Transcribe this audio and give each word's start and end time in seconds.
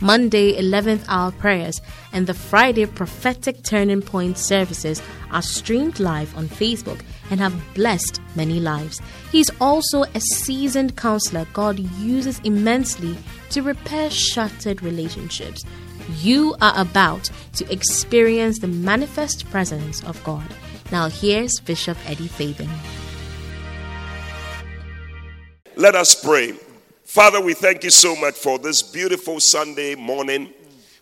Monday 0.00 0.60
11th 0.60 1.04
hour 1.08 1.30
prayers, 1.32 1.80
and 2.12 2.26
the 2.26 2.34
Friday 2.34 2.86
prophetic 2.86 3.62
turning 3.62 4.02
point 4.02 4.38
services 4.38 5.02
are 5.30 5.42
streamed 5.42 6.00
live 6.00 6.36
on 6.36 6.48
Facebook 6.48 7.00
and 7.30 7.38
have 7.40 7.54
blessed 7.74 8.20
many 8.34 8.60
lives. 8.60 9.00
He's 9.30 9.50
also 9.60 10.02
a 10.02 10.20
seasoned 10.20 10.96
counselor 10.96 11.46
God 11.52 11.78
uses 11.78 12.40
immensely 12.40 13.16
to 13.50 13.62
repair 13.62 14.10
shattered 14.10 14.82
relationships. 14.82 15.64
You 16.18 16.56
are 16.60 16.74
about 16.76 17.30
to 17.54 17.70
experience 17.72 18.58
the 18.58 18.66
manifest 18.68 19.48
presence 19.50 20.02
of 20.04 20.22
God. 20.24 20.46
Now, 20.90 21.08
here's 21.08 21.60
Bishop 21.60 21.96
Eddie 22.06 22.26
Fabin. 22.26 22.70
Let 25.76 25.94
us 25.94 26.20
pray. 26.20 26.54
Father, 27.10 27.40
we 27.40 27.54
thank 27.54 27.82
you 27.82 27.90
so 27.90 28.14
much 28.14 28.36
for 28.36 28.56
this 28.56 28.82
beautiful 28.82 29.40
Sunday 29.40 29.96
morning. 29.96 30.54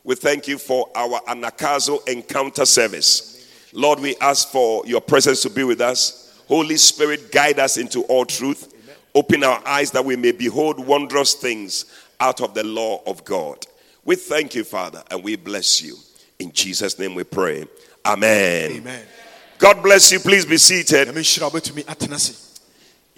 We 0.05 0.15
thank 0.15 0.49
you 0.49 0.57
for 0.57 0.89
our 0.95 1.21
Anagkazo 1.29 2.09
encounter 2.09 2.65
service. 2.65 3.47
Lord, 3.75 4.01
we 4.01 4.17
ask 4.23 4.49
for 4.49 4.87
your 4.87 5.03
presence 5.03 5.43
to 5.43 5.51
be 5.51 5.65
with 5.65 5.83
us. 5.83 6.41
Holy 6.49 6.79
Spirit, 6.79 7.31
guide 7.31 7.59
us 7.59 7.77
into 7.77 8.05
all 8.05 8.25
truth. 8.25 8.73
Open 9.15 9.45
our 9.45 9.61
eyes 9.69 9.91
that 9.91 10.03
we 10.03 10.17
may 10.17 10.33
behold 10.33 10.81
wondrous 10.81 11.35
things 11.35 11.85
out 12.21 12.41
of 12.41 12.55
the 12.55 12.65
law 12.65 13.03
of 13.07 13.23
God. 13.27 13.67
We 14.07 14.17
thank 14.17 14.55
you, 14.55 14.65
Father, 14.65 15.03
and 15.11 15.23
we 15.23 15.37
bless 15.37 15.83
you. 15.83 15.95
In 16.39 16.53
Jesus' 16.53 16.99
name 16.99 17.15
we 17.17 17.25
pray. 17.25 17.67
Amen. 18.07 18.73
Amen. 18.73 19.05
God 19.59 19.83
bless 19.83 20.11
you. 20.11 20.21
Please 20.21 20.47
be 20.47 20.57
seated. 20.57 21.09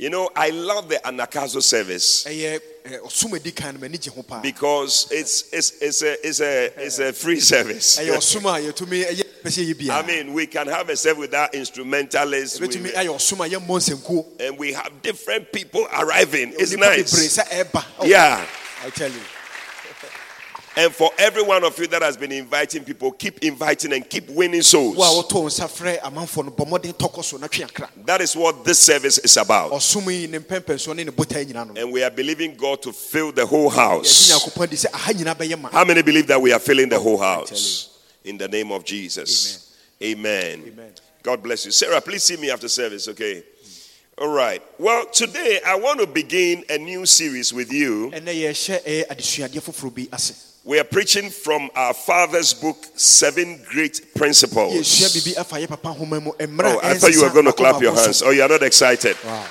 You 0.00 0.08
know, 0.08 0.30
I 0.34 0.48
love 0.48 0.88
the 0.88 0.94
Anagkazo 1.04 1.62
service 1.62 2.24
eh, 2.26 2.58
ɔsom 3.04 3.34
a 3.34 3.38
ɛdi 3.38 3.54
kan 3.54 3.74
no 3.74 3.80
m'ani 3.86 3.98
gye 4.00 4.10
ho 4.10 4.22
paa 4.22 4.40
because 4.40 5.08
it's, 5.10 5.52
it's, 5.52 5.72
it's, 5.82 6.00
a, 6.00 6.26
it's, 6.26 6.40
a, 6.40 6.72
it's 6.82 6.98
a 7.00 7.12
free 7.12 7.38
service. 7.38 7.98
ɛyɛ 7.98 8.16
ɔsom 8.16 8.40
a 8.46 8.72
yɛtumi 8.72 9.04
ɛyɛ 9.04 9.24
pɛ 9.42 9.48
sɛ 9.50 9.74
yɛyɛ 9.74 9.90
I 9.90 10.06
mean, 10.06 10.32
we 10.32 10.46
can 10.46 10.68
have 10.68 10.88
a 10.88 10.96
service 10.96 11.20
without 11.20 11.54
instrumentalists. 11.54 12.58
ɛbɛtumi 12.58 12.82
we- 12.84 12.90
ayɛ 12.92 13.08
ɔsom 13.14 13.44
a 13.46 13.50
yɛmmɔ 13.50 13.66
nsɛnkuo 13.66 14.26
and 14.40 14.56
we 14.58 14.72
have 14.72 14.90
different 15.02 15.52
people 15.52 15.86
arriving. 15.92 16.54
It's 16.58 16.74
nice. 16.74 17.36
ɛba 17.36 17.84
Oh, 17.98 18.06
Yeah. 18.06 18.42
I 18.82 18.88
tell 18.88 19.10
you 19.12 19.20
And 20.76 20.94
for 20.94 21.10
every 21.18 21.42
one 21.42 21.64
of 21.64 21.76
you 21.78 21.88
that 21.88 22.00
has 22.00 22.16
been 22.16 22.30
inviting 22.30 22.84
people, 22.84 23.10
keep 23.10 23.38
inviting 23.40 23.92
and 23.92 24.08
keep 24.08 24.28
winning 24.30 24.62
souls. 24.62 24.96
wotɔ 24.96 25.34
wo 25.34 25.48
nsa 25.48 25.66
frɛ 25.68 26.00
amanfoɔ 26.00 26.44
no 26.44 26.50
bɔ 26.52 26.68
mmɔden 26.68 26.94
tɔkɔ 26.94 27.24
so 27.24 27.36
na 27.38 27.48
twe 27.48 27.64
akra 27.64 27.90
That 28.04 28.20
is 28.20 28.36
what 28.36 28.64
this 28.64 28.78
service 28.78 29.18
is 29.18 29.36
about. 29.36 29.72
ɔsom 29.72 30.06
yi 30.12 30.26
ne 30.28 30.38
mpɛmpɛnsoɔ 30.38 30.94
ne 30.96 31.04
ne 31.04 31.10
botae 31.10 31.44
nyina 31.44 31.66
no 31.74 31.80
And 31.80 31.92
we 31.92 32.04
are 32.04 32.10
believing 32.10 32.54
God 32.54 32.82
to 32.82 32.92
fill 32.92 33.32
the 33.32 33.44
whole 33.44 33.68
house. 33.68 34.30
nyankopɔn 34.30 34.70
di 34.70 34.76
sɛ 34.76 34.94
aha 34.94 35.12
nyina 35.12 35.34
bɛyɛ 35.36 35.60
ma 35.60 35.70
How 35.70 35.84
many 35.84 36.02
believe 36.02 36.28
that 36.28 36.40
we 36.40 36.52
are 36.52 36.60
filling 36.60 36.88
the 36.88 36.96
oh, 36.96 37.00
whole 37.02 37.18
house? 37.18 37.98
In 38.24 38.38
the 38.38 38.46
name 38.46 38.70
of 38.70 38.84
Jesus. 38.84 39.76
Amen. 40.02 40.62
Amen. 40.66 40.92
God 41.22 41.42
bless 41.42 41.66
you. 41.66 41.72
Sarah, 41.72 42.00
please 42.00 42.22
see 42.22 42.36
me 42.36 42.50
after 42.50 42.68
service, 42.68 43.08
okay? 43.08 43.42
All 44.16 44.28
right. 44.28 44.62
Well, 44.78 45.06
today 45.06 45.60
I 45.66 45.74
want 45.76 46.00
to 46.00 46.06
begin 46.06 46.64
a 46.70 46.78
new 46.78 47.06
series 47.06 47.52
with 47.52 47.72
you. 47.72 48.12
Ɛnɛ 50.70 50.78
yɛhyɛ 50.78 50.78
ɛyɛ 50.78 50.78
adesuadeɛ 50.78 50.78
foforɔ 50.78 50.78
bi 50.78 50.78
ase 50.78 50.78
We 50.78 50.78
are 50.78 50.84
preaching 50.84 51.30
from 51.30 51.68
our 51.74 51.94
father's 51.94 52.54
book, 52.54 52.86
Seven 52.94 53.60
Great 53.68 54.14
Principles. 54.14 54.72
yɛsua 54.74 55.08
biribi 55.10 55.36
afa 55.36 55.56
yɛ 55.56 55.68
papa 55.68 55.88
nhoma 55.98 56.22
mu 56.22 56.32
mmerɛ 56.32 56.74
Oh, 56.74 56.80
I 56.80 56.94
thought 56.94 57.12
you 57.12 57.22
were 57.22 57.30
going 57.30 57.46
to 57.46 57.52
clap 57.52 57.82
your 57.82 57.92
hands. 57.92 58.22
Oh, 58.22 58.30
you 58.30 58.42
are 58.42 58.48
not 58.48 58.62
excited. 58.62 59.16
Wow. 59.24 59.46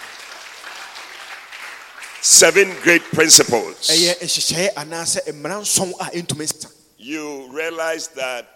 Seven 2.22 2.74
Great 2.84 3.04
Principles. 3.12 3.90
ɛyɛ 3.90 4.20
nhyehyɛeɛ 4.20 4.74
anaasɛ 4.76 5.34
mmara 5.34 5.60
nson 5.62 5.92
a 6.00 6.06
ɛntumi 6.06 6.46
nsesa 6.48 6.72
You 6.98 7.50
realize 7.52 8.08
that 8.16 8.48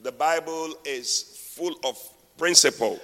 the 0.00 0.12
Bible 0.12 0.74
is 0.84 1.24
full 1.56 1.74
of 1.82 1.98
principles. 2.38 3.00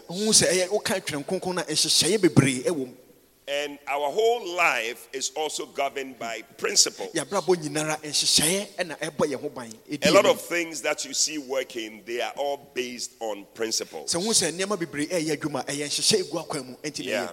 Wohu 3.46 3.68
sɛ 3.68 3.78
ɛyɛ 3.78 3.78
woka 3.78 3.78
twerɛ 3.78 3.78
kronkron 3.78 3.78
no 3.78 3.78
a 3.78 3.78
nhyehyɛeɛ 3.78 3.78
bebree 3.78 3.78
ɛwɔ 3.78 3.78
mu 3.78 3.78
And 3.78 3.78
our 3.88 4.10
whole 4.10 4.56
life 4.56 5.08
is 5.12 5.30
also 5.34 5.66
governed 5.66 6.18
by 6.18 6.42
principles. 6.58 7.12
yɛabrabɔ 7.12 7.56
nyinara 7.56 8.00
nhyehyɛeɛ 8.02 8.66
ɛna 8.78 8.98
ɛbɔ 8.98 9.26
yɛn 9.32 9.40
ho 9.40 9.48
ban 9.48 9.72
ɛdi 9.90 10.06
A 10.06 10.10
lot 10.12 10.26
of 10.26 10.40
things 10.40 10.80
that 10.82 11.04
you 11.04 11.14
see 11.14 11.38
working, 11.38 12.02
they 12.06 12.20
are 12.20 12.32
all 12.36 12.70
based 12.74 13.12
on 13.20 13.46
principles. 13.54 14.12
sɛ 14.14 14.22
hu 14.22 14.30
sɛ 14.30 14.52
nneɛma 14.52 14.78
bebree 14.78 15.08
ɛyɛ 15.08 15.36
adwuma 15.36 15.64
ɛyɛ 15.66 15.86
nhyehyɛ 15.86 16.24
egu 16.24 16.46
akwan 16.46 16.66
mu 16.66 16.76
ɛnti 16.82 17.04
na 17.06 17.10
ɛyɛ 17.12 17.32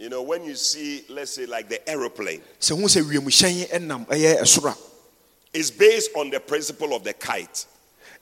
You 0.00 0.08
know, 0.08 0.22
when 0.22 0.44
you 0.44 0.54
see, 0.54 1.04
let's 1.08 1.32
say, 1.32 1.44
like 1.46 1.68
the 1.68 1.80
aeroplane, 1.88 2.40
sɛ 2.60 2.76
hu 2.78 2.86
sɛ 2.86 3.02
wiemhyɛn 3.02 3.68
ɛnam 3.70 4.06
ɛyɛ 4.06 4.40
ɛsoro 4.42 4.72
a 4.72 4.76
it's 5.52 5.70
based 5.70 6.10
on 6.14 6.30
the 6.30 6.38
principle 6.38 6.94
of 6.94 7.02
the 7.04 7.12
kite. 7.14 7.66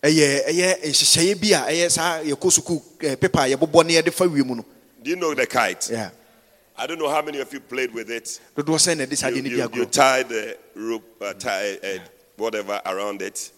ɛyɛ 0.03 0.47
ɛyɛ 0.49 0.81
nhyehyɛeɛ 0.83 1.41
bi 1.41 1.49
a 1.49 1.71
ɛyɛ 1.73 1.91
saa 1.91 2.19
yɛkɔ 2.23 2.51
sukuu 2.53 2.83
ɛɛ 2.99 3.21
pepa 3.21 3.41
a 3.43 3.55
yɛbobɔ 3.57 3.85
ne 3.87 3.95
yɛde 4.01 4.13
fa 4.13 4.25
wiem 4.27 4.49
no 4.57 4.65
Do 5.03 5.11
you 5.11 5.17
know 5.17 5.35
the 5.35 5.47
kite? 5.47 5.91
Yeah. 5.91 6.11
I 6.79 6.87
don't 6.87 6.99
know 6.99 7.09
how 7.09 7.23
many 7.23 7.39
of 7.41 7.53
you 7.53 7.61
played 7.61 7.93
with 7.93 8.11
it. 8.11 8.41
dodoɔ 8.57 8.77
sɛ 8.79 8.97
na 8.97 9.05
ɛde 9.05 9.17
saa 9.17 9.29
You, 9.29 9.43
you- 9.43 9.71
you 9.75 9.87
tie 9.87 10.23
the 10.23 10.57
rope, 10.75 11.23
uh, 11.23 11.33
tie 11.35 11.79
uh, 11.83 11.99
whatever 12.37 12.81
around 12.85 13.23
it, 13.23 13.51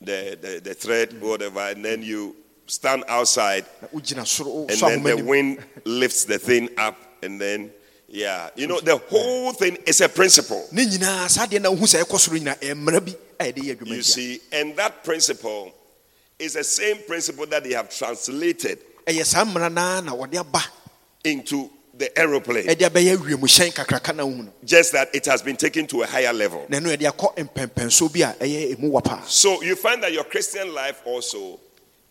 the, 0.00 0.36
the, 0.40 0.60
the 0.62 0.74
thread, 0.74 1.10
mm. 1.10 1.20
whatever, 1.20 1.60
and 1.60 1.84
then 1.84 2.02
you 2.02 2.34
stand 2.66 3.04
outside, 3.08 3.64
soro 3.94 4.64
uh, 4.70 4.72
and 4.72 5.02
then 5.04 5.16
the 5.16 5.24
wind 5.24 5.64
lifts 5.84 6.24
the 6.24 6.38
thing 6.38 6.68
up, 6.76 6.96
and 7.22 7.40
then, 7.40 7.70
yeah, 8.08 8.50
you 8.56 8.66
know, 8.66 8.80
the 8.80 8.96
whole 8.96 9.52
thing 9.52 9.76
is 9.86 10.00
a 10.00 10.08
principle. 10.08 10.66
ne 10.72 10.84
nyinaa 10.86 11.28
saa 11.28 11.46
deɛ 11.46 11.60
na 11.62 11.70
wohu 11.70 11.84
sɛ 11.86 12.02
ɛkɔ 12.02 12.18
soro 12.18 12.38
nyinaa 12.38 12.58
ɛyɛ 12.58 12.70
eh, 12.70 12.74
mmara 12.74 13.00
bi 13.04 13.12
eh, 13.40 13.46
a 13.48 13.52
yɛde 13.52 13.62
yɛ 13.62 13.76
adwuma 13.76 13.96
You 13.96 14.02
see, 14.02 14.40
and 14.52 14.76
that 14.76 15.04
principle 15.04 15.72
is 16.38 16.54
the 16.54 16.64
same 16.64 16.98
principle 17.06 17.46
that 17.46 17.62
they 17.64 17.72
have 17.72 17.88
translated 17.90 18.78
eh, 19.06 19.12
ɛyɛ 19.12 19.24
saa 19.24 19.44
mmara 19.44 19.72
naa 19.72 20.00
na 20.00 20.12
wɔde 20.12 20.38
aba. 20.40 20.62
into 21.24 21.70
the 21.98 22.16
aeroplane, 22.18 22.66
ɛde 22.66 22.88
abɛyɛ 22.88 23.16
wiemhyɛn 23.16 23.72
kakraka 23.74 24.14
na 24.14 24.22
wohu 24.24 24.44
no 24.44 24.52
just 24.64 24.92
that 24.92 25.12
it 25.14 25.24
has 25.26 25.42
been 25.42 25.56
taken 25.56 25.86
to 25.86 26.02
a 26.02 26.06
higher 26.06 26.32
level. 26.32 26.64
na 26.68 26.78
ɛno 26.78 26.96
yɛde 26.96 27.10
akɔ 27.12 27.36
mpɛmpɛnso 27.36 28.12
bi 28.12 28.20
a 28.20 28.32
ɛyɛ 28.34 28.78
emu 28.78 28.88
wa 28.90 29.00
paa 29.00 29.22
So 29.26 29.62
you 29.62 29.74
find 29.76 30.02
that 30.02 30.12
your 30.12 30.24
Christian 30.24 30.72
life 30.74 31.02
also 31.04 31.58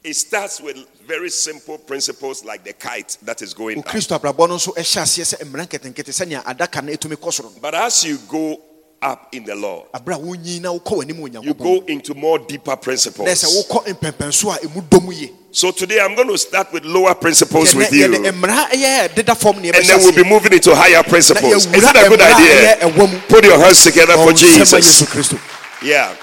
it 0.03 0.13
starts 0.15 0.61
with 0.61 0.77
very 1.05 1.29
simple 1.29 1.77
principles 1.77 2.45
like 2.45 2.63
the 2.63 2.71
kite 2.73 3.17
that 3.23 3.41
is 3.41 3.53
going 3.53 3.79
up. 3.79 3.85
kristo 3.85 4.17
abrabɔ 4.19 4.47
no 4.49 4.55
nso 4.57 4.73
ɛhyɛ 4.75 5.01
aseɛ 5.01 5.35
sɛ 5.37 5.43
mmara 5.45 5.67
nketenkete 5.67 6.11
sɛnea 6.13 6.43
adaka 6.43 6.83
no 6.83 6.91
ɛtumi 6.93 7.15
kɔ 7.15 7.33
soro 7.33 7.53
no 7.53 7.59
But 7.61 7.75
as 7.75 8.03
you 8.03 8.17
go 8.27 8.61
up 9.01 9.29
in 9.33 9.43
the 9.43 9.55
Lord, 9.55 9.91
aberɛ 9.93 10.15
a 10.15 10.19
wonyi 10.19 10.61
na 10.61 10.69
wokɔ 10.69 11.03
w'anim 11.03 11.19
wɔ 11.19 11.43
you 11.43 11.53
go 11.53 11.83
into 11.87 12.13
more 12.15 12.39
deeper 12.39 12.75
principles. 12.75 13.27
wokɔ 13.43 13.85
mpɛmpɛnso 13.93 14.55
a 14.55 14.67
ɛmu 14.67 14.81
dɔ 14.89 15.03
mu 15.03 15.11
yie 15.11 15.31
So 15.51 15.71
today 15.71 15.99
I'm 15.99 16.13
going 16.13 16.27
to 16.27 16.37
start 16.37 16.71
with 16.71 16.85
lower 16.85 17.15
principles 17.15 17.73
with 17.73 17.91
you, 17.91 18.05
and 18.05 18.25
mmara 18.25 18.69
ɛyɛ 18.69 19.15
deda 19.15 19.35
fam 19.35 19.61
ne 19.61 19.71
then 19.71 19.99
we'll 19.99 20.13
be 20.13 20.23
moving 20.23 20.53
into 20.53 20.75
higher 20.75 21.01
principles. 21.03 21.65
Is 21.65 21.83
it 21.83 21.95
a 21.95 22.09
good 22.09 22.21
idea? 22.21 23.19
Put 23.27 23.43
your 23.43 23.57
hands 23.57 23.83
together 23.83 24.13
for 24.13 24.33
Jesus. 24.33 25.33
Yeah. 25.81 26.15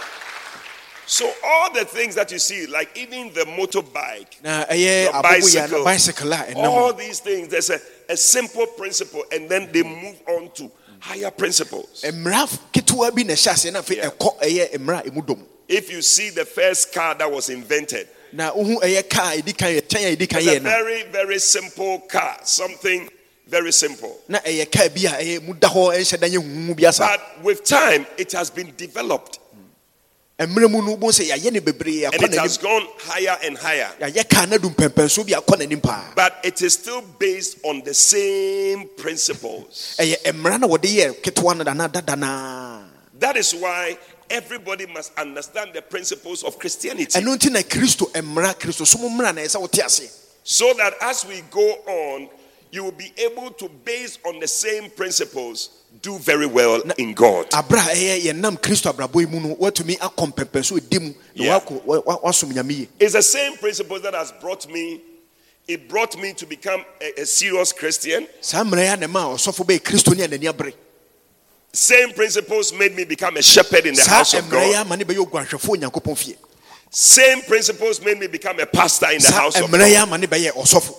So 1.07 1.31
all 1.45 1.73
the 1.73 1.85
things 1.85 2.15
that 2.15 2.31
you 2.33 2.39
see, 2.39 2.67
like 2.67 2.97
even 2.97 3.33
the 3.35 3.45
motorbike, 3.45 4.43
na 4.43 4.65
ɛyɛ 4.65 5.05
your 5.05 5.13
aboboyɛ 5.13 5.15
na 5.15 5.23
bicycle, 5.23 5.85
bicycle 5.85 6.35
all 6.67 6.93
these 6.93 7.21
things, 7.21 7.49
there's 7.49 7.71
a, 7.71 7.79
a 8.09 8.17
simple 8.17 8.67
principle, 8.79 9.23
and 9.31 9.49
then 9.49 9.71
they 9.73 9.83
move 9.83 10.17
on 10.29 10.51
to 10.55 10.71
higher 11.05 11.31
principles. 11.31 12.03
mmara 12.13 12.47
ketewa 12.73 13.11
bi 13.15 13.23
na 13.25 13.35
ɛhyɛ 13.35 13.53
aseɛ 13.53 13.73
na 13.73 13.81
afei 13.83 13.97
Yeah. 13.97 14.11
ɛkɔ 14.11 14.41
ɛyɛ 14.41 14.79
mmara 14.79 15.01
a 15.07 15.11
ɛmu 15.11 15.27
dɔ 15.27 15.37
mu 15.39 15.45
If 15.69 15.91
you 15.91 16.03
see 16.03 16.31
the 16.31 16.45
first 16.45 16.93
car 16.93 17.15
that 17.15 17.31
was 17.31 17.49
invented, 17.49 18.07
na 18.33 18.53
wohu 18.53 18.81
ɛyɛ 18.83 19.09
car 19.11 19.33
a 19.33 19.37
ɛdi 19.43 19.57
kan 19.57 19.69
yɛ 19.71 19.81
kyɛn 19.83 20.13
a 20.13 20.17
ɛdi 20.17 20.29
kan 20.29 20.41
it's 20.43 20.57
a 20.57 20.61
very, 20.61 21.03
very 21.05 21.39
simple 21.39 22.01
car, 22.01 22.39
something 22.45 23.09
very 23.47 23.73
simple. 23.73 24.19
na 24.29 24.39
ɛyɛ 24.41 24.71
car 24.73 24.89
bi 24.89 25.01
a 25.03 25.23
ɛyɛ 25.23 25.43
mu 25.47 25.55
da 25.55 25.69
hɔ 25.69 25.95
ɛnhyɛ 25.95 26.21
da 26.21 26.27
nyɛ 26.29 26.39
huhu 26.43 26.75
bi 26.81 26.87
asa 26.89 27.03
But 27.05 27.43
with 27.45 27.65
time, 27.65 28.07
it 28.17 28.33
has 28.33 28.49
been 28.51 28.73
developed 28.77 29.39
and 30.39 30.51
it 30.59 32.35
has 32.35 32.59
gone 32.59 32.83
higher 32.99 33.37
and 33.45 33.57
higher. 33.57 33.89
yɛayɛ 34.01 34.29
car 34.29 34.47
no 34.47 34.57
adu 34.57 34.75
mpɛmpɛnso 34.75 35.25
bi 35.27 35.33
akɔ 35.33 35.59
n'anim 35.61 36.15
But 36.17 36.41
it 36.43 36.61
is 36.63 36.75
still 36.75 37.03
based 37.03 37.59
on 37.65 37.83
the 37.83 37.95
same 37.95 38.89
principles. 38.97 39.97
ɛyɛ 39.99 40.35
na 40.59 40.67
wɔde 40.67 40.89
yɛ 40.89 41.21
ketewa 41.23 41.57
no 41.57 41.65
dana 41.65 42.91
That 43.19 43.37
is 43.37 43.55
why 43.55 43.97
everybody 44.29 44.87
must 44.87 45.13
understand 45.17 45.71
the 45.73 45.83
principles 45.83 46.43
of 46.43 46.59
Christianity. 46.59 47.19
ɛno 47.21 47.37
nti 47.37 47.51
na 47.53 47.61
kristo 47.61 48.11
mmara 48.13 48.55
kristo 48.59 48.85
som 48.87 49.03
mmara 49.03 49.33
na 49.35 49.43
ɛsɛ 49.43 49.57
sɛ 49.57 49.61
wote 49.61 49.79
ase 49.85 50.21
so 50.43 50.75
that 50.75 50.95
as 51.01 51.25
we 51.25 51.43
go 51.51 51.61
on, 51.87 52.29
you 52.75 52.83
will 52.83 52.91
be 52.93 53.13
able 53.19 53.51
to, 53.53 53.69
based 53.85 54.19
on 54.27 54.41
the 54.41 54.49
same 54.49 54.91
principles, 54.91 55.71
do 56.03 56.19
very 56.19 56.47
well 56.47 56.83
in 56.99 57.15
God. 57.15 57.47
abra 57.55 57.79
a 57.79 57.95
ɛyɛ 57.95 58.23
yɛnam 58.33 58.61
kristo 58.61 58.93
abrabɔ 58.93 59.21
yi 59.21 59.27
mu 59.27 59.41
no 59.41 59.55
woatumi 59.55 59.97
akɔ 59.99 60.33
mpɛmpɛ 60.35 60.65
so 60.65 60.75
ɛdi 60.77 61.01
mu 61.01 61.09
na 61.09 61.15
Yeah. 61.35 61.61
woakɔ- 61.61 61.85
wa- 61.85 62.01
wa- 62.05 62.19
woasom 62.19 62.53
nyame 62.53 62.71
yie 62.77 62.89
It's 62.99 63.13
the 63.13 63.23
same 63.23 63.57
principles 63.59 64.03
that 64.03 64.13
has 64.13 64.33
brought 64.41 64.69
me, 64.69 65.01
it 65.69 65.89
brought 65.89 66.19
me 66.21 66.33
to 66.35 66.47
become 66.47 66.85
a, 67.01 67.21
a 67.23 67.27
serious 67.27 67.71
Christian. 67.73 68.27
saa 68.41 68.65
mmerɛ 68.65 69.01
yi 69.03 69.07
ma 69.07 69.25
ɔsɔfo 69.35 69.65
bɛyɛ 69.65 69.81
kristo 69.81 70.17
ne 70.17 70.25
a 70.25 70.29
n'ani 70.29 70.73
Same 71.73 72.13
principles 72.13 72.73
made 72.73 72.95
me 72.97 73.05
become 73.05 73.37
a 73.37 73.43
shepherd 73.43 73.87
in 73.87 73.95
the 73.95 74.05
house 74.05 74.35
of 74.35 74.51
God. 74.51 74.75
ama 74.75 74.97
ne 74.97 75.05
bɛyɛ 75.05 75.25
oguanhwɛfoɔ 75.29 75.77
onyankopɔn 75.79 76.19
fie 76.19 76.37
Same 76.91 77.41
principles 77.43 78.01
made 78.01 78.19
me 78.19 78.27
become 78.27 78.59
a 78.59 78.67
pastor 78.67 79.11
in 79.13 79.21
the 79.21 79.31
house 79.31 79.61
of 79.61 79.71
God. 79.71 79.81
ama 79.81 80.19
ne 80.19 80.27
bɛyɛ 80.27 80.51
ɔsɔfo 80.55 80.95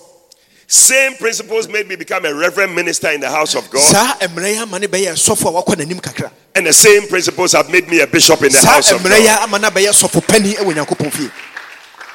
Same 0.68 1.14
principles 1.14 1.68
made 1.68 1.86
me 1.88 1.94
become 1.94 2.24
a 2.24 2.34
reverend 2.34 2.74
minister 2.74 3.08
in 3.10 3.20
the 3.20 3.30
house 3.30 3.54
of 3.54 3.70
God. 3.70 3.82
saa 3.82 4.14
mmerɛ 4.26 4.48
yi 4.52 4.56
ama 4.58 4.78
ne 4.80 4.86
bɛyɛ 4.88 5.12
sɔfo 5.14 5.48
a 5.48 5.62
wakɔ 5.62 5.76
n'anim 5.76 6.00
kakra 6.00 6.30
And 6.56 6.66
the 6.66 6.72
same 6.72 7.06
principles 7.06 7.52
have 7.52 7.70
made 7.70 7.88
me 7.88 8.00
a 8.00 8.06
bishop 8.06 8.42
in 8.42 8.50
the 8.50 8.66
house 8.66 8.90
of 8.90 9.00
God. 9.02 9.12
ama 9.42 9.58
no 9.60 9.70
bɛyɛ 9.70 9.90
sɔfo 9.94 10.26
pani 10.26 10.54
wɔ 10.54 10.74
nyankopɔn 10.74 11.12
fie 11.12 11.30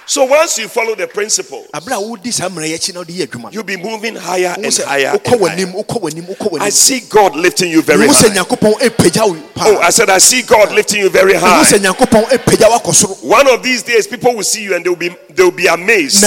So 0.06 0.26
once 0.26 0.58
you 0.58 0.68
follow 0.68 0.96
the 0.96 1.08
principle, 1.08 1.66
aberɛ 1.74 1.94
a 1.96 2.02
wodi 2.18 2.34
saa 2.34 2.50
mmerɛ 2.50 2.68
yi 2.68 2.78
akyi 2.78 2.94
na 2.94 3.00
wode 3.00 3.08
yɛ 3.14 3.28
adwuma 3.28 3.54
you'll 3.54 3.64
be 3.64 3.78
moving 3.78 4.16
higher 4.18 4.54
and 4.58 4.66
higher. 4.66 5.12
and 5.12 5.18
higher. 5.18 5.18
wokɔ 5.18 6.02
w'anim 6.02 6.28
wokɔ 6.36 6.60
I 6.60 6.70
see 6.72 7.00
God 7.08 7.38
lifting 7.38 7.72
you 7.72 7.82
very 7.82 8.06
high. 8.08 8.28
nyankopɔn 8.36 8.74
ɛpagya 8.82 9.30
wo 9.30 9.38
Oh, 9.64 9.78
I 9.78 9.92
said, 9.92 10.10
I 10.10 10.18
see 10.18 10.42
God 10.42 10.74
lifting 10.74 11.00
you 11.00 11.10
very 11.10 11.36
high. 11.36 11.64
nyankopɔn 11.64 12.26
ɛpagya 12.26 12.68
wo 12.70 12.80
akɔ 12.80 12.94
soro 12.94 13.24
One 13.24 13.48
of 13.48 13.64
these 13.64 13.82
days, 13.84 14.08
people 14.08 14.36
will 14.36 14.44
see 14.44 14.64
you 14.64 14.76
and 14.76 14.84
they'll 14.84 14.96
be 14.98 15.10
they'll 15.30 15.52
be 15.52 15.68
amazed. 15.68 16.22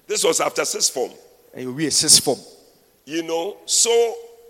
This 0.06 0.22
was 0.22 0.40
after 0.40 0.64
sixth 0.64 0.92
form. 0.94 1.10
ɛyɛ 1.56 1.66
owie 1.74 1.90
sis 1.92 2.18
form 2.20 2.38
You 3.04 3.22
know, 3.22 3.56
so 3.66 3.90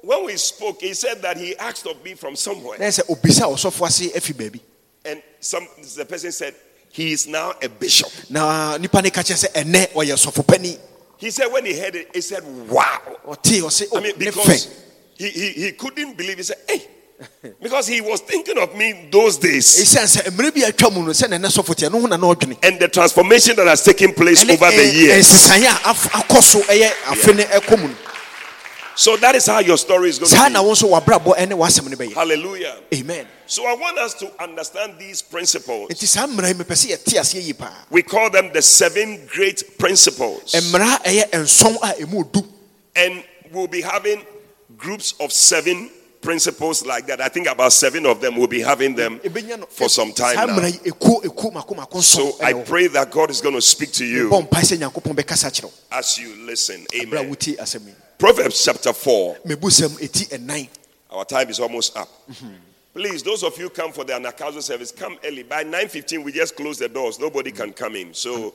when 0.07 0.25
we 0.27 0.37
spoke, 0.37 0.81
he 0.81 0.95
said 0.95 1.21
that 1.23 1.37
he 1.37 1.57
asked 1.57 1.87
of 1.87 2.03
me 2.05 2.15
from 2.15 2.37
somewhere. 2.37 2.79
na 2.79 2.87
ɛyɛ 2.87 3.01
sɛ 3.03 3.07
obisa 3.11 3.43
ɔsɔfo 3.43 3.87
ase 3.87 4.71
And 5.05 5.23
some 5.41 5.67
the 5.97 6.05
person 6.05 6.31
said, 6.33 6.55
he 6.91 7.13
is 7.13 7.27
now 7.27 7.53
a 7.61 7.69
bishop. 7.69 8.09
na 8.31 8.77
nipa 8.79 9.03
ne 9.03 9.11
ka 9.11 9.21
kyerɛ 9.23 9.49
sɛ 9.49 9.65
ɛnɛ 9.65 9.93
ɔyɛ 9.93 10.15
sɔfo 10.17 10.47
pani 10.47 10.79
He 11.19 11.31
said, 11.31 11.47
when 11.49 11.65
he 11.65 11.77
heard 11.79 11.95
it, 11.97 12.11
he 12.15 12.21
said, 12.21 12.45
wow. 12.69 13.01
I 13.27 13.37
"Oh, 13.93 14.01
mean, 14.03 14.13
because 14.19 14.69
he, 15.17 15.31
he, 15.31 15.49
he 15.53 15.73
couldn't 15.73 16.15
believe. 16.15 16.37
He 16.37 16.43
said, 16.43 16.59
hey. 16.69 16.87
Because 17.63 17.87
he 17.87 18.03
was 18.03 18.21
thinking 18.21 18.59
of 18.59 18.77
me 18.77 19.09
those 19.11 19.39
days. 19.39 19.65
ɛsiane 19.81 20.05
sɛ 20.05 20.31
mmerɛ 20.31 20.55
bi 20.55 20.61
atwa 20.71 20.93
mu 20.95 21.03
no 21.03 21.13
sɛ 21.13 21.27
nɛnɛ 21.29 21.47
sɔfo 21.51 21.75
teɛ 21.75 21.91
no 21.91 22.01
ho 22.01 22.07
na 22.07 22.17
na 22.19 22.27
ɔdwene 22.35 22.59
And 22.63 22.79
the 22.79 22.89
transformation 22.89 23.57
that 23.57 23.67
has 23.67 23.83
taken 23.83 24.13
place 24.13 24.45
over 24.49 24.71
the 24.71 24.87
years. 24.95 25.27
nsesaeɛ 25.27 25.65
a 25.65 25.91
af- 25.91 26.13
akɔ 26.13 26.41
so 28.97 29.17
ɛyɛ 29.17 29.17
afe 29.17 29.17
ne 29.17 29.17
ɛkɔ 29.17 29.17
mu 29.17 29.17
no 29.17 29.17
So 29.17 29.17
that 29.19 29.35
is 29.35 29.47
how 29.47 29.59
your 29.61 29.77
story 29.79 30.09
is 30.09 30.19
going 30.19 30.31
to 30.31 30.37
be. 30.37 30.55
wo 30.67 30.73
nso 30.73 30.89
wabrabɔ 30.91 31.37
ɛne 31.37 31.53
w'asɛm 31.53 31.91
no 31.91 31.97
bɛyɛ 31.97 32.15
Hallelujah. 32.15 32.77
amen 32.95 33.27
So 33.47 33.65
I 33.67 33.75
want 33.75 33.99
us 33.99 34.15
to 34.15 34.43
understand 34.43 34.99
these 34.99 35.23
principles. 35.23 35.91
nti 35.91 36.07
saa 36.07 36.27
mmara 36.27 36.49
yi 36.49 36.55
mepɛ 36.55 36.75
sɛ 36.75 36.97
yɛte 36.97 37.19
aseɛ 37.21 37.43
yi 37.47 37.53
paa 37.53 37.73
We 37.91 38.03
call 38.03 38.31
them 38.31 38.51
the 38.53 38.63
seven 38.63 39.27
great 39.27 39.79
principles. 39.79 40.53
mmara 40.53 40.97
a 41.05 41.09
ɛyɛ 41.09 41.31
nson 41.33 41.77
a 41.83 41.95
ɛmu 42.05 42.33
du 42.33 42.43
And 42.97 43.23
we'll 43.53 43.69
be 43.69 43.83
having 43.83 44.25
groups 44.79 45.15
of 45.21 45.31
seven 45.33 45.91
principles 46.23 46.85
like 46.85 47.07
that. 47.07 47.21
I 47.21 47.29
think 47.29 47.47
about 47.47 47.73
seven 47.73 48.05
of 48.07 48.21
them 48.21 48.37
We'll 48.37 48.49
be 48.49 48.61
having 48.61 48.97
them 48.97 49.21
for 49.69 49.89
some 49.89 50.13
time 50.13 50.35
now. 50.37 50.47
mmara 50.47 50.73
yi 50.73 50.91
ɛkuo 50.91 51.23
ɛkuo 51.23 51.53
mako 51.53 51.75
mako 51.75 52.01
So 52.01 52.37
I 52.43 52.53
pray 52.55 52.87
that 52.89 53.11
God 53.13 53.31
is 53.31 53.41
going 53.41 53.55
to 53.55 53.61
speak 53.63 53.93
to 53.93 54.05
you 54.05 54.31
mpae 54.31 54.63
sɛ 54.65 54.79
nyankopɔn 54.79 55.15
bɛkasa 55.15 55.51
kyerɛ 55.53 55.65
wo 55.65 55.73
as 55.93 56.19
you 56.19 56.35
listen. 56.47 56.85
Amen. 56.95 57.37
Wotie 58.19 58.33
asɛm 58.33 58.33
yi 58.33 58.35
Proverbs 58.35 58.65
chapter 58.65 58.93
4. 58.93 59.37
mebu 59.45 59.69
sɛm 59.69 59.99
ɛti 60.01 60.29
ɛnan 60.29 60.69
Our 61.11 61.25
time 61.25 61.49
is 61.51 61.61
almost 61.61 61.97
up. 61.97 62.09
Please, 62.93 63.23
those 63.23 63.43
of 63.43 63.57
you 63.59 63.69
come 63.71 63.93
for 63.93 64.05
the 64.05 64.15
Anagkazo 64.15 64.63
service, 64.63 64.91
come 64.91 65.19
early. 65.25 65.43
By 65.43 65.65
9:15, 65.65 66.25
we 66.25 66.33
just 66.33 66.57
close 66.57 66.79
the 66.79 66.89
doors. 66.89 67.19
Nobody 67.19 67.53
can 67.53 67.73
come 67.73 67.95
in. 67.97 68.15
So 68.15 68.55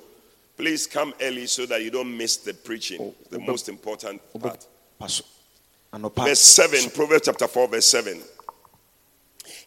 please 0.57 0.87
come 0.87 1.13
early 1.21 1.45
so 1.47 1.65
that 1.67 1.83
you 1.83 1.91
don't 1.91 2.15
miss 2.17 2.37
the 2.37 2.53
preaching. 2.53 3.01
Oh, 3.01 3.13
the 3.29 3.37
oh, 3.37 3.41
most 3.41 3.69
important 3.69 4.21
oh, 4.35 4.39
part. 4.39 4.65
pa 4.97 5.07
Verse 6.23 6.39
7, 6.39 6.89
Proverbs 6.91 7.25
chapter 7.25 7.47
4, 7.47 7.67
verse 7.67 7.85
7. 7.85 8.21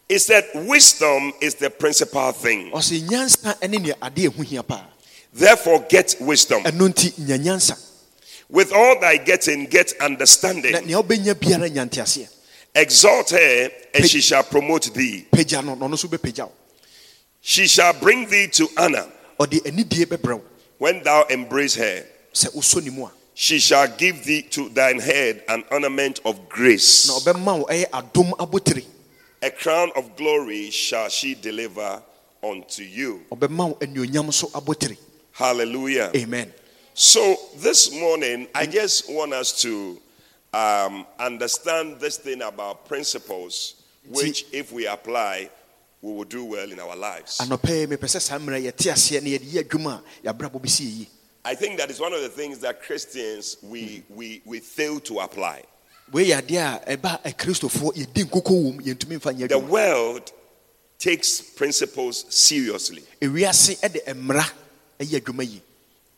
It 0.08 0.18
said, 0.20 0.44
Wisdom 0.54 1.32
is 1.40 1.54
the 1.54 1.70
principal 1.70 2.32
thing. 2.32 2.70
ɔsɛ 2.70 3.00
nyansa 3.08 3.68
ne 3.68 3.78
nea 3.78 3.94
adeɛ 3.94 4.28
ɛho 4.28 4.44
hia 4.44 4.62
paa 4.62 4.86
Therefore, 5.32 5.84
get 5.88 6.14
wisdom. 6.20 6.62
With 8.48 8.72
all 8.72 9.00
thy 9.00 9.16
getting, 9.16 9.66
get 9.66 9.94
understanding. 10.00 10.72
nea 10.86 10.96
wobɛnya 11.02 11.34
biara 11.34 11.68
nya 11.70 11.88
nteaseɛ 11.88 12.28
Exalt 12.76 13.30
her, 13.30 13.70
and 13.94 14.08
she 14.10 14.20
shall 14.20 14.42
promote 14.42 14.92
thee. 14.92 15.26
pagya 15.30 15.64
no 15.64 15.74
na 15.74 15.86
ɔno 15.86 15.94
nso 15.94 16.08
bɛpagya 16.08 16.44
wo 16.46 16.52
She 17.40 17.66
shall 17.66 17.92
bring 17.94 18.28
thee 18.28 18.48
to 18.48 18.68
honor 18.76 19.06
ɔde 19.38 19.62
anidie 19.64 20.06
bɛbrɛ 20.06 20.34
wo 20.34 20.42
when 20.78 21.02
thou 21.02 21.22
embrace 21.24 21.74
her. 21.76 22.04
sɛ 22.32 22.52
wosɔ 22.54 22.82
ne 22.84 23.08
She 23.34 23.58
shall 23.58 23.88
give 23.88 24.24
thee 24.24 24.42
to 24.42 24.68
thine 24.68 24.98
head 25.00 25.42
an 25.48 25.64
ornament 25.70 26.20
of 26.24 26.48
grace. 26.48 27.06
na 27.08 27.14
ɔbɛma 27.32 27.58
wo 27.60 27.64
ɛyɛ 27.66 27.86
adom 27.90 28.84
A 29.42 29.50
crown 29.50 29.90
of 29.96 30.16
glory 30.16 30.70
shall 30.70 31.08
she 31.08 31.34
deliver 31.34 32.02
unto 32.42 32.82
you. 32.82 33.22
ɔbɛma 33.32 33.68
wo 33.70 33.74
anuonyam 33.80 34.96
Hallelujah. 35.32 36.10
amen 36.14 36.52
So 36.96 37.36
this 37.56 37.92
morning, 37.92 38.46
I 38.54 38.66
just 38.66 39.10
want 39.12 39.32
us 39.32 39.60
to 39.62 40.00
um, 40.52 41.04
understand 41.18 41.98
this 41.98 42.18
thing 42.18 42.40
about 42.42 42.86
principles, 42.86 43.82
which, 44.08 44.46
if 44.52 44.70
we 44.72 44.86
apply, 44.86 45.50
we 46.02 46.12
will 46.12 46.22
do 46.24 46.44
well 46.44 46.70
in 46.70 46.78
our 46.78 46.94
lives. 46.94 47.38
anɔpɛ 47.38 47.80
yi 47.80 47.86
mepɛ 47.86 48.04
sɛ 48.06 48.20
saa 48.20 48.38
mmerɛ 48.38 48.62
yɛte 48.70 48.92
aseɛ 48.92 49.20
na 49.22 49.28
yɛde 49.30 49.50
yɛ 49.50 49.62
adwuma 49.64 50.02
a 50.22 50.32
yɛabrabɔ 50.32 50.60
bɛsi 50.62 50.84
yɛyi 50.86 51.06
I 51.46 51.54
think 51.56 51.78
that 51.78 51.90
is 51.90 51.98
one 51.98 52.12
of 52.12 52.22
the 52.22 52.28
things 52.28 52.58
that 52.60 52.80
Christians 52.80 53.56
we 53.62 54.04
we 54.08 54.40
we 54.44 54.60
fail 54.60 55.00
to 55.00 55.18
apply. 55.18 55.64
wei 56.12 56.26
yɛ 56.28 56.42
adeɛ 56.42 56.86
a 56.86 56.96
ɛba 56.96 57.22
akristofoɔ 57.24 57.92
yɛdi 57.96 58.24
nkokɔ 58.24 58.50
wɔ 58.52 58.74
mu 58.76 58.82
yɛntumi 58.82 59.18
mfa 59.18 59.34
nyɛ 59.36 59.48
The 59.48 59.58
world 59.58 60.30
takes 61.00 61.40
principles 61.40 62.24
seriously. 62.28 63.02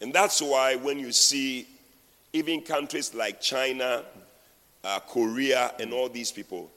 Ewiase 0.01 0.03
ɛde 0.03 0.03
mmara 0.03 0.03
ɛyɛ 0.03 0.03
adwuma 0.03 0.03
yi 0.03 0.05
And 0.05 0.13
that's 0.13 0.43
why 0.43 0.77
when 0.77 0.99
you 0.99 1.13
see 1.13 1.67
even 2.33 2.61
countries 2.63 3.15
like 3.15 3.41
China, 3.41 4.05
uh, 4.85 5.01
Korea, 5.01 5.73
and 5.81 5.93
all 5.93 6.09
these 6.09 6.31
people, 6.33 6.71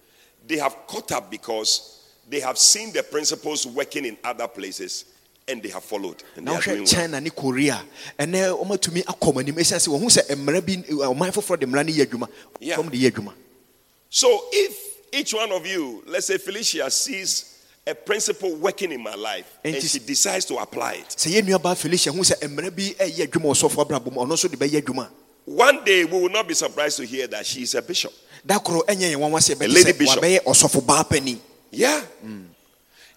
they 0.47 0.57
have 0.57 0.75
caught 0.88 1.11
up 1.11 1.29
because 1.29 2.05
they 2.29 2.39
have 2.39 2.57
seen 2.57 2.93
the 2.93 3.03
principles 3.03 3.65
working 3.67 4.05
in 4.05 4.17
other 4.23 4.47
places 4.47 5.05
and 5.47 5.61
they 5.63 5.69
have 5.69 5.83
followed. 5.83 6.23
And 6.35 6.47
they 6.47 6.51
na 6.51 6.57
are 6.57 6.61
doing 6.61 6.77
wohwɛ 6.77 6.77
well. 6.77 6.85
china 6.85 7.19
ne 7.21 7.29
korea 7.31 7.81
and 8.19 8.35
uh, 8.35 8.55
ɔmatumi 8.55 9.03
akɔ 9.03 9.33
m 9.33 9.38
anim 9.39 9.55
ɛsiane 9.55 9.79
sɛ 9.88 9.99
wɔhu 9.99 10.05
sɛ 10.05 10.29
eh, 10.29 10.35
mmara 10.35 10.61
bi 10.65 10.73
eh, 10.73 10.91
ɔman 10.93 11.31
foforɔ 11.31 11.59
de 11.59 11.65
mmara 11.65 11.83
no 11.85 11.91
yɛ 11.91 12.05
adwuma 12.05 12.29
Yeah. 12.59 12.75
fam 12.75 12.89
de 12.89 12.97
yɛ 12.97 13.11
adwuma 13.11 13.33
So 14.11 14.45
if 14.51 14.77
each 15.11 15.33
one 15.33 15.51
of 15.51 15.65
you, 15.65 16.03
let's 16.07 16.27
say 16.27 16.38
Felicia, 16.38 16.89
sees 16.91 17.59
a 17.89 17.96
principle 17.96 18.55
working 18.55 18.91
in 18.91 19.01
my 19.01 19.15
life 19.15 19.58
and 19.63 19.75
And 19.75 19.84
she 19.84 20.00
decides 20.00 20.46
to 20.46 20.58
apply 20.58 20.93
it, 20.93 21.10
sɛ 21.10 21.31
yɛ 21.31 21.41
nuabaa 21.43 21.75
felicia 21.75 22.12
hu 22.12 22.22
sɛ 22.22 22.36
mmara 22.48 22.69
bi 22.75 22.93
ɛyɛ 23.00 23.27
adwuma 23.27 23.50
wɔ 23.51 23.55
sɔfoɔ 23.69 23.86
ɔno 24.01 24.27
nso 24.27 24.50
de 24.50 24.58
bɛyɛ 24.58 24.81
adwuma 24.81 25.08
one 25.46 25.84
day 25.84 26.05
we 26.05 26.19
will 26.22 26.29
not 26.29 26.48
be 26.48 26.53
surprised 26.53 26.98
to 26.98 27.05
hear 27.05 27.25
that 27.27 27.46
she 27.46 27.63
is 27.63 27.74
a 27.74 27.81
bishop. 27.81 28.13
da 28.46 28.60
koro 28.60 28.81
ɛnyɛ 28.88 29.12
yɛn 29.12 29.17
nwanwa 29.17 29.39
sɛ 29.39 29.60
A 29.62 29.67
lady 29.67 29.91
sɛ 29.91 29.98
bishop. 29.98 30.22
wabɛyɛ 30.24 30.43
ɔsɔfo 30.43 30.86
baa 30.86 31.03
pani 31.03 31.41
Yeah. 31.72 32.01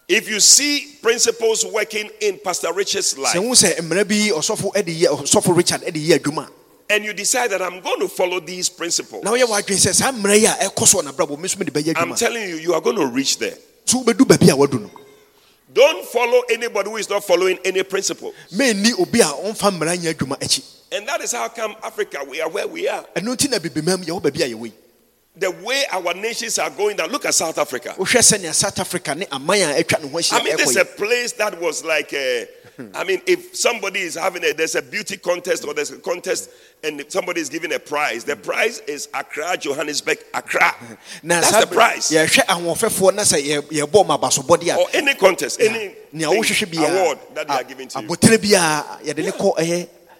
If 0.08 0.28
you 0.28 0.40
see 0.40 0.98
principles 1.00 1.64
working 1.64 2.10
in 2.20 2.38
Pastor 2.44 2.72
Rich's 2.74 3.16
life, 3.16 3.34
sɛ 3.34 3.40
hu 3.40 3.52
sɛ 3.54 3.78
mmara 3.80 4.06
bi 4.06 4.30
ɔsɔfo 4.30 4.74
ɛde 4.74 4.98
yɛ 5.00 5.06
ɔsɔfo 5.08 5.56
richard 5.56 5.82
ɛde 5.82 6.06
yɛ 6.06 6.18
adwuma 6.18 6.48
and 6.90 7.04
you 7.04 7.12
decide 7.14 7.50
that 7.50 7.62
I'm 7.62 7.80
going 7.80 8.00
to 8.00 8.08
follow 8.08 8.38
these 8.40 8.68
principles, 8.68 9.24
na 9.24 9.30
woyɛ 9.32 9.44
w'adwene 9.44 9.80
sɛ 9.80 9.94
saa 9.94 10.12
mmara 10.12 10.38
yi 10.38 10.44
a 10.46 10.50
ɛkɔ 10.68 10.86
so 10.86 11.00
wɔ 11.00 11.04
n'abrabɔ 11.12 11.38
mu 11.38 11.44
nso 11.46 11.64
de 11.64 11.70
bɛyɛ 11.70 11.94
I'm 11.96 12.14
telling 12.14 12.48
you, 12.48 12.56
you 12.56 12.74
are 12.74 12.80
going 12.80 12.96
to 12.96 13.06
reach 13.06 13.38
there. 13.38 13.56
So 13.84 14.02
wobɛdu 14.02 14.26
baabi 14.26 14.50
a 14.50 14.56
wadu 14.56 14.80
no 14.80 14.90
Don't 15.74 16.04
follow 16.06 16.42
anybody 16.50 16.90
who 16.90 16.96
is 16.98 17.08
not 17.08 17.24
following 17.24 17.58
any 17.64 17.82
principle. 17.82 18.32
menni 18.54 18.92
obi 19.00 19.20
a 19.20 19.24
ɔmfa 19.24 19.70
mmara 19.72 19.96
nyɛ 19.96 20.14
adwuma 20.14 20.38
akyi 20.38 20.62
And 20.92 21.08
that 21.08 21.22
is 21.22 21.32
how 21.32 21.48
come 21.48 21.74
Africa, 21.82 22.18
we 22.28 22.40
are 22.42 22.50
where 22.50 22.66
we 22.66 22.86
are. 22.88 23.04
ɛno 23.16 23.34
nti 23.36 23.48
na 23.50 23.58
bibimam 23.58 24.04
yɛwɔ 24.04 24.20
baabi 24.22 24.42
a 24.42 24.54
yɛwɔ 24.54 24.72
the 25.34 25.50
way 25.50 25.82
our 25.90 26.12
nations 26.12 26.58
are 26.58 26.68
going 26.68 26.94
down. 26.96 27.10
Look 27.10 27.24
at 27.24 27.34
South 27.34 27.56
Africa. 27.56 27.94
wohwɛ 27.96 28.20
sɛnea 28.20 28.52
south 28.52 28.78
africa 28.78 29.14
ne 29.14 29.26
aman 29.32 29.60
a 29.60 29.82
atwa 29.82 30.02
ne 30.02 30.08
ho 30.10 30.36
I 30.36 30.42
mean, 30.44 30.56
this 30.58 30.70
is 30.70 30.76
a 30.76 30.84
place 30.84 31.32
that 31.32 31.58
was 31.60 31.82
like 31.84 32.12
a. 32.12 32.46
I 32.94 33.04
mean, 33.04 33.20
if 33.26 33.54
somebody 33.54 34.00
is 34.00 34.14
having 34.14 34.42
a 34.44 34.52
there's 34.52 34.74
a 34.74 34.82
beauty 34.82 35.16
contest 35.16 35.64
or 35.64 35.74
there's 35.74 35.90
a 35.90 35.98
contest 35.98 36.50
and 36.82 37.04
somebody 37.08 37.40
is 37.40 37.48
giving 37.48 37.72
a 37.72 37.78
prize, 37.78 38.24
the 38.24 38.34
prize 38.36 38.80
is 38.80 39.08
Accra, 39.14 39.56
Johannesburg, 39.56 40.18
Accra. 40.34 40.74
That's 41.22 41.60
the 41.60 41.66
prize. 41.66 42.10
yɛhwɛ 42.10 42.46
ahoɔfɛfoɔ 42.46 43.14
na 43.14 43.22
sɛ 43.22 43.42
yɛ- 43.42 43.62
yɛbɔ 43.86 44.06
ma 44.06 44.16
abasobɔde 44.18 44.76
Or 44.76 44.86
any 44.94 45.14
contest, 45.14 45.60
any 45.60 45.94
nea 46.12 46.28
thing, 46.28 46.42
wohwehwɛ 46.42 46.78
award 46.78 47.18
biara 47.18 47.34
that 47.34 47.48
they 47.48 47.54
are 47.54 47.64
giving 47.64 47.88
to 47.88 48.00
you. 48.00 48.08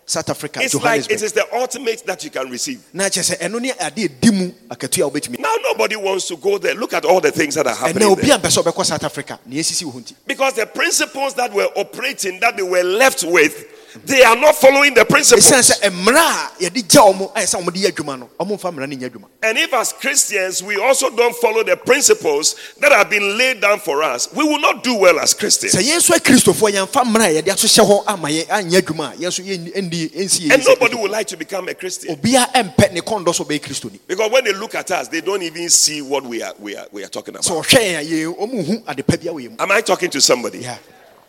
Abotire 0.06 0.08
biara 0.08 0.08
yɛde 0.08 0.08
ne 0.08 0.08
kɔ 0.08 0.08
ɛyɛ 0.08 0.08
south 0.08 0.30
africa 0.30 0.60
It's 0.62 0.74
like 0.74 1.10
it 1.10 1.22
is 1.22 1.32
the 1.32 1.46
ultimate 1.54 2.06
that 2.06 2.24
you 2.24 2.30
can 2.30 2.50
receive. 2.50 2.80
na 2.92 3.04
kyerɛ 3.04 3.36
sɛ 3.36 3.48
ɛno 3.48 3.60
ne 3.60 3.70
ade 3.78 4.08
ɛdi 4.08 4.32
mu 4.32 4.52
akatua 4.70 5.06
a 5.06 5.10
wobɛtumi 5.10 5.38
Now 5.38 5.54
nobody 5.62 5.96
wants 5.96 6.26
to 6.28 6.36
go 6.36 6.58
there. 6.58 6.74
Look 6.74 6.92
at 6.92 7.04
all 7.04 7.20
the 7.20 7.30
things 7.30 7.54
that 7.54 7.66
are 7.66 7.74
happening 7.74 8.14
there. 8.16 8.34
a 8.34 8.38
mpɛ 8.38 8.48
sɛ 8.50 8.62
ɔbɛkɔ 8.64 8.84
south 8.86 9.04
africa 9.04 9.38
ne 9.46 9.56
yɛsisi 9.56 9.84
wo 9.84 9.90
ho 9.92 10.00
nti 10.00 10.14
Because 10.26 10.54
the 10.54 10.66
principles 10.66 11.34
that 11.34 11.52
were 11.52 11.68
operating, 11.76 12.40
that 12.40 12.56
they 12.56 12.62
were 12.62 12.82
left 12.82 13.22
with, 13.24 13.66
they 14.04 14.22
are 14.22 14.36
not 14.36 14.54
following 14.56 14.94
the 14.94 15.04
principles. 15.04 15.44
ɛsiane 15.50 15.58
eh, 15.82 15.88
sɛ 15.88 15.90
mmara 15.90 16.50
a 16.60 16.64
yɛde 16.64 16.82
gya 16.88 17.00
ɔmo 17.12 17.30
eh, 17.36 17.40
ayɛ 17.40 17.46
sɛ 17.54 17.62
ɔmode 17.62 17.76
yɛ 17.82 17.92
adwuma 17.92 18.18
no 18.18 18.30
ɔmo 18.40 18.58
mfa 18.58 18.72
mmara 18.72 18.88
no 18.88 18.96
nyɛ 18.96 19.10
adwuma 19.10 19.26
And 19.42 19.58
if 19.58 19.72
as 19.74 19.92
Christians 19.92 20.62
we 20.62 20.76
also 20.80 21.10
don't 21.14 21.34
follow 21.36 21.62
the 21.62 21.76
principles 21.76 22.54
that 22.80 22.92
have 22.92 23.10
been 23.10 23.36
laid 23.36 23.60
down 23.60 23.78
for 23.80 24.02
us, 24.02 24.32
we 24.34 24.44
will 24.44 24.60
not 24.60 24.82
do 24.84 24.94
well 24.96 25.18
as 25.20 25.34
Christians. 25.34 25.74
sɛ 25.74 25.78
eh, 25.80 25.92
yɛn 25.92 25.98
nso 25.98 26.14
akristofoɔ 26.16 26.70
yɛmfa 26.72 27.04
mmara 27.04 27.26
a 27.38 27.42
yɛde 27.42 27.52
aso 27.52 27.66
hyɛ 27.66 27.86
hɔ 27.88 28.04
ama 28.06 28.28
yɛ 28.28 28.46
anyɛ 28.46 28.80
adwuma 28.80 29.12
a 29.12 29.16
yɛn 29.16 29.28
nso 29.28 29.42
yɛn- 29.44 29.74
ɛndi 29.76 30.50
And 30.52 30.64
nobody 30.64 30.94
would 30.96 31.10
like 31.10 31.26
to 31.28 31.36
become 31.36 31.68
a 31.68 31.74
Christian. 31.74 32.16
obiara 32.16 32.50
ɛmpɛ 32.54 32.92
ne 32.92 33.00
kɔndɔ 33.00 33.34
so 33.34 33.44
ɔbɛyɛ 33.44 33.60
kristoni 33.60 33.98
Because 34.06 34.30
when 34.30 34.44
they 34.44 34.52
look 34.52 34.74
at 34.74 34.90
us, 34.90 35.08
they 35.08 35.20
don't 35.20 35.42
even 35.42 35.68
see 35.68 36.00
what 36.02 36.24
we 36.24 36.42
are 36.42 36.54
we 36.58 36.76
are 36.76 36.86
we 36.92 37.04
are 37.04 37.08
talking 37.08 37.34
about. 37.34 37.44
ɔhwɛ 37.44 37.78
yɛn 37.80 37.98
a 38.00 38.04
yɛn 38.04 38.38
ɔmo 38.38 38.66
hu 38.66 38.82
ade 38.88 39.06
pa 39.06 39.16
bia 39.16 39.32
wɔ 39.32 39.42
yɛn 39.44 39.50
mu 39.50 39.56
Am 39.58 39.70
I 39.70 39.80
talking 39.80 40.10
to 40.10 40.20
somebody? 40.20 40.58
Yeah. 40.60 40.76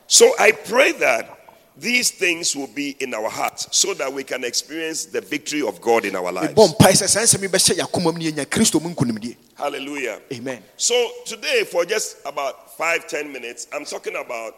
So 0.08 0.32
I 0.40 0.52
pray 0.52 0.92
that 0.94 1.40
these 1.76 2.12
things 2.12 2.56
will 2.56 2.68
be 2.68 2.96
in 3.00 3.14
our 3.14 3.30
hearts 3.30 3.68
so 3.72 3.94
that 3.96 4.12
we 4.14 4.24
can 4.24 4.44
experience 4.44 5.06
the 5.06 5.22
victory 5.22 5.62
of 5.62 5.82
God 5.82 6.06
in 6.06 6.16
our 6.16 6.32
lives. 6.32 6.54
bɔ 6.54 6.76
mpae 6.78 6.92
sɛ 6.94 7.08
saa 7.08 7.22
nsɛm 7.22 7.42
yi 7.42 7.48
bɛhyɛ 7.48 7.76
yɛ 7.80 7.88
akoma 7.88 8.14
mu 8.14 8.20
ne 8.20 8.32
yɛnya 8.32 8.46
kristo 8.46 8.82
mu 8.82 8.90
nkonimdie 8.94 9.36
Hallelujah. 9.56 10.20
amen 10.32 10.62
So 10.78 10.96
today, 11.26 11.64
for 11.64 11.86
just 11.86 12.18
about 12.26 12.76
five, 12.78 13.08
ten 13.08 13.32
minutes, 13.32 13.68
I'm 13.74 13.86
talking 13.86 14.16
about 14.16 14.56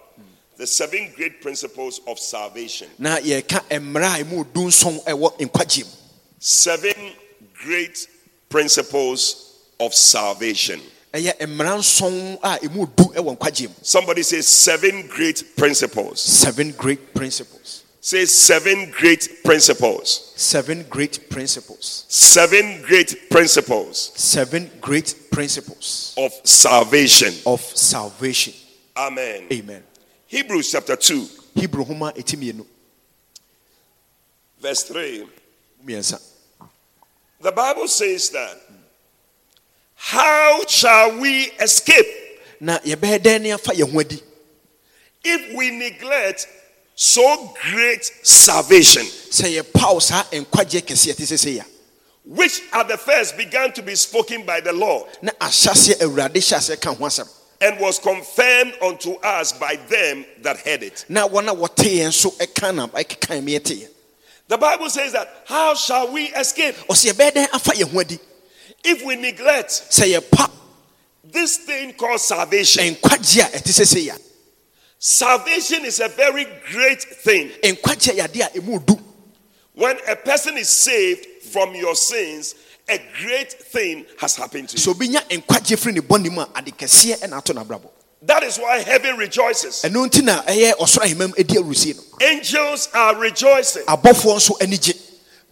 the 0.58 0.66
seven 0.68 1.12
great 1.16 1.42
principles 1.42 2.00
of 2.08 2.18
salvation. 2.20 2.88
na 3.00 3.18
yɛka 3.18 3.62
mmara 3.80 4.20
a 4.20 4.24
ɛmu 4.24 4.54
du 4.54 4.68
nson 4.68 5.00
ɛwɔ 5.06 5.38
nkwagye 5.40 5.86
mu 5.86 5.92
Seven 6.40 7.14
great 7.64 8.08
principles 8.50 9.64
of 9.80 9.94
salvation. 9.94 10.80
Ɛyɛ 11.16 11.48
mmara 11.48 11.78
nson 11.80 12.38
a 12.44 12.58
ɛmu 12.60 12.96
du 12.96 13.04
ɛwɔ 13.16 13.38
nkwagye 13.38 13.68
mu 13.70 13.76
Somebody 13.82 14.22
says 14.24 14.48
seven 14.48 15.08
great 15.08 15.56
principles. 15.56 16.20
seven 16.22 16.72
great 16.72 17.14
principles 17.14 17.84
Say 18.02 18.26
seven 18.26 18.92
great 18.92 19.44
principles. 19.44 20.32
seven 20.36 20.84
great 20.90 21.30
principles 21.30 22.06
Seven 22.08 22.82
great 22.84 23.30
principles 23.32 24.12
seven 24.16 24.70
great 24.82 25.16
principles 25.32 26.14
of 26.18 26.32
salvation. 26.44 27.34
of 27.46 27.62
salvation 27.62 28.54
Amen. 28.98 29.48
amen 29.52 29.84
Hebrews 30.28 30.72
chapter 30.72 30.96
2, 30.96 31.28
hebrew 31.56 31.84
homa 31.86 32.12
ɛti 32.14 32.36
mmienu 32.38 32.66
verse 34.62 34.84
3. 34.84 35.28
The 37.42 37.52
Bible 37.52 37.88
says 37.88 38.30
that, 38.32 38.58
How 40.08 40.64
shall 40.68 41.20
we 41.20 41.46
escape? 41.60 42.06
Na 42.60 42.78
yɛbɛyɛ 42.78 43.18
dɛn 43.24 43.42
ne 43.42 43.52
afa 43.54 43.72
yɛn 43.72 43.92
ho 43.92 44.00
adi? 44.00 44.22
If 45.24 45.58
we 45.58 45.72
neglect 45.72 46.48
so 46.94 47.52
great 47.72 48.06
salvation, 48.22 49.02
sɛ 49.02 49.60
yɛpaw 49.60 50.00
saa 50.00 50.22
nkwagye 50.26 50.84
kɛseɛ 50.86 51.16
te 51.18 51.24
sɛ 51.24 51.38
sɛ 51.44 51.56
ya 51.56 51.64
which 52.24 52.62
at 52.74 52.88
the 52.88 52.98
first 52.98 53.36
began 53.36 53.74
to 53.74 53.82
be 53.82 53.96
spoken 53.96 54.46
by 54.46 54.62
the 54.62 54.72
Lord 54.72 55.10
na 55.24 55.32
ahyɛseɛ 55.42 55.98
awurade 55.98 56.34
hyɛ 56.36 56.58
aseɛ 56.58 56.80
ka 56.80 56.94
ho 56.94 57.04
asɛm. 57.04 57.28
and 57.62 57.80
was 57.80 57.98
confirmed 57.98 58.76
unto 58.84 59.16
us 59.24 59.54
by 59.54 59.76
them 59.90 60.24
that 60.44 60.58
heard 60.58 60.84
it? 60.84 61.04
na 61.10 61.28
wɔn 61.28 61.52
a 61.52 61.56
wɔte 61.56 61.98
yɛn 61.98 62.14
so 62.14 62.30
ɛka 62.30 62.76
na 62.76 62.86
ɛkeka 62.90 63.44
mi 63.44 63.58
ɛte 63.58 63.82
yɛn. 63.82 63.90
The 64.50 64.60
Bible 64.60 64.92
says 64.92 65.14
that, 65.14 65.42
How 65.48 65.74
shall 65.74 66.12
we 66.12 66.26
escape 66.26 66.76
if 68.86 69.04
we 69.06 69.16
neglect 69.16 69.70
sɛ 69.90 70.14
yɛpa 70.20 70.50
this 71.24 71.58
thing 71.58 71.94
called 71.94 72.22
salvation? 72.22 72.84
nkwagye 72.96 73.42
a 73.42 73.58
ɛte 73.58 73.72
sɛ 73.72 73.86
sɛ 74.12 74.20
Salvation 74.98 75.86
is 75.86 76.00
a 76.00 76.08
very 76.10 76.46
great 76.72 77.02
thing. 77.02 77.50
nkwagye 77.64 78.16
yɛ 78.18 78.28
adeɛ 78.28 78.56
a 78.56 78.58
emu 78.58 78.80
du 78.80 78.98
When 79.74 79.98
a 80.08 80.16
person 80.16 80.58
is 80.58 80.70
saved 80.70 81.26
from 81.52 81.76
your 81.76 81.96
sins, 81.96 82.56
a 82.88 82.98
great 83.22 83.52
thing 83.52 84.06
has 84.20 84.36
happened 84.38 84.70
to 84.70 84.78
you. 84.78 84.84
sɛ 84.84 84.90
obi 84.96 85.10
nya 85.10 85.22
nkwagye 85.30 85.78
firi 85.78 85.94
ne 85.96 86.02
bɔne 86.02 86.32
mu 86.32 86.42
a 86.42 86.50
ade 86.56 86.72
kɛseɛ 86.78 87.20
ɛna 87.22 87.38
ato 87.38 87.54
n'abrabɔ 87.54 87.90
That 88.22 88.42
is 88.44 88.58
why 88.58 88.80
heaven 88.80 89.18
rejoices. 89.18 89.82
ɛno 89.84 90.08
nti 90.10 90.24
na 90.24 90.42
ɛyɛ 90.44 90.74
ɔsoro 90.78 91.04
ahemam 91.04 91.34
edi 91.38 91.56
awusie 91.56 91.96
no 91.96 92.04
Angels 92.26 92.88
are 92.94 93.16
rejoicing 93.16 93.84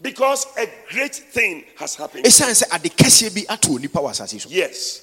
because 0.04 0.46
a 0.58 0.68
great 0.92 1.16
thing 1.16 1.64
has 1.78 1.96
happened. 1.96 2.26
ɛsiane 2.26 2.54
sɛ 2.54 2.76
ade 2.76 2.90
kɛseɛ 2.96 3.34
bi 3.34 3.46
ato 3.54 3.70
onipa 3.72 4.00
wɔ 4.02 4.12
asase 4.12 4.40
so 4.42 4.50
Yes. 4.52 5.02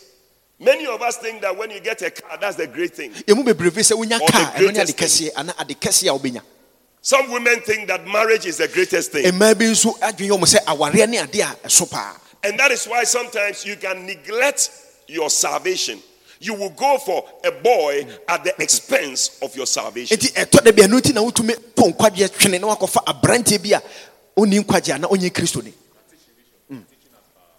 Many 0.62 0.86
of 0.86 1.00
us 1.00 1.16
think 1.16 1.40
that 1.40 1.56
when 1.56 1.70
you 1.70 1.80
get 1.80 2.02
a 2.02 2.10
car, 2.10 2.36
that's 2.38 2.56
the 2.56 2.66
great 2.66 2.94
thing. 2.94 3.12
emu 3.28 3.42
bebree 3.42 3.72
fi 3.72 3.80
sɛ 3.80 3.96
wonya 3.96 4.20
Or 4.20 4.26
the 4.26 4.32
kaa 4.32 4.52
ɛno 4.56 4.72
ne 4.72 4.80
ade 4.80 4.96
greatest 4.96 4.96
kɛseɛ 4.98 5.30
ana 5.36 5.54
ade 5.58 5.80
kɛseɛ 5.80 6.14
a 6.14 6.18
wobɛnya 6.18 6.42
Some 7.02 7.30
women 7.32 7.60
think 7.62 7.88
that 7.88 8.06
marriage 8.06 8.44
is 8.44 8.58
the 8.58 8.68
greatest 8.68 9.10
thing. 9.12 9.24
mmaa 9.32 9.58
bi 9.58 9.64
nso 9.64 9.98
adwene 10.00 10.28
yɛ 10.30 10.38
wɔn 10.38 10.54
sɛ 10.54 10.64
awareɛ 10.66 11.08
ne 11.08 11.16
adeɛ 11.18 11.52
a 11.64 11.66
ɛso 11.68 11.90
paa 11.90 12.16
And 12.44 12.58
that 12.58 12.70
is 12.70 12.86
why 12.86 13.04
sometimes 13.04 13.64
you 13.64 13.76
can 13.76 14.06
neglect 14.06 14.70
your 15.08 15.28
salvation. 15.30 15.98
You 16.42 16.54
will 16.54 16.70
go 16.70 16.96
for 16.96 17.28
a 17.44 17.50
boy 17.50 18.06
at 18.26 18.44
the 18.44 18.54
expense 18.62 19.38
of 19.42 19.54
your 19.54 19.66
salvation. 19.66 20.16
Nti 24.46 24.60
ɛtɔ 24.60 24.80
da 24.80 24.80
bi 24.80 24.90
ɛno 24.90 24.90
nti 24.90 24.90
na 24.90 24.90
wotumi 24.90 24.90
pɔ 24.90 24.90
nkwagyeɛ 24.90 24.90
twene 24.90 24.90
na 24.90 24.90
wakɔfa 24.90 24.90
aberanteɛ 24.90 24.90
bi 24.90 24.90
a 24.90 24.90
nkwagye 24.90 24.94
a 24.94 24.98
na 24.98 25.08
ɔnyɛ 25.08 25.30
kristoni 25.32 25.72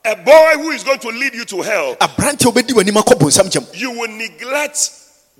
A 0.03 0.15
boy 0.15 0.53
who 0.55 0.71
is 0.71 0.83
going 0.83 0.97
to 0.97 1.09
lead 1.09 1.35
you 1.35 1.45
to 1.45 1.61
hell, 1.61 1.95
aberanteɛ 1.97 2.45
a 2.45 2.51
wobɛdi 2.51 2.71
w'anim 2.73 3.01
akɔ 3.03 3.19
bonsam 3.19 3.49
gyam 3.51 3.65
you 3.77 3.91
will 3.91 4.07
neglect 4.09 4.91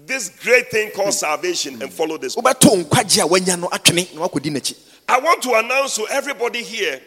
this 0.06 0.30
great 0.30 0.70
thing 0.72 0.92
called 0.92 1.14
salvation 1.14 1.82
and 1.82 1.92
follow 1.92 2.18
this. 2.18 2.36
wobɛto 2.36 2.84
nkwagye 2.86 3.54
a 3.54 3.58
no 3.58 3.68
atwene 3.70 4.14
na 4.16 4.28
n'akyi 4.28 4.76
I 5.10 5.20
want 5.20 5.42
to 5.44 5.54
announce 5.56 5.96
to 5.96 6.08
everybody 6.08 6.64
here 6.64 7.02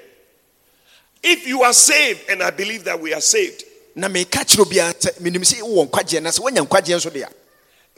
if 1.22 1.46
you 1.48 1.62
are 1.62 1.72
saved, 1.72 2.28
and 2.28 2.42
I 2.42 2.50
believe 2.50 2.84
that 2.84 3.00
we 3.00 3.14
are 3.14 3.20
saved, 3.20 3.64
na 3.94 4.08
meka 4.08 4.44
kyerɛ 4.44 4.64
obiara 4.64 4.92
sɛ 4.94 5.20
menim 5.20 5.42
sɛ 5.42 5.60
wowɔ 5.62 5.88
nkwagyeɛ 5.88 6.22
na 6.22 6.30
sɛ 6.30 6.40
woanya 6.40 6.66
nkwagyeɛ 6.66 6.96
nso 6.96 7.26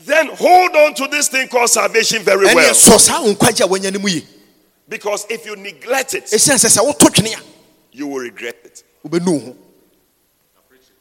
then 0.04 0.28
hold 0.28 0.76
on 0.76 0.94
to 0.94 1.08
this 1.08 1.28
thing 1.28 1.48
called 1.48 1.70
salvation 1.70 2.22
very 2.22 2.46
ɛneɛ 2.46 2.54
well. 2.54 2.74
sɔ 2.74 3.00
saa 3.00 3.22
nkwagye 3.24 3.88
a 3.88 3.90
no 3.90 3.98
mu 3.98 4.08
yi 4.08 4.26
Because 4.88 5.26
if 5.28 5.44
you 5.46 5.56
neglect 5.56 6.14
it, 6.14 6.24
ɛsiane 6.24 6.56
sɛ 6.58 6.78
sɛ 6.78 6.84
woto 6.86 7.08
twene 7.08 7.34
a 7.38 7.42
you 7.92 8.06
will 8.06 8.20
regret 8.20 8.56
it. 8.64 8.82
wobɛnu 9.04 9.26
wo 9.32 9.38
ho 9.38 9.56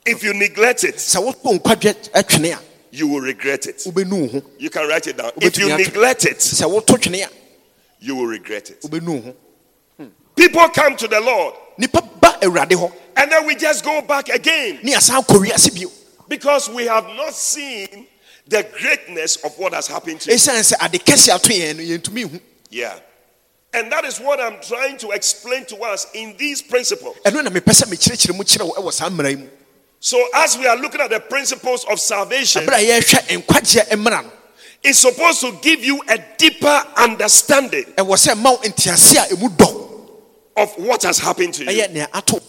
If 0.06 0.24
you 0.24 0.34
neglect 0.34 0.84
it, 0.84 0.96
sɛ 0.96 1.22
woto 1.24 1.60
nkwadwe 1.60 2.10
twene 2.28 2.54
a 2.58 2.60
you 2.92 3.08
will 3.08 3.22
regret 3.22 3.68
it. 3.68 3.78
wobɛnu 3.86 4.32
wo 4.34 4.40
ho 4.40 4.48
You 4.58 4.70
can 4.70 4.88
write 4.88 5.08
it 5.08 5.18
down. 5.18 5.32
If 5.38 5.58
you 5.58 5.70
neglect 5.78 6.26
it, 6.26 6.38
sɛ 6.38 6.66
woto 6.70 6.98
twene 6.98 7.26
a 7.26 7.30
you 8.00 8.16
will 8.16 8.28
regret 8.28 8.72
it. 8.72 8.80
ho 8.84 9.34
hmm. 9.98 10.08
People 10.36 10.68
come 10.70 10.96
to 10.98 11.08
the 11.08 11.20
Lord 11.22 11.54
nipa 11.78 12.02
ba 12.22 12.38
awurade 12.42 12.72
hɔ 12.72 12.92
and 13.18 13.32
then 13.32 13.46
we 13.46 13.56
just 13.56 13.84
go 13.84 14.02
back 14.02 14.30
again 14.30 14.80
ne 14.84 14.94
asan 14.96 15.22
kɔ 15.24 15.46
wiase 15.46 15.74
bio 15.76 15.90
because 16.28 16.70
we 16.70 16.86
have 16.86 17.06
not 17.16 17.34
seen 17.34 18.08
the 18.48 18.66
greatness 18.80 19.38
of 19.38 19.58
what 19.58 19.74
has 19.74 19.88
happened 19.88 20.20
to 20.22 20.30
you. 20.32 20.36
ɛsiane 20.36 20.62
sɛ 20.74 20.86
ade 20.86 21.00
kɛse 21.04 21.30
ato 21.34 21.50
yɛn 21.50 21.78
no 21.78 21.84
yɛntumi 21.84 22.30
hu 22.32 22.40
Yeah. 22.70 23.00
And 23.76 23.92
that 23.92 24.06
is 24.06 24.20
what 24.20 24.40
I'm 24.40 24.56
trying 24.62 24.96
to 25.00 25.12
explain 25.12 25.66
to 25.66 25.78
us 25.82 26.08
in 26.14 26.34
these 26.38 26.62
principles. 26.62 27.18
ɛno 27.26 27.44
na 27.44 27.50
mepɛ 27.50 27.74
sɛ 27.76 27.86
mekyerɛkyerɛ 27.92 28.34
mu 28.36 28.44
kyerɛ 28.44 28.64
wo 28.66 28.74
ɛwɔ 28.82 28.94
saa 28.94 29.10
mmara 29.10 29.30
yi 29.32 29.36
mu 29.36 29.48
So, 30.00 30.24
as 30.36 30.58
we 30.58 30.66
are 30.66 30.78
looking 30.78 31.02
at 31.02 31.10
the 31.10 31.20
principles 31.20 31.84
of 31.86 32.00
salvation, 32.00 32.66
ɛberɛ 32.66 32.74
a 32.74 33.02
yɛrehwɛ 33.02 33.44
nkwagyeɛ 33.44 33.90
mmara 33.98 34.24
no 34.24 34.32
it's 34.82 35.00
supposed 35.00 35.42
to 35.42 35.52
give 35.62 35.84
you 35.84 36.02
a 36.08 36.18
deeper 36.38 36.88
understanding 36.96 37.84
ɛwɔ 37.98 38.16
sɛ 38.16 38.38
ma 38.42 38.52
wo 38.52 38.58
ntease 38.60 39.18
a 39.18 39.36
ɛmu 39.36 39.50
dɔ 39.58 39.92
of 40.56 40.72
what 40.78 41.04
has 41.04 41.18
happened 41.20 41.54
to 41.56 41.66
you. 41.66 41.70
ɛyɛ 41.70 41.92
nea 41.92 42.08
ato 42.14 42.40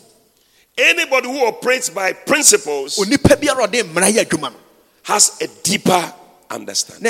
Anybody 0.78 1.26
who 1.28 1.44
operates 1.46 1.90
by 1.90 2.12
principles 2.12 2.98
onipa 2.98 3.34
biara 3.34 3.64
a 3.64 3.68
ɔde 3.68 3.82
mmara 3.82 4.12
yɛ 4.12 4.24
adwuma 4.26 4.52
no 4.52 4.58
has 5.02 5.32
a 5.40 5.48
deeper 5.64 6.14
understanding. 6.50 7.02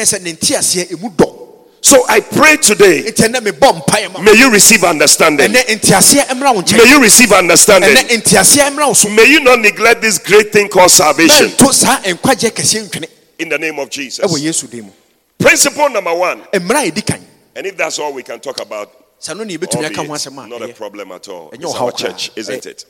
Na 1.87 1.95
ɛsɛ 1.95 1.95
ne 1.95 1.95
nteaseɛ 1.95 1.95
ɛmu 1.95 1.95
dɔ 1.95 1.95
So 1.95 2.05
I 2.09 2.19
pray 2.19 2.57
today, 2.57 3.03
nti 3.05 3.29
ɛnɛ 3.29 3.41
mebɔ 3.47 3.81
mpaeɛ 3.81 4.13
ma. 4.13 4.21
May 4.21 4.33
you 4.33 4.51
receive 4.51 4.83
understanding. 4.83 5.53
ɛnɛ 5.53 5.79
nteaseɛ 5.79 6.27
mmra 6.31 6.53
wo 6.53 6.63
May 6.77 6.91
you 6.91 7.01
receive 7.01 7.31
understanding. 7.33 7.91
ɛnɛ 7.95 8.23
nteaseɛ 8.23 8.71
mmra 8.73 8.89
wo 8.89 8.93
so. 8.93 9.09
May 9.09 9.27
you 9.27 9.39
not 9.39 9.61
neglect 9.61 10.01
this 10.03 10.19
great 10.19 10.53
thing 10.53 10.69
called 10.69 10.91
salvation. 10.91 11.47
Mɛnto 11.47 11.73
saa 11.73 11.99
nkwagye 12.01 12.51
kɛseɛ 12.51 12.89
ntwene. 12.91 13.09
In 13.39 13.49
the 13.51 13.59
name 13.59 13.79
of 13.79 13.89
Jesus. 13.89 14.25
yesu 14.41 14.69
din 14.69 14.87
mu. 14.87 14.91
Principle 15.39 15.89
number 15.91 16.13
one, 16.13 16.43
mmara 16.55 16.89
a 16.89 16.91
ɛdi 16.91 17.07
kan. 17.07 17.25
And 17.55 17.67
if 17.67 17.77
that's 17.77 18.01
all 18.01 18.13
we 18.13 18.25
can 18.25 18.41
talk 18.41 18.61
about, 18.61 18.91
sɛ 19.21 19.37
no 19.37 19.45
ne 19.45 19.57
yɛbɛtumi 19.57 19.85
aka 19.85 20.03
ho 20.05 20.13
albeit 20.13 20.49
not 20.49 20.63
a 20.69 20.73
problem 20.75 21.13
at 21.13 21.29
all. 21.29 21.51
It's 21.53 21.73
our 21.73 21.93
church, 21.93 22.33
isn't 22.35 22.67
it? 22.67 22.85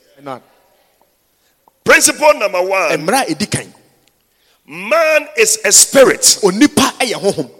Principle 1.83 2.33
number 2.33 2.63
one, 2.63 2.97
mmara 3.05 3.29
a 3.29 3.35
ɛdi 3.35 3.51
kan. 3.51 3.71
Man 4.65 5.27
is 5.37 5.59
a 5.63 5.71
spirit, 5.71 6.21
onipa 6.41 6.97
ɛyɛ 6.97 7.13
honhom 7.21 7.51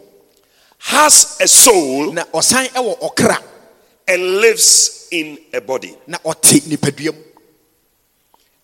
has 0.80 1.38
a 1.42 1.48
soul, 1.48 2.14
na 2.14 2.24
ɔsan 2.26 2.68
ɛwɔ 2.70 3.00
ɔkra. 3.00 3.44
and 4.08 4.38
lives 4.40 5.08
in 5.12 5.38
a 5.54 5.60
body. 5.62 5.96
na 6.08 6.18
ɔte 6.20 6.62
nipadua 6.68 7.14
mu. 7.14 7.22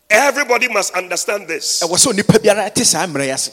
Everybody 0.10 0.68
must 0.70 0.94
understand 0.94 1.48
this. 1.48 1.82
Ɛwɔ 1.82 1.96
sɛ 1.98 2.14
onipa 2.14 2.40
biara 2.40 2.74
te 2.74 2.84
saa 2.84 3.06
mmerɛ 3.08 3.26
yi 3.26 3.32
ase. 3.32 3.52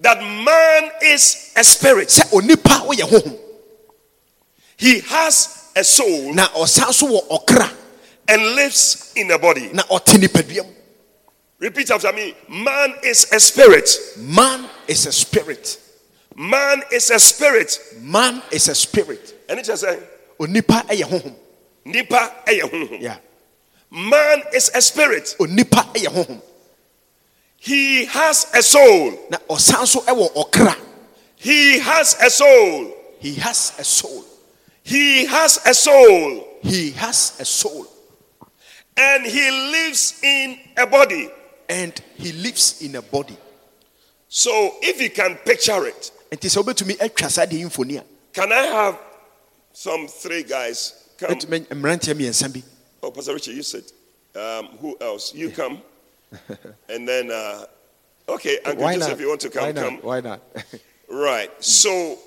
That 0.00 0.18
man 0.20 0.90
is 1.02 1.52
a 1.56 1.62
spirit, 1.62 2.08
sɛ 2.08 2.30
onipa 2.32 2.86
woyɛ 2.86 3.08
honhom. 3.08 3.38
He 4.76 5.00
has 5.00 5.70
a 5.76 5.84
soul, 5.84 6.34
na 6.34 6.48
ɔsan 6.48 6.92
so 6.92 7.06
wɔ 7.06 7.28
ɔkra. 7.28 7.70
and 8.26 8.42
lives 8.56 9.12
in 9.16 9.30
a 9.30 9.38
body. 9.38 9.68
na 9.72 9.82
ɔte 9.84 10.18
nipadua 10.18 10.64
mu. 10.64 10.72
Repeat 11.60 11.90
after 11.92 12.12
me. 12.12 12.34
Man 12.48 12.94
is 13.04 13.30
a 13.32 13.38
spirit, 13.38 13.88
man 14.18 14.68
is 14.88 15.06
a 15.06 15.12
spirit 15.12 15.78
man 16.36 16.82
is 16.92 17.10
a 17.10 17.18
spirit. 17.18 17.78
man 18.00 18.42
is 18.50 18.68
a 18.68 18.74
spirit 18.74 19.34
And 19.48 19.58
it 19.58 19.64
just 19.64 19.82
say, 19.82 19.98
onipa 20.38 20.82
ɛyɛ 20.86 21.02
honhom 21.04 21.34
Nipa 21.84 22.34
ɛyɛ 22.46 22.60
honhom. 22.62 23.00
yeah. 23.00 23.18
Man 23.90 24.42
is 24.54 24.70
a 24.74 24.80
spirit. 24.82 25.34
onipa 25.38 25.84
ɛyɛ 25.94 26.06
honhom 26.08 26.40
He 27.58 28.04
has 28.06 28.46
a 28.54 28.62
soul. 28.62 29.12
na 29.30 29.38
ɔsan 29.48 29.86
so 29.86 30.00
ɛwɔ 30.00 30.32
ɔkra 30.34 30.76
He 31.36 31.78
has 31.78 32.16
a 32.20 32.30
soul. 32.30 32.92
he 33.20 33.34
has 33.36 33.72
a 33.78 33.84
soul 33.84 34.24
He 34.82 35.24
has 35.26 35.58
a 35.64 35.72
soul. 35.74 36.58
he 36.62 36.90
has 36.92 37.36
a 37.40 37.44
soul 37.44 37.86
And 38.96 39.24
he 39.26 39.50
lives 39.50 40.20
in 40.22 40.58
a 40.76 40.86
body. 40.86 41.28
and 41.68 41.92
he 42.16 42.32
lives 42.32 42.82
in 42.82 42.96
a 42.96 43.02
body 43.02 43.36
So 44.28 44.50
if 44.82 45.00
you 45.00 45.10
can 45.10 45.36
picture 45.44 45.86
it, 45.86 46.10
nti 46.34 46.48
sɛ 46.48 46.62
wobɛtumi 46.62 46.98
atwa 46.98 47.30
saa 47.30 47.46
deɛ 47.46 47.64
mfoni 47.66 47.98
a 47.98 48.04
can 48.32 48.52
I 48.52 48.66
have 48.66 48.98
some 49.72 50.08
three 50.08 50.42
guys 50.42 50.92
come? 51.18 51.30
wobɛtumi 51.30 51.66
mmeranteɛ 51.68 52.14
mmiɛnsa 52.14 52.52
bi 52.52 52.62
Oh, 53.04 53.10
Pastor 53.10 53.34
Richard, 53.34 53.54
you 53.54 53.62
sit. 53.62 53.92
Um, 54.34 54.68
who 54.80 54.96
else? 54.98 55.34
You 55.34 55.50
come. 55.50 55.82
and 56.88 57.06
then, 57.06 57.30
uh, 57.30 57.66
okay, 58.30 58.58
Uncle 58.64 58.88
Joseph, 58.92 59.12
if 59.12 59.20
you 59.20 59.28
want 59.28 59.40
to 59.42 59.50
come? 59.50 59.62
why 59.62 59.72
not 59.72 59.84
Come. 59.84 59.96
why 59.98 60.20
not 60.20 60.40
Right. 61.10 61.50
So 61.62 62.18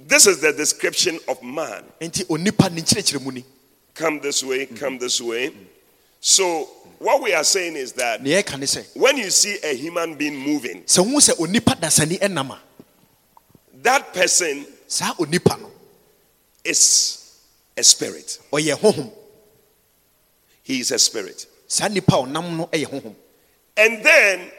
this 0.00 0.26
is 0.26 0.40
the 0.40 0.52
description 0.52 1.20
of 1.28 1.40
man. 1.40 1.84
nti 2.00 2.24
onipa 2.26 2.68
ne 2.72 2.82
nkyerɛkyerɛ 2.82 3.22
mu 3.24 3.30
ni 3.30 3.44
Come 3.94 4.18
this 4.20 4.42
way, 4.42 4.66
come 4.66 4.98
this 4.98 5.20
way. 5.20 5.52
So 6.20 6.64
what 6.98 7.22
we 7.22 7.32
are 7.32 7.44
saying 7.44 7.76
is 7.76 7.92
that 7.92 8.20
neɛ 8.20 8.42
ɛka 8.42 8.58
ne 8.58 8.66
sɛ 8.66 8.96
when 8.96 9.16
you 9.18 9.30
see 9.30 9.56
a 9.62 9.72
human 9.76 10.16
being 10.16 10.36
moving, 10.36 10.82
sɛ 10.82 11.04
wohu 11.06 11.18
sɛ 11.20 11.36
onipa 11.38 11.78
dasani 11.78 12.18
ɛnam 12.18 12.50
a 12.50 12.58
that 13.82 14.12
person 14.12 14.66
saa 14.86 15.14
onipa 15.14 15.60
no 15.60 15.70
is 16.64 17.40
a 17.76 17.82
spirit. 17.82 18.38
He 20.62 20.80
is 20.80 20.90
a 20.90 20.98
spirit. 20.98 21.46
saa 21.66 21.88
nipa 21.88 22.14
a 22.16 22.22
ɔnam 22.22 22.56
no 22.56 22.66
ɛyɛ 22.72 22.86
honhom 22.86 23.14
And 23.76 24.04
then 24.04 24.50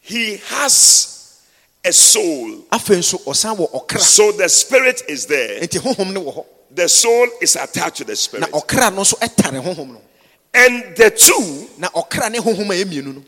he 0.00 0.36
has 0.36 1.40
a 1.84 1.92
soul. 1.92 2.64
afei 2.70 2.98
nso 2.98 3.18
ɔsan 3.24 3.56
wɔ 3.56 3.70
ɔkra 3.72 4.00
So 4.00 4.32
the 4.32 4.48
spirit 4.48 5.02
is 5.08 5.26
there. 5.26 5.60
nti 5.60 5.78
honhom 5.80 6.12
no 6.12 6.22
wɔ 6.24 6.34
hɔ 6.34 6.46
The 6.74 6.88
soul 6.88 7.28
is 7.40 7.56
attached 7.56 7.96
to 7.98 8.04
the 8.04 8.12
na 8.12 8.16
spirit. 8.16 8.50
ɔkra 8.52 8.92
no 8.94 9.02
nso 9.02 9.18
ɛtare 9.18 9.62
honhom 9.62 9.88
no 9.94 10.02
And 10.54 10.96
the 10.96 11.10
two, 11.10 11.68
na 11.78 11.88
ɔkra 11.88 12.30
ne 12.30 12.38
honhom 12.38 12.70
a 12.70 12.84
ɛyɛ 12.84 13.04
no 13.14 13.24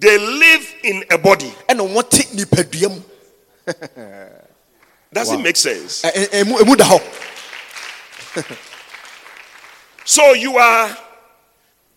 they 0.00 0.16
live 0.16 0.74
in 0.84 1.02
a 1.10 1.18
body. 1.18 1.52
ɛna 5.14 5.24
wɔte 5.24 5.24
nipadua 5.24 5.24
mu 5.24 5.24
Does 5.24 5.32
it 5.32 5.40
make 5.40 5.56
sense? 5.56 6.02
Ɛ- 6.02 6.12
ɛ- 6.12 6.28
ɛmu 6.42 6.58
ɛmu 6.58 6.76
da 6.76 6.84
hɔ 6.84 7.00
So 10.04 10.32
you 10.32 10.56
are 10.56 10.96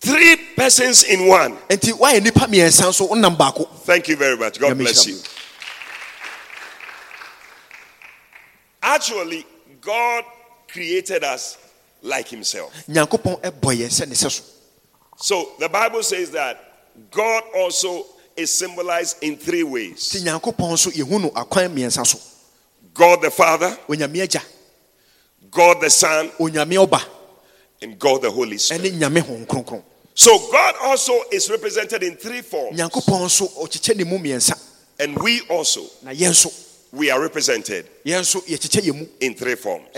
three 0.00 0.36
persons 0.56 1.02
in 1.04 1.26
one. 1.26 1.56
nti 1.68 1.92
woayɛ 1.92 2.22
nipa 2.22 2.40
mmiɛnsa 2.46 2.88
nso 2.88 3.08
wonam 3.08 3.36
baako 3.36 3.66
Thank 3.84 4.08
you 4.08 4.16
very 4.16 4.36
much. 4.36 4.58
God 4.58 4.76
bless 4.78 5.06
you. 5.06 5.18
Actually, 8.82 9.46
God 9.80 10.24
created 10.68 11.22
us 11.24 11.56
like 12.02 12.28
Himself. 12.28 12.72
nyankopɔn 12.88 13.40
ɛbɔ 13.42 13.76
yɛ 13.76 13.86
sɛ 13.88 14.08
ne 14.08 14.14
sɛ 14.14 14.30
so 14.30 14.42
So 15.16 15.52
the 15.58 15.68
Bible 15.68 16.02
says 16.02 16.30
that 16.32 16.58
God 17.10 17.44
also 17.54 18.06
is 18.36 18.50
symbolized 18.52 19.22
in 19.22 19.36
three 19.36 19.62
ways 19.62 20.10
God 22.94 23.22
the 23.22 23.30
Father, 23.30 23.76
God 25.50 25.80
the 25.80 25.90
Son, 25.90 26.30
and 27.82 27.98
God 27.98 28.22
the 28.22 28.30
Holy 28.30 28.58
Spirit. 28.58 28.92
ɛne 28.92 28.98
nyame 28.98 29.20
hon 29.20 29.82
So 30.14 30.38
God 30.50 30.74
also 30.82 31.12
is 31.32 31.50
represented 31.50 32.02
in 32.02 32.16
three 32.16 32.42
forms, 32.42 32.78
nyankopɔn 32.78 33.24
nso 33.24 33.48
ɔkyekyɛ 33.62 33.96
ne 33.96 34.04
mu 34.04 34.18
mmiɛnsa. 34.18 34.58
And 35.00 35.18
we 35.20 35.40
also 35.48 36.50
we 36.92 37.10
are 37.10 37.20
represented 37.20 37.86
yɛn 38.04 38.20
nso 38.20 38.40
yɛkyekyɛ 38.46 38.82
yɛn 38.82 38.94
mu. 38.98 39.06
in 39.20 39.34
three 39.34 39.54
forms. 39.56 39.88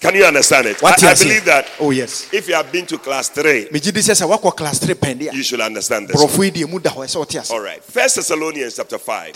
Can 0.00 0.14
you 0.14 0.24
understand 0.24 0.66
it? 0.68 0.82
I, 0.82 0.90
I 0.90 1.14
believe 1.14 1.44
that 1.44 1.66
oh 1.80 1.90
yes. 1.90 2.28
if 2.32 2.48
you 2.48 2.54
have 2.54 2.70
been 2.70 2.86
to 2.86 2.98
class 2.98 3.28
three, 3.28 3.66
megye 3.66 3.92
di 3.92 4.00
sɛ 4.00 4.14
sɛ 4.24 4.56
class 4.56 4.78
3 4.78 4.94
pɛn 4.94 5.32
you 5.34 5.42
should 5.42 5.60
understand 5.60 6.08
this. 6.08 6.16
borɔfo 6.16 6.68
mu 6.70 6.78
da 6.78 6.90
hɔ 6.90 7.04
ɛsɛ 7.04 7.26
ɔte 7.26 7.50
All 7.50 7.60
right. 7.60 7.84
First 7.84 8.16
Thessalonians 8.16 8.76
chapter 8.76 8.98
5 8.98 9.32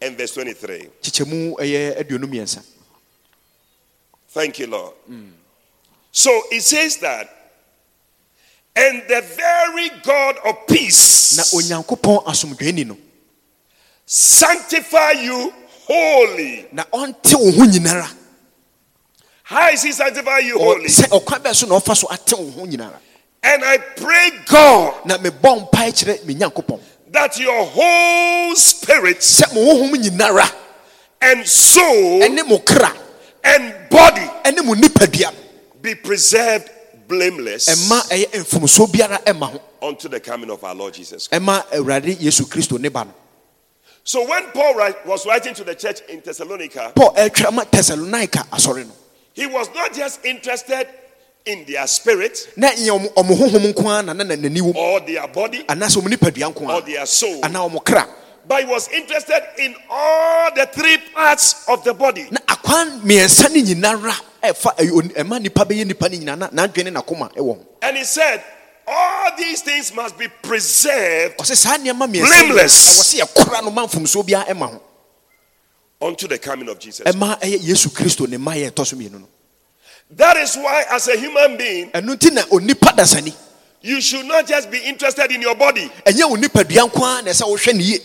tesalonika 0.00 0.04
nhoma 0.04 0.04
a 0.04 0.04
ɛdi 0.04 0.04
kan 0.04 0.04
ɛti 0.04 0.04
num 0.04 0.08
and 0.08 0.16
verse 0.18 0.34
23. 0.34 0.90
kyekyɛmu 1.02 1.56
ɛyɛ 1.58 1.98
aduonu 2.00 2.26
mmiɛnsa 2.26 2.62
Thank 4.30 4.58
you, 4.58 4.66
Lord. 4.66 4.92
So 6.12 6.30
it 6.50 6.60
says 6.62 6.98
that, 6.98 7.30
and 8.74 9.02
the 9.08 9.22
very 9.22 9.88
God 10.02 10.36
of 10.44 10.66
peace 10.66 11.38
onyankopɔn 11.54 12.24
asomdwani 12.24 12.86
no 12.86 12.98
sanctify 14.04 15.12
you 15.12 15.52
wholly. 15.86 16.66
na 16.72 16.84
ɔnte 16.84 17.34
wo 17.34 17.50
ho 17.50 18.06
How 19.44 19.70
is 19.70 19.82
he 19.84 19.92
sanctify 19.92 20.38
you 20.40 20.56
Ɔ- 20.56 20.64
wholly? 20.64 20.88
sɛ 20.88 21.08
ɔkwan 21.08 21.42
bɛɛ 21.42 21.54
so 21.54 21.66
na 21.66 21.78
ɔfa 21.78 21.96
so 21.96 22.08
ate 22.12 22.32
wo 22.36 22.50
ho 22.50 22.66
nyinara 22.66 22.98
And 23.42 23.64
I 23.64 23.78
pray, 23.78 24.30
God, 24.46 25.06
na 27.16 27.28
mebɔ 27.28 27.28
mpae 27.28 27.36
kyerɛ 27.36 27.36
me 27.36 27.36
nyankopɔn 27.36 27.36
that 27.36 27.38
your 27.38 27.64
whole 27.64 28.54
spirit 28.56 29.18
sɛ 29.18 29.54
mo 29.54 29.60
honhom 29.74 29.94
nyinara 29.96 30.52
and 31.20 31.46
soul 31.46 32.20
ɛne 32.20 32.46
mo 32.48 32.58
kra 32.58 32.92
and 33.44 33.74
body 33.90 34.20
ɛne 34.44 34.64
mo 34.64 34.74
nipadua 34.74 35.32
be 35.80 35.94
preserved 35.94 36.70
blameless 37.08 37.68
ɛma 37.68 38.00
ɛyɛ 38.10 38.30
mfomsoɔ 38.42 38.88
biara 38.92 39.22
ɛma 39.24 39.50
ho. 39.52 39.60
unto 39.82 40.08
the 40.08 40.20
coming 40.20 40.50
of 40.50 40.62
our 40.64 40.74
Lord 40.74 40.94
Jesus. 40.94 41.28
ɛma 41.28 41.64
awurade 41.72 42.16
yesu 42.18 42.44
kristo 42.44 42.78
ne 42.78 42.88
ba 42.88 43.04
no. 43.04 43.14
So 44.04 44.24
when 44.28 44.52
Paul 44.52 44.74
write- 44.76 45.04
was 45.04 45.26
writing 45.26 45.52
to 45.54 45.64
the 45.64 45.74
church 45.74 46.00
in 46.08 46.20
Thessalonica, 46.20 46.92
paul 46.94 47.12
ɛtwa 47.14 47.52
ma 47.52 47.64
tesalonika 47.64 48.46
asɔre 48.50 48.86
no. 48.86 48.92
he 49.34 49.46
was 49.46 49.68
not 49.74 49.92
just 49.92 50.24
interested 50.24 50.86
in 51.46 51.64
their 51.64 51.86
spirit 51.86 52.48
na 52.56 52.68
nyɛ 52.70 52.90
ɔmo 52.90 53.14
ɔmo 53.14 53.36
honhom 53.38 53.72
nko 53.72 53.88
ara 53.88 54.02
na 54.02 54.12
na 54.12 54.24
na 54.24 54.34
n'ani 54.36 54.60
wɔ 54.60 54.74
or 54.74 55.00
their 55.00 55.26
body 55.28 55.62
anaasɛ 55.64 55.96
ɔmo 56.02 56.08
nipadua 56.08 56.52
nko 56.52 56.62
or 56.66 56.70
ara 56.72 56.80
their 56.82 57.06
soul, 57.06 57.40
anaa 57.42 57.68
ɔmo 57.70 57.82
kra 57.84 58.06
but 58.48 58.60
he 58.60 58.66
was 58.66 58.88
interested 58.88 59.42
in 59.58 59.74
all 59.90 60.54
the 60.54 60.66
three 60.66 60.98
parts 61.14 61.64
of 61.68 61.82
the 61.84 61.94
body. 61.94 62.28
na 62.30 62.38
akwan 62.46 63.00
mmiɛnsa 63.00 63.48
no 63.54 63.60
nyinara 63.62 64.14
ɛfa 64.42 64.76
ɛyɛ 64.76 64.92
oni- 64.92 65.08
ɛma 65.14 65.40
nipa 65.42 65.64
bɛyɛ 65.64 65.86
nipa 65.86 66.08
no 66.08 66.16
nyinaa 66.18 66.38
na 66.38 66.48
n'adwene 66.48 66.92
n'akoma 66.92 67.32
ɛwɔ 67.34 67.56
ho 67.56 67.66
And 67.82 67.96
he 67.96 68.04
said, 68.04 68.42
all 68.88 69.30
these 69.36 69.62
things 69.62 69.92
must 69.94 70.18
be 70.18 70.26
preserved 70.42 71.38
ɔsɛ 71.38 71.56
saa 71.56 71.76
nneɛma 71.78 72.06
mmiɛnsa 72.10 72.26
Blameless. 72.26 72.98
ɛwɔ 72.98 73.02
sɛ 73.02 73.20
yɛkora 73.22 73.62
no 73.64 73.70
ma 73.70 73.86
mfomsoɔ 73.86 74.26
biara 74.26 74.46
ɛma 74.48 74.66
ho 74.72 74.82
unto 76.02 76.26
the 76.28 76.38
coming 76.38 76.68
of 76.68 76.78
Jesus. 76.80 77.06
ɛma 77.06 77.38
ɛyɛ 77.40 77.62
yesu 77.62 77.88
kristo 77.90 78.28
ne 78.28 78.36
mma 78.36 78.52
yɛ 78.56 78.70
ɛtɔ 78.72 78.84
so 78.86 78.96
mmienu 78.96 79.12
no 79.20 79.28
That 80.10 80.36
is 80.36 80.54
why, 80.56 80.84
as 80.90 81.08
a 81.08 81.16
human 81.16 81.56
being, 81.56 81.90
ɛno 81.90 82.14
nti 82.16 82.32
na 82.32 82.42
onipa 82.42 82.94
dasani 82.96 83.34
you 83.82 84.00
should 84.00 84.24
not 84.26 84.46
just 84.46 84.70
be 84.70 84.78
interested 84.78 85.30
in 85.30 85.40
your 85.42 85.54
body. 85.54 85.90
ɛnyɛ 86.04 86.30
wo 86.30 86.36
nipadua 86.36 86.88
nko 86.90 87.02
ara 87.02 87.22
na 87.22 87.30
ɛsɛ 87.30 87.42
wohwɛ 87.42 87.74
ne 87.74 87.82
yie 87.84 88.00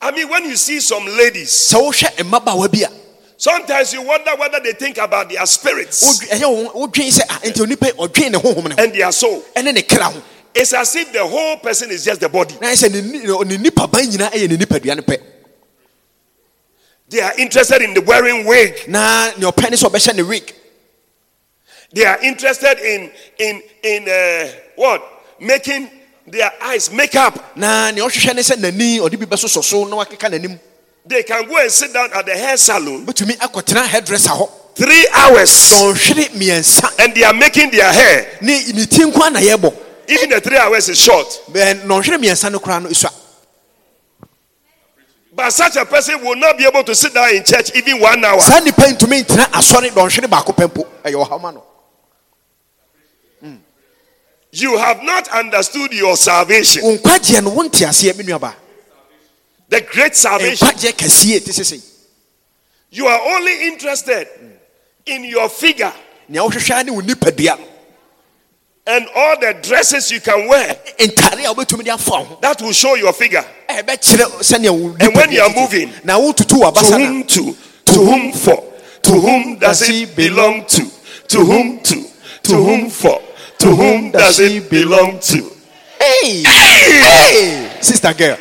I 0.00 0.10
mean, 0.10 0.28
when 0.28 0.44
you 0.44 0.56
see 0.56 0.80
some 0.80 1.04
ladies, 1.06 1.50
sɛ 1.50 1.80
wohwɛ 1.80 2.16
mmabaawa 2.24 2.70
bi 2.70 2.80
a 2.86 2.90
sometimes 3.38 3.92
you 3.92 4.02
wonder 4.02 4.30
whether 4.36 4.60
they 4.60 4.72
think 4.72 4.98
about 4.98 5.28
their 5.30 5.44
spirits 5.46 6.02
wodwe- 6.04 6.28
ɛyɛ 6.38 6.48
wo- 6.72 6.86
wodwen 6.86 7.08
sɛ 7.08 7.22
ah, 7.28 7.40
nti 7.44 7.64
onipa 7.66 7.86
yi, 7.86 7.92
ɔdwen 7.92 8.30
ne 8.32 8.38
honhom 8.38 8.68
ne 8.68 8.74
ho 8.74 8.82
and 8.82 8.92
their 8.94 9.10
soul. 9.12 9.42
ɛne 9.56 9.72
ne 9.74 9.82
kra 9.82 10.22
It's 10.54 10.74
as 10.74 10.94
if 10.96 11.10
the 11.14 11.26
whole 11.26 11.56
person 11.56 11.90
is 11.90 12.04
just 12.04 12.20
the 12.20 12.28
body. 12.28 12.54
na 12.60 12.68
ɛsɛ 12.68 12.92
ne 12.92 13.00
ni- 13.00 13.18
ne 13.48 13.56
nipa 13.56 13.86
ban 13.88 14.04
nyinaa 14.06 14.30
ɛyɛ 14.32 14.48
ne 14.50 14.56
nipadua 14.58 14.96
no 14.96 15.02
pɛ 15.02 15.18
They 17.08 17.20
are 17.20 17.34
interested 17.38 17.82
in 17.82 17.94
the 17.94 18.00
wearing 18.02 18.44
wig. 18.46 18.86
na 18.88 19.30
your 19.38 19.52
sɛ 19.52 19.88
ɔbɛhyɛ 19.90 20.14
ne 20.16 20.22
wig 20.22 20.54
They 21.92 22.04
are 22.06 22.18
interested 22.22 22.78
in 22.78 23.10
in 23.38 23.62
in 23.82 24.08
uh, 24.08 24.48
what? 24.76 25.02
Making 25.40 25.90
their 26.26 26.50
eyes 26.62 26.90
makeup. 26.90 27.56
na 27.56 27.90
ne 27.90 28.00
ɔhwehwɛ 28.00 28.34
ne 28.34 28.42
sɛ 28.42 28.56
n'ani 28.56 28.98
ɔde 29.00 29.18
bi 29.18 29.26
bɛsosɔ 29.26 29.62
so 29.62 29.84
na 29.84 29.96
wakeka 29.96 30.30
n'anim. 30.30 30.58
They 31.04 31.24
can 31.24 31.46
go 31.48 31.56
and 31.58 31.70
sit 31.70 31.92
down 31.92 32.10
at 32.14 32.24
the 32.24 32.32
hair 32.36 32.56
salon. 32.56 33.04
Wobɛtumi 33.04 33.36
akɔtena 33.38 33.86
hairdresser 33.86 34.30
hɔ 34.30 34.48
three 34.74 35.06
hours. 35.12 35.50
Dɔnhwere 35.72 36.28
mmiɛnsa 36.30 37.00
and 37.04 37.14
they 37.14 37.24
are 37.24 37.34
making 37.34 37.70
their 37.70 37.92
hair. 37.92 38.38
ne 38.40 38.72
ne 38.72 38.86
ti 38.86 39.02
nko 39.04 39.26
a 39.26 39.30
na 39.30 39.40
yɛbɔ 39.40 39.74
Even 40.08 40.30
the 40.30 40.40
three 40.40 40.56
hours 40.56 40.88
is 40.88 40.98
short. 40.98 41.26
Bɛn- 41.50 41.82
dɔnhwere 41.86 42.18
mmiɛnsa 42.18 42.50
no 42.52 42.58
koraa 42.60 42.82
no 42.82 42.88
esua 42.88 43.12
But 45.34 45.50
such 45.50 45.76
a 45.76 45.84
person 45.86 46.22
will 46.22 46.36
not 46.36 46.56
be 46.58 46.64
able 46.66 46.84
to 46.84 46.94
sit 46.94 47.14
down 47.14 47.34
in 47.34 47.42
church 47.42 47.74
even 47.74 48.00
one 48.00 48.22
hour. 48.24 48.40
saa 48.40 48.60
nipa 48.60 48.86
yi 48.86 48.94
ntumi 48.94 49.24
ntena 49.24 49.44
asɔre 49.50 49.90
dɔnhwere 49.90 50.28
baako 50.28 50.52
pɛ 50.54 50.68
mpo 50.70 50.86
ɛyɛ 51.04 51.26
ɔhaw 51.26 51.54
no 51.54 51.64
You 54.54 54.76
have 54.76 55.02
not 55.02 55.28
understood 55.28 55.92
your 55.94 56.14
salvation. 56.16 56.82
wo 56.84 56.96
nkwagyeɛ 56.98 57.42
no 57.42 57.50
wonte 57.50 57.86
aseɛ 57.86 58.16
me 58.18 58.24
The 59.68 59.80
great 59.80 60.14
salvation. 60.14 60.68
nkwagyeɛ 60.68 60.92
kɛseɛ 60.92 61.44
te 61.44 61.82
You 62.90 63.06
are 63.06 63.20
only 63.34 63.66
interested 63.68 64.28
in 65.06 65.24
your 65.24 65.48
figure 65.48 65.92
nea 66.28 66.42
wohwehwɛ 66.42 66.84
ne 66.84 66.90
wo 66.92 67.00
nipadua 67.00 67.58
and 68.86 69.06
all 69.14 69.38
the 69.40 69.54
dresses 69.62 70.10
you 70.10 70.20
can 70.20 70.46
wear 70.46 70.74
ntare 70.98 71.44
a 71.50 71.54
wobɛtumi 71.54 71.84
de 71.84 71.90
afa 71.90 72.10
wo 72.10 72.38
that 72.42 72.60
will 72.60 72.72
show 72.72 72.94
your 72.94 73.14
figure. 73.14 73.44
ɛbɛkyerɛ 73.70 74.26
sɛnea 74.42 74.70
wo 74.70 74.94
And 75.00 75.14
when 75.16 75.32
you 75.32 75.40
are 75.40 75.54
moving, 75.54 75.90
To 75.92 76.54
whom 76.98 77.24
to? 77.24 77.56
To 77.86 77.92
whom 77.94 78.32
for? 78.32 78.64
To 79.04 79.12
whom 79.12 79.56
does 79.58 79.88
it 79.88 80.14
belong 80.14 80.66
to? 80.66 80.90
To 81.28 81.38
whom 81.42 81.80
to? 81.80 82.04
To 82.42 82.54
whom 82.56 82.90
for? 82.90 83.21
To 83.62 83.68
whom 83.76 84.10
does 84.10 84.40
it 84.40 84.68
belong 84.68 85.20
to? 85.20 85.50
hey 86.00 86.42
hey 86.42 87.78
sister 87.80 88.12
girl 88.12 88.36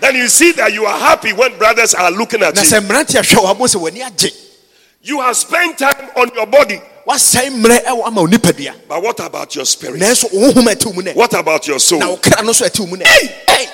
Then 0.00 0.14
you 0.16 0.28
see 0.28 0.52
that 0.52 0.72
you 0.72 0.86
are 0.86 0.98
happy 0.98 1.32
when 1.34 1.58
brothers 1.58 1.92
are 1.94 2.10
looking 2.10 2.42
at 2.42 2.56
you. 2.56 2.62
sɛ 2.62 2.80
mmerante 2.80 3.18
ahwɛ 3.20 3.36
wɔ 3.36 3.54
abo 3.54 3.66
sɛ 3.68 3.76
w'ani 3.80 4.00
agye 4.08 4.32
You 5.02 5.20
have 5.20 5.36
spent 5.36 5.78
time 5.78 6.08
on 6.16 6.30
your 6.34 6.46
body. 6.46 6.80
wasɛe 7.06 7.50
mmerɛ 7.50 7.84
ɛwɔ 7.84 8.06
ama 8.06 8.22
wo 8.22 8.26
nipadua 8.26 8.74
But 8.88 9.02
what 9.02 9.20
about 9.20 9.54
your 9.54 9.66
spirit? 9.66 10.00
nanso 10.00 10.32
wo 10.32 10.52
honhom 10.52 10.72
a 10.72 10.74
ɛte 10.74 10.86
wo 10.86 10.92
mu 10.92 11.02
What 11.12 11.34
about 11.34 11.66
your 11.68 11.78
soul? 11.78 12.00
kra 12.16 12.42
no 12.42 12.50
nso 12.52 12.64
ɛte 12.66 12.80
wo 12.80 12.86
mu 12.86 12.96
nɛ 12.96 13.06
Hey! 13.06 13.68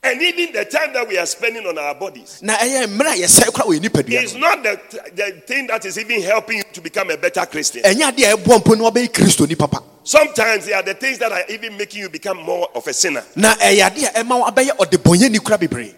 And 0.00 0.22
even 0.22 0.52
the 0.52 0.64
time 0.64 0.92
that 0.92 1.08
we 1.08 1.18
are 1.18 1.26
spending 1.26 1.66
on 1.66 1.76
our 1.76 1.94
bodies 1.94 2.40
na 2.42 2.54
ɛyɛ 2.56 2.86
mmerɛ 2.86 3.14
a 3.14 3.16
yɛsɛe 3.26 3.52
kora 3.52 3.66
wɔ 3.66 4.22
is 4.22 4.34
not 4.36 4.62
the, 4.62 4.80
the 5.14 5.42
thing 5.44 5.66
that 5.66 5.84
is 5.84 5.98
even 5.98 6.22
helping 6.22 6.58
you 6.58 6.62
to 6.72 6.80
become 6.80 7.10
a 7.10 7.16
better 7.16 7.44
Christian. 7.46 7.82
ɛnyɛ 7.82 8.12
adeɛ 8.12 8.32
a 8.32 8.36
ɛboa 8.36 8.58
mpo 8.62 8.76
na 8.78 8.90
wabɛyɛ 8.90 9.08
kristoni 9.12 9.58
papa 9.58 9.82
Sometimes 10.04 10.64
they 10.66 10.72
are 10.72 10.82
the 10.82 10.94
things 10.94 11.18
that 11.18 11.32
are 11.32 11.42
even 11.50 11.76
making 11.76 12.00
you 12.00 12.08
become 12.08 12.38
more 12.38 12.68
of 12.74 12.86
a 12.86 12.92
sinner. 12.92 13.24
na 13.34 13.54
ɛyɛ 13.56 13.90
adeɛ 13.90 14.08
a 14.14 14.24
ɛma 14.24 14.38
wo 14.38 14.44
abɛyɛ 14.46 14.76
ɔdebɔnyɛni 14.76 15.42
kora 15.44 15.58
bebree 15.58 15.94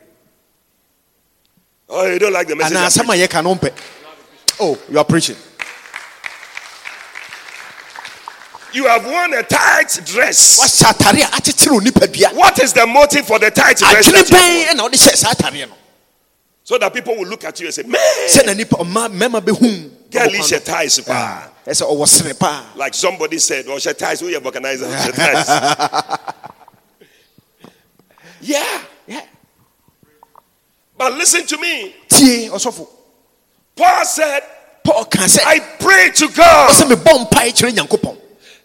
Oh, 1.93 2.07
you 2.07 2.19
don't 2.19 2.33
like 2.33 2.47
the 2.49 2.57
message? 2.57 2.77
anaa 2.77 2.85
I'm 3.01 3.07
asɛm 3.07 3.15
a 3.15 3.27
yɛka 3.29 3.45
no 3.45 3.55
mpɛ 3.55 3.73
oh 4.61 4.79
you 4.91 4.99
are 4.99 5.05
preaching 5.05 5.37
You 8.73 8.87
have 8.87 9.05
worn 9.05 9.35
a 9.35 9.43
tight 9.43 10.01
dress. 10.05 10.59
wahyɛ 10.61 10.93
atare 10.93 11.23
a 11.23 11.27
akyekyere 11.41 11.73
wo 11.73 11.81
nipadua 11.81 12.35
What 12.35 12.59
is 12.63 12.73
the 12.73 12.87
motive 12.87 13.27
for 13.27 13.39
the 13.39 13.51
tight 13.51 13.79
dress? 13.79 14.07
that 14.11 14.13
you 14.13 14.17
have 14.17 14.31
worn? 14.31 14.43
bɛn 14.43 14.67
ɛna 14.79 14.83
wode 14.83 14.93
hyɛ 14.93 15.17
saa 15.17 15.33
atareɛ 15.35 15.69
no 15.69 15.75
So 16.63 16.79
that 16.79 16.93
people 16.95 17.17
will 17.17 17.27
look 17.27 17.45
at 17.45 17.59
you 17.59 17.67
and 17.67 17.75
say, 17.75 17.83
Man, 17.83 18.01
sɛna 18.29 18.57
nipa 18.57 18.77
ɔma 18.77 19.09
mmarima 19.11 19.41
bɛhu 19.41 19.91
girl 20.11 20.35
is 20.35 20.53
a 20.53 20.61
ties. 20.61 21.01
pa." 21.01 21.13
Ah, 21.13 21.49
ɛsɛ 21.71 21.83
ɔwɔ 21.91 22.07
sere 22.09 22.35
paa 22.35 22.65
Like 22.77 22.95
somebody 22.95 23.39
said, 23.39 23.65
Oh, 23.69 23.79
she 23.79 23.93
ties. 23.93 24.23
Recognize 24.23 24.79
she 24.81 25.13
ties? 25.13 25.49
Yeah. 28.43 28.83
Yeah. 29.07 29.21
But 30.97 31.13
listen 31.15 31.47
to 31.47 31.59
me. 31.59 31.95
Paul 33.77 34.05
said, 34.05 34.41
paul 34.83 35.05
can 35.05 35.29
say, 35.29 35.43
I 35.45 35.59
pray 35.79 36.11
to 36.15 36.29
God 36.35 36.71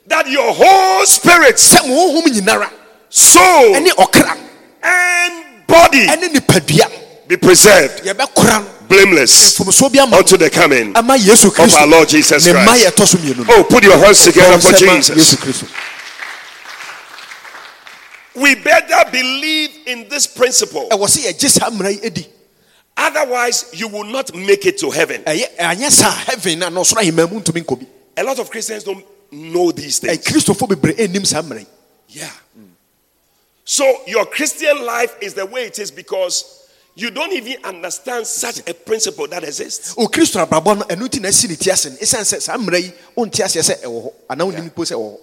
ɔsɛ 0.07 0.09
mebɔ 0.09 0.09
mpae 0.09 0.09
kyerɛ 0.09 0.09
nyankopɔn 0.09 0.09
that 0.09 0.29
your 0.29 0.53
whole 0.53 1.05
spirit, 1.05 1.55
sɛ 1.57 1.87
mo 1.87 2.21
honhom 2.21 2.27
nyinara 2.31 2.69
soul, 3.09 3.75
and 3.75 5.43
body 5.67 6.07
be 7.27 7.37
preserved, 7.37 8.03
blameless 8.87 9.57
mfomsoɔ 9.57 9.91
bi 9.93 9.99
ama 9.99 10.17
unto 10.17 10.37
the 10.37 10.49
coming 10.49 10.89
of 10.89 10.97
ama 10.97 11.15
yesu 11.17 11.49
kristo 11.49 11.81
our 11.81 11.87
Lord 11.87 12.07
Jesus 12.09 12.43
Christ. 12.47 12.85
yɛ 12.85 12.91
ɛtɔ 12.91 13.07
so 13.07 13.17
mmienu 13.17 13.47
no 13.47 13.53
Oh, 13.55 13.63
put 13.63 13.83
your 13.83 13.97
hands 13.97 14.23
together 14.23 14.59
for 14.61 14.69
Ɔsɛ 14.69 14.85
ma 14.85 14.93
yesu 14.93 15.15
Jesus. 15.15 15.69
We 18.35 18.53
better 18.55 19.09
believe 19.11 19.69
in 19.87 20.07
this 20.09 20.27
principle. 20.27 20.87
ɛwɔ 20.91 21.07
sɛ 21.07 21.31
yɛgye 21.33 21.49
saa 21.49 21.69
mmara 21.71 21.91
yi 21.91 22.05
adi 22.05 22.27
Otherwise, 22.97 23.65
you 23.73 23.87
will 23.89 24.05
not 24.05 24.33
make 24.35 24.65
it 24.65 24.77
to 24.79 24.89
heaven. 24.91 25.23
ɛyɛ 25.23 25.55
anyɛ 25.57 25.91
saa 25.91 26.11
heaven 26.11 26.59
na 26.59 26.69
ɔsoro 26.69 27.01
ahemmaa 27.01 27.31
mu 27.31 27.41
ntumi 27.41 27.63
nkɔ 27.65 27.79
bi 27.79 27.85
A 28.17 28.23
lot 28.23 28.37
of 28.39 28.49
Christians 28.51 28.83
don't 28.83 29.03
know 29.35 29.71
these 29.71 29.99
things. 29.99 30.17
kristofo 30.25 30.67
bebree 30.67 30.95
eh, 30.97 31.07
ɛnnim 31.07 31.25
saa 31.25 31.41
mmara 31.41 31.65
Yeah. 32.09 32.31
So 33.65 33.83
your 34.07 34.25
Christian 34.25 34.85
life 34.85 35.15
is 35.21 35.33
the 35.33 35.45
way 35.45 35.65
it 35.65 35.79
is 35.79 35.89
because 35.91 36.69
you 36.93 37.11
don't 37.11 37.33
even 37.33 37.57
understand 37.65 38.25
such 38.25 38.59
a 38.69 38.73
principle 38.73 39.27
that 39.27 39.43
exists. 39.43 39.95
Oh, 39.97 40.05
o 40.05 40.07
kristo 40.07 40.39
abrabɔ 40.45 40.77
no 40.77 40.83
ɛno 40.85 41.07
nti 41.09 41.19
na 41.21 41.27
asi 41.29 41.47
ne 41.47 41.55
ti 41.55 41.69
ase 41.71 41.89
no 41.89 41.95
ɛsiane 41.97 42.21
sɛ 42.23 42.41
saa 42.41 42.57
mmara 42.57 42.79
yi 42.81 42.91
ɔnte 43.17 43.43
aseɛ 43.43 43.61
sɛ 43.61 43.81
ɛwɔ 43.83 44.03
hɔ 44.03 44.13
anaa 44.29 44.45
wonim 44.51 44.69
mpo 44.71 44.83
sɛ 44.85 44.93
ɛwɔ 44.95 45.11
hɔ 45.11 45.19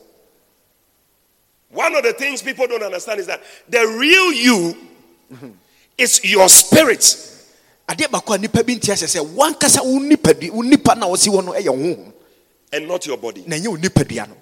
One 1.70 1.94
of 1.94 2.02
the 2.02 2.12
things 2.12 2.42
people 2.42 2.66
don't 2.66 2.82
understand 2.82 3.20
is 3.20 3.26
that 3.26 3.40
the 3.68 3.86
real 3.86 4.32
you 4.34 4.76
is 5.96 6.22
your 6.24 6.48
spirit. 6.50 7.00
adeɛ 7.88 8.08
baako 8.10 8.34
a 8.34 8.38
nipa 8.38 8.62
bi 8.64 8.74
nte 8.74 8.92
aseɛ 8.92 9.08
sɛ 9.20 9.34
wankasa 9.34 9.82
wo 9.84 9.98
nipadua 9.98 10.50
wo 10.50 10.62
nipa 10.62 10.94
na 10.94 11.06
ɔsi 11.06 11.28
hɔ 11.30 11.44
no 11.44 11.52
ɛyɛ 11.52 11.70
wo 11.70 12.11
and 12.72 12.88
not 12.88 13.06
your 13.06 13.16
body. 13.18 13.44
na 13.46 13.56
ɛnyɛ 13.56 13.68
wo 13.68 13.76
nipadua 13.76 14.28
no 14.28 14.36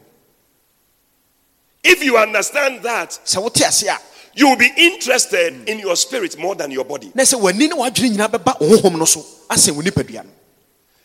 If 1.82 2.02
you 2.04 2.16
understand 2.18 2.82
that, 2.82 3.10
sɛ 3.24 3.42
wote 3.42 3.60
ase 3.62 3.84
a 3.84 3.98
you 4.34 4.48
will 4.48 4.56
be 4.56 4.70
interested 4.76 5.68
in 5.68 5.78
your 5.80 5.96
spirit 5.96 6.38
more 6.38 6.54
than 6.54 6.70
your 6.70 6.84
body. 6.84 7.10
na 7.14 7.22
sɛ 7.24 7.40
w'ani 7.40 7.68
ne 7.68 7.74
w'adwene 7.74 8.16
nyinaa 8.16 8.28
bɛba 8.30 8.60
wo 8.60 8.76
honhom 8.76 8.98
no 8.98 9.04
so 9.04 9.20
asɛn 9.48 9.72
wo 9.76 9.82
nipadua 9.82 10.24
no 10.24 10.30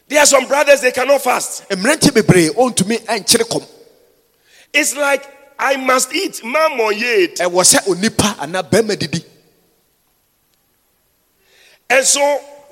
There 0.08 0.20
are 0.20 0.26
some 0.28 0.46
brothers 0.48 0.82
they 0.82 0.92
cannot 0.92 1.22
fast. 1.22 1.68
mmeranteɛ 1.70 2.12
bebree 2.12 2.50
ɔntumi 2.50 3.00
ɛnkyere 3.06 3.48
kɔm 3.50 3.66
It's 4.74 4.96
like 4.96 5.24
I 5.58 5.78
must 5.78 6.14
eat 6.14 6.42
mamon 6.44 7.00
yet. 7.00 7.36
ɛwɔ 7.38 7.64
sɛ 7.64 7.88
onipa 7.88 8.36
anaa 8.38 8.62
bɛrima 8.70 8.98
didi 9.00 9.24
And 11.90 12.04
so 12.06 12.20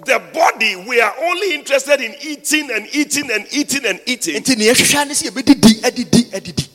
the 0.06 0.20
body, 0.34 0.76
we 0.88 1.00
are 1.02 1.14
only 1.22 1.54
interested 1.54 2.02
in 2.02 2.14
eating 2.22 2.70
and 2.72 2.88
eating 2.94 3.30
and 3.32 3.46
eating 3.52 3.86
and 3.86 4.00
eating. 4.06 4.36
nti 4.42 4.56
nea 4.58 4.74
yɛhwehwɛ 4.74 5.08
ne 5.08 5.14
sɛ 5.14 5.30
yɛbɛdidi 5.30 5.82
adidi 5.82 6.24
adidi 6.32 6.68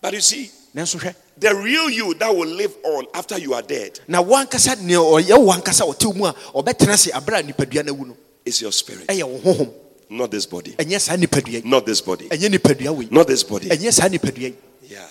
But 0.00 0.14
you 0.14 0.20
see, 0.20 0.50
the 0.74 1.54
real 1.54 1.90
you 1.90 2.14
that 2.14 2.34
will 2.34 2.48
live 2.48 2.74
on 2.84 3.06
after 3.14 3.38
you 3.38 3.54
are 3.54 3.62
dead 3.62 4.00
na 4.08 4.22
wankasa 4.22 4.80
nea 4.82 4.96
ɔyɛ 4.98 5.38
wo 5.38 5.52
ankasa 5.52 5.82
ɔte 5.84 6.06
wo 6.06 6.12
mu 6.12 6.24
a 6.26 6.32
ɔbɛtena 6.54 6.96
se 6.96 7.10
aberɛ 7.10 7.40
a 7.40 7.42
nipadua 7.52 7.84
no 7.86 7.94
awu 7.94 8.06
no 8.08 8.16
is 8.44 8.60
your 8.60 8.72
spirit, 8.72 9.06
ɛyɛ 9.06 9.22
wo 9.24 9.38
honhom 9.38 9.72
not 10.10 10.30
this 10.30 10.44
body. 10.46 10.72
nipadua 10.72 11.52
yi 11.52 11.62
Not 11.64 11.86
this 11.86 12.00
body. 12.02 12.28
nipadua 12.28 13.10
Not 13.10 13.26
this 13.26 13.42
body. 13.44 13.68
nipadua 13.68 14.38
yi 14.42 14.54
Yeah. 14.88 15.06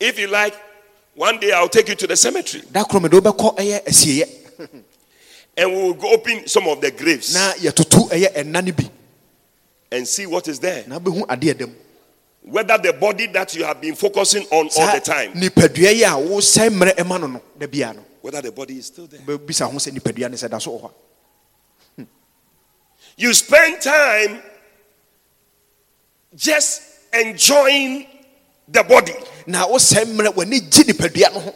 If 0.00 0.18
you 0.18 0.26
like, 0.26 0.54
one 1.14 1.38
day 1.38 1.52
I'll 1.52 1.68
take 1.68 1.88
you 1.88 1.94
to 1.94 2.06
the 2.06 2.16
cemetery 2.16 2.62
and 5.56 5.70
we 5.70 5.76
will 5.82 5.94
go 5.94 6.12
open 6.12 6.46
some 6.46 6.66
of 6.68 6.80
the 6.80 6.90
graves 6.90 7.34
na 7.34 7.52
yɛtoto 7.54 8.08
ɛyɛ 8.10 8.34
ɛna 8.34 8.64
no 8.64 8.72
bi. 8.72 8.90
and 9.92 10.08
see 10.08 10.26
what 10.26 10.48
is 10.48 10.58
there. 10.58 10.84
na 10.86 10.98
wobɛhu 10.98 11.26
adeɛ 11.26 11.58
da 11.58 11.66
Whether 12.44 12.76
the 12.78 12.92
body 12.92 13.26
that 13.28 13.54
you 13.54 13.62
have 13.64 13.80
been 13.80 13.94
focusing 13.94 14.42
on 14.50 14.68
all 14.76 14.92
the 14.94 15.00
time, 15.00 15.32
nipadua 15.34 15.94
yi 15.94 16.02
a 16.02 16.08
wosɛe 16.10 16.70
mmerɛ 16.70 16.94
ɛma 16.96 17.20
no 17.20 17.26
no 17.26 17.42
da 17.58 17.66
biara 17.66 17.96
no. 17.96 18.04
Whether 18.20 18.42
the 18.42 18.52
body 18.52 18.78
is 18.78 18.86
still 18.86 19.06
there. 19.06 19.20
bɛbisa 19.20 19.70
ho 19.70 19.76
sɛ 19.78 19.92
nipadua 19.96 20.30
no 20.30 20.36
sɛ 20.36 20.50
da 20.50 20.58
so 20.58 20.70
wɔ 20.72 20.80
hɔ 20.82 20.90
hmm. 21.96 22.04
You 23.16 23.34
spend 23.34 23.80
time 23.80 24.42
just 26.34 26.82
enjoying 27.12 28.06
the 28.66 28.82
body. 28.82 29.14
na 29.46 29.66
wosɛe 29.66 30.04
mmerɛ 30.04 30.34
w'ani 30.34 30.60
gye 30.70 30.82
nipadua 30.84 31.34
no 31.34 31.40
ho 31.40 31.54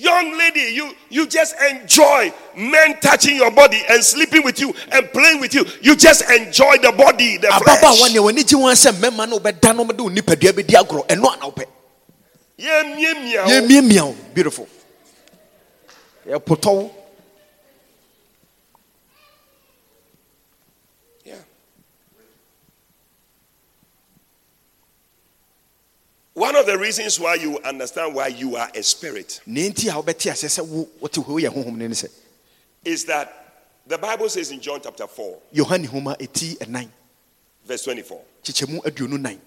Young 0.00 0.38
lady, 0.38 0.72
you, 0.74 0.94
you 1.10 1.26
just 1.26 1.54
enjoy 1.70 2.32
men 2.56 2.98
touching 3.00 3.36
your 3.36 3.50
body 3.50 3.82
and 3.90 4.02
sleeping 4.02 4.42
with 4.42 4.58
you 4.58 4.72
and 4.92 5.10
playing 5.12 5.40
with 5.40 5.52
you. 5.52 5.66
You 5.82 5.94
just 5.94 6.22
enjoy 6.30 6.78
the 6.78 6.92
body, 6.96 7.36
the 7.36 7.48
flesh. 7.48 7.82
nea 8.12 8.20
w'ani 8.22 8.42
gye 8.48 8.56
wɔn 8.56 8.74
sɛ 8.74 8.92
mmarima 8.92 9.28
no 9.28 9.38
wobɛda 9.38 9.76
no 9.76 9.84
de 9.84 10.02
wo 10.02 10.08
nipadua 10.08 10.52
bɛdi 10.52 10.74
agorɔ 10.74 11.06
ɛno 11.06 11.32
ana 11.34 11.50
wopɛ 11.50 11.64
Yeah, 12.56 12.82
meow, 12.96 13.14
meow. 13.14 13.46
yɛmiamia 13.46 14.02
wo 14.06 14.16
beautiful 14.34 14.66
yɛpotɔ 16.26 16.72
wo 16.74 16.90
Yeah. 21.24 21.34
One 26.40 26.56
of 26.56 26.64
the 26.64 26.78
reasons 26.78 27.20
why 27.20 27.34
you 27.34 27.58
understand 27.58 28.14
why 28.14 28.28
you 28.28 28.56
are 28.56 28.70
a 28.74 28.82
spirit 28.82 29.42
ne 29.44 29.68
nti 29.68 29.90
a 29.90 29.92
wobɛte 29.92 30.30
aseɛ 30.32 30.48
sɛ 30.48 30.66
wo 30.66 30.88
wote 30.98 31.12
hɔ 31.12 31.26
woyɛ 31.26 31.48
honhom 31.52 31.76
no 31.76 31.86
ne 31.86 31.94
sɛ 31.94 32.08
is 32.82 33.04
that 33.04 33.68
the 33.86 33.98
Bible 33.98 34.26
says 34.30 34.50
in 34.50 34.58
John 34.58 34.80
chapter 34.82 35.06
4, 35.06 35.38
yohane 35.54 35.84
homa 35.84 36.16
ɛti 36.18 36.56
ɛnan 36.56 36.88
verse 37.66 37.84
24. 37.84 38.22
kyekyɛmu 38.42 38.82
aduonu 38.84 39.20
nan 39.20 39.38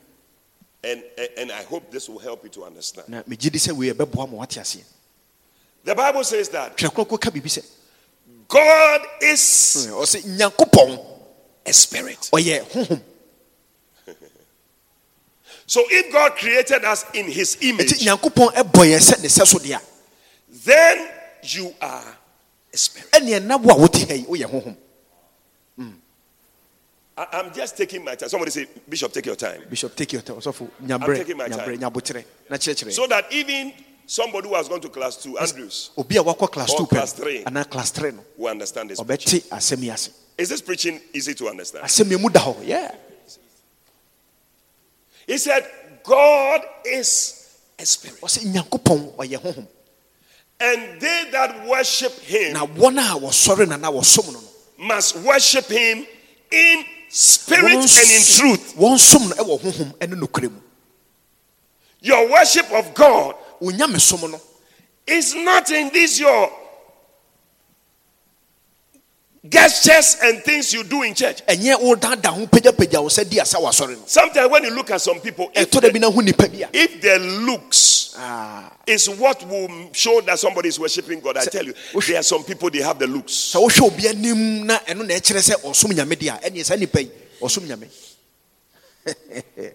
And, 0.84 1.04
and, 1.18 1.30
and 1.38 1.52
I 1.52 1.64
hope 1.64 1.90
this 1.90 2.08
will 2.08 2.20
help 2.20 2.44
you 2.44 2.50
to 2.52 2.64
understand. 2.66 3.10
na 3.10 3.24
megye 3.24 3.52
di 3.52 3.58
sɛ 3.58 3.76
wei 3.76 3.92
ɛbɛboa 3.92 4.30
ma 4.32 4.46
The 5.84 5.96
Bible 5.96 6.24
says 6.24 6.50
that 6.50 6.78
twerɛ 6.78 6.94
korɔkɔ 7.08 7.20
ka 7.20 7.62
God 8.48 9.02
is 9.20 9.88
hmm, 9.90 10.38
nyankopɔn 10.38 11.06
a 11.66 11.74
spirit. 11.74 12.30
So 15.66 15.82
if 15.90 16.12
God 16.12 16.36
created 16.36 16.84
us 16.84 17.06
in 17.14 17.26
his 17.26 17.58
image, 17.62 18.00
nyankopɔn 18.04 18.54
ɛbɔ 18.54 18.82
yɛn 18.92 19.00
sɛ 19.00 19.22
ne 19.22 19.28
sɛ 19.30 19.48
so 19.48 19.58
deɛ 19.60 19.76
a 19.78 19.82
then 20.66 21.10
you 21.44 21.74
are 21.82 22.18
a 22.74 22.78
spirit. 22.78 23.12
ɛneɛ 23.12 23.44
na 23.46 23.58
wo 23.58 23.72
a 23.74 23.78
wote 23.80 24.08
ha 24.08 24.14
yi 24.14 24.24
woyɛ 24.26 24.46
honhom 24.46 24.76
hmm. 25.78 25.90
I, 27.16 27.28
am 27.40 27.54
just 27.54 27.78
taking 27.78 28.04
my 28.04 28.16
time. 28.16 28.28
Somebody 28.28 28.50
say, 28.52 28.68
Bishop, 28.90 29.12
take 29.14 29.26
your 29.28 29.36
time. 29.36 29.62
bishop 29.70 29.96
take 29.96 30.12
your 30.14 30.22
time 30.22 30.38
ɔsɔfo 30.38 30.70
I'm 30.90 31.16
taking 31.16 31.38
my 31.38 31.48
time. 31.48 31.78
nyabotrɛ 31.78 32.26
na 32.50 32.58
kyerɛkyerɛ 32.58 32.92
So 32.92 33.08
that 33.08 33.32
even 33.32 33.74
somebody 34.06 34.50
who 34.50 34.56
has 34.56 34.68
gone 34.68 34.82
to 34.82 34.90
class 34.90 35.18
two, 35.18 35.38
Andrews, 35.38 35.92
obi 35.98 36.18
a 36.18 36.24
wakɔ 36.24 36.52
class 36.52 36.72
Or 36.72 36.80
2 36.80 36.88
class 36.88 37.14
pɛ 37.14 37.18
three. 37.18 37.44
no 37.50 37.64
class 37.64 37.92
3 37.92 38.12
no 38.12 38.26
will 38.38 38.50
understand 38.50 38.90
this. 38.90 39.02
preaching. 39.02 39.40
ɔbɛte 39.42 39.48
asɛm 39.50 39.82
yi 39.84 39.90
ase 39.92 40.10
Is 40.38 40.50
this 40.50 40.62
preaching 40.62 41.00
easy 41.14 41.34
to 41.36 41.48
understand? 41.48 41.86
asɛm 41.86 42.10
yi 42.12 42.18
mu 42.18 42.30
da 42.30 42.42
hɔ 42.42 42.68
yeah. 42.68 42.92
He 45.28 45.38
said, 45.38 45.70
God 46.04 46.62
is 46.86 47.58
a 47.80 47.86
spirit. 47.86 48.20
ɔsɛ 48.22 48.44
nyankopɔn 48.54 49.16
ɔyɛ 49.16 49.38
honhom 49.42 49.68
And 50.60 51.02
they 51.02 51.26
that 51.32 51.66
worship 51.68 52.18
him 52.20 52.54
na 52.54 52.66
wɔn 52.66 52.98
a 53.00 53.20
wɔsɔre 53.20 53.68
na 53.68 53.78
na 53.78 53.92
wɔsom 53.92 54.32
no 54.34 54.40
no 54.40 54.48
must 54.78 55.16
worship 55.18 55.66
him 55.68 56.06
in 56.52 56.86
spirit 57.10 57.74
and 57.74 57.82
in 57.84 58.24
truth. 58.38 58.76
wɔn 58.78 59.00
som 59.00 59.30
no 59.30 59.36
ɛwɔ 59.36 59.60
honhom 59.62 59.94
ɛne 59.98 60.20
nokorɛ 60.20 60.52
mu 60.52 60.60
Your 62.02 62.30
worship 62.30 62.70
of 62.72 62.94
God 62.94 63.36
onyame 63.62 64.00
som 64.00 64.30
no 64.30 64.40
is 65.08 65.34
not 65.36 65.70
in 65.72 65.90
this 65.92 66.20
your 66.20 66.52
gestures 69.48 70.18
and 70.24 70.42
things 70.44 70.72
you 70.74 70.84
do 70.84 71.04
in 71.04 71.14
church. 71.14 71.46
ɛnyɛ 71.46 71.76
wodada 71.82 72.28
ho 72.28 72.46
pagyapagya 72.48 73.02
wo 73.02 73.10
sɛ 73.10 73.30
di 73.30 73.40
asa 73.40 73.58
wɔasɔre 73.58 73.98
no 73.98 74.04
Sometimes 74.06 74.50
when 74.50 74.64
you 74.64 74.72
look 74.72 74.90
at 74.92 75.02
some 75.02 75.20
people, 75.20 75.52
if, 75.54 75.70
ɛtɔ 75.70 75.82
da 75.82 75.88
bi 75.88 75.94
the, 75.94 76.00
na 76.00 76.10
ho 76.12 76.20
nipa 76.22 76.48
bi 76.48 76.60
a 76.64 76.70
if 76.72 77.02
their 77.02 77.20
looks 77.20 78.16
ah, 78.18 78.72
is 78.88 79.10
what 79.10 79.44
will 79.48 79.90
show 79.92 80.22
that 80.22 80.40
somebody 80.40 80.70
is 80.70 80.80
worshiping 80.80 81.20
God, 81.20 81.38
I 81.38 81.44
tell 81.46 81.66
you, 81.66 81.74
there 82.08 82.20
are 82.20 82.24
some 82.24 82.44
people 82.44 82.70
they 82.70 82.82
have 82.82 82.98
the 83.00 83.08
looks. 83.08 83.34
sɛ 83.54 83.62
wohwɛ 83.68 83.82
obi 83.92 84.08
anim 84.08 84.66
na 84.66 84.78
ɛno 84.80 85.06
na 85.06 85.14
ɛkyerɛ 85.16 85.42
sɛ 85.42 85.56
ɔsom 85.64 85.92
nyame 85.92 86.14
a 86.14 86.40
ɛneɛ 86.50 86.64
saa 86.66 86.76
nipa 86.76 87.02
yi 87.02 87.12
ɔsom 87.42 87.68
nyame 87.68 87.88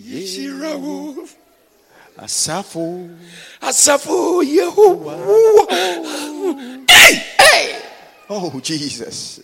Yeshirawo, 0.00 1.28
asafo 2.16 3.10
Asafo 3.60 4.42
Yehovah. 4.42 5.20
Hey, 6.90 7.14
hey. 7.38 7.91
Oh 8.34 8.60
jesus 8.60 9.40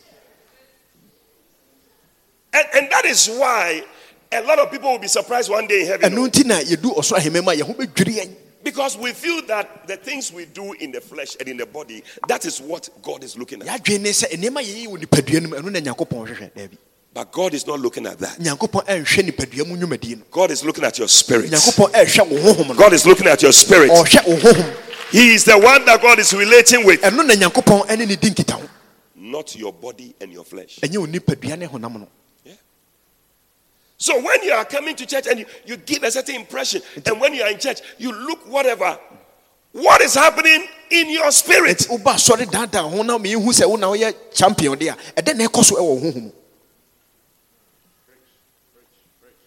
And, 2.53 2.67
and 2.75 2.91
that 2.91 3.05
is 3.05 3.29
why 3.29 3.85
a 4.33 4.43
lot 4.43 4.59
of 4.59 4.71
people 4.71 4.91
will 4.91 4.99
be 4.99 5.07
surprised 5.09 5.51
one 5.51 5.67
day 5.67 5.83
in 5.83 5.87
heaven. 5.87 6.13
ɛno 6.13 6.29
nti 6.29 6.45
na 6.47 6.59
yɛdu 6.61 6.97
ɔsoro 6.97 7.19
ahemma 7.19 7.43
mu 7.45 7.51
a 7.51 7.55
yɛho 7.57 7.77
bɛdwiri 7.77 8.15
yɛn 8.19 8.35
Because 8.65 8.97
we 8.99 9.13
feel 9.13 9.41
that 9.47 9.87
the 9.87 9.97
things 9.97 10.33
we 10.33 10.45
do 10.47 10.73
in 10.75 10.91
the 10.91 11.01
flesh 11.01 11.37
and 11.39 11.49
in 11.49 11.57
the 11.57 11.65
body, 11.67 12.03
that 12.27 12.45
is 12.45 12.61
what 12.61 12.89
God 13.03 13.23
is 13.23 13.37
looking 13.39 13.63
at. 13.63 13.69
yɛadwene 13.69 14.01
ne 14.01 14.11
sɛ 14.11 14.31
nneɛma 14.33 14.63
yɛyɛ 14.63 14.87
wɔ 14.89 14.99
nipadua 15.05 15.43
no 15.43 15.49
mu 15.49 15.57
ɛno 15.57 15.71
na 15.73 15.81
nyankopɔn 15.81 16.27
hwehwɛ 16.27 16.51
daabi 16.55 16.79
But 17.15 17.33
God 17.33 17.55
is 17.55 17.67
not 17.67 17.81
looking 17.81 18.07
at 18.07 18.19
that. 18.19 18.39
nyankopɔn 18.39 18.87
ɛnhwɛ 18.87 19.31
nipadua 19.31 19.67
mu 19.67 19.77
nnwumadie 19.77 20.17
no 20.19 20.25
God 20.31 20.51
is 20.51 20.65
looking 20.65 20.85
at 20.85 20.99
your 20.99 21.09
spirit. 21.09 21.51
nyankopɔn 21.51 21.93
ɛnhwɛ 21.93 22.29
wo 22.29 22.39
honhom 22.55 22.69
no 22.69 22.75
God 22.75 22.93
is 22.95 23.07
looking 23.07 23.27
at 23.29 23.43
your 23.43 23.53
spirit. 23.53 23.91
ɔhwɛ 23.91 24.27
wo 24.27 24.37
honhom 24.37 24.77
He 25.11 25.35
is 25.35 25.45
the 25.45 25.57
one 25.59 25.85
that 25.87 26.03
God 26.03 26.19
is 26.19 26.35
relating 26.35 26.85
with, 26.85 27.01
not 29.31 29.55
your 29.57 29.73
body 29.73 30.15
and 30.21 30.33
your 30.33 30.45
flesh. 30.45 30.79
ɛnyɛ 30.81 30.99
wo 30.99 31.07
nipadua 31.07 31.59
ne 31.59 31.67
honam 31.67 32.01
no 32.01 32.09
So 34.01 34.15
when 34.23 34.45
you 34.45 34.53
are 34.53 34.65
coming 34.65 34.95
to 34.95 35.05
church 35.07 35.27
and 35.27 35.41
you, 35.41 35.47
you 35.67 35.77
give 35.77 36.05
a 36.05 36.11
certain 36.13 36.37
impression, 36.37 36.81
and 37.05 37.21
when 37.21 37.35
you 37.35 37.43
are 37.43 37.51
in 37.51 37.59
church, 37.59 37.81
you 37.99 38.13
look 38.13 38.49
whatever, 38.49 38.97
what 39.73 40.01
is 40.01 40.15
happening 40.15 40.65
in 40.91 41.11
your 41.11 41.31
spirit? 41.33 41.79
nti 41.79 41.89
woba 41.89 42.15
asɔre 42.15 42.47
daadaa 42.47 42.89
ho 42.89 43.03
na 43.03 43.19
mehu 43.19 43.51
sɛ 43.53 43.69
wo 43.69 43.77
na 43.77 43.89
woyɛ 43.89 44.15
champion 44.33 44.79
de 44.79 44.89
a 44.89 44.97
ɛdɛ 45.17 45.37
na 45.37 45.47
ɛkɔ 45.47 45.65
so 45.65 45.75
ɛwɔ 45.77 45.83
wo 45.83 45.97
honhom 46.01 46.23
mu 46.23 46.33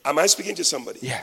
Am 0.04 0.18
I 0.18 0.26
speaking 0.26 0.56
to 0.56 0.64
somebody? 0.64 1.00
Yeah. 1.04 1.22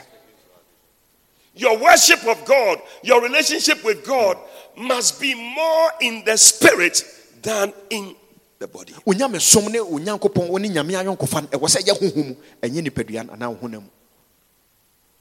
Your 1.53 1.77
worship 1.77 2.25
of 2.25 2.45
God, 2.45 2.81
your 3.03 3.21
relationship 3.21 3.83
with 3.83 4.05
God 4.05 4.37
must 4.77 5.19
be 5.19 5.35
more 5.35 5.91
in 5.99 6.23
the 6.23 6.37
spirit 6.37 7.03
than 7.41 7.73
in 7.89 8.15
the 8.59 8.67
body. 8.67 8.93
onyame 9.05 9.39
som 9.39 9.65
ne 9.71 9.79
onyankopɔn 9.79 10.47
wo 10.49 10.57
ne 10.57 10.67
nyame 10.69 10.91
ayɔnkofa 10.93 11.41
no 11.43 11.47
ɛwɔ 11.47 11.67
sɛ 11.67 11.81
ɛyɛ 11.81 11.99
honhom 11.99 12.35
ɛnyɛ 12.61 12.83
nipadua 12.89 13.25
no 13.25 13.33
anaa 13.33 13.59
honam 13.61 13.83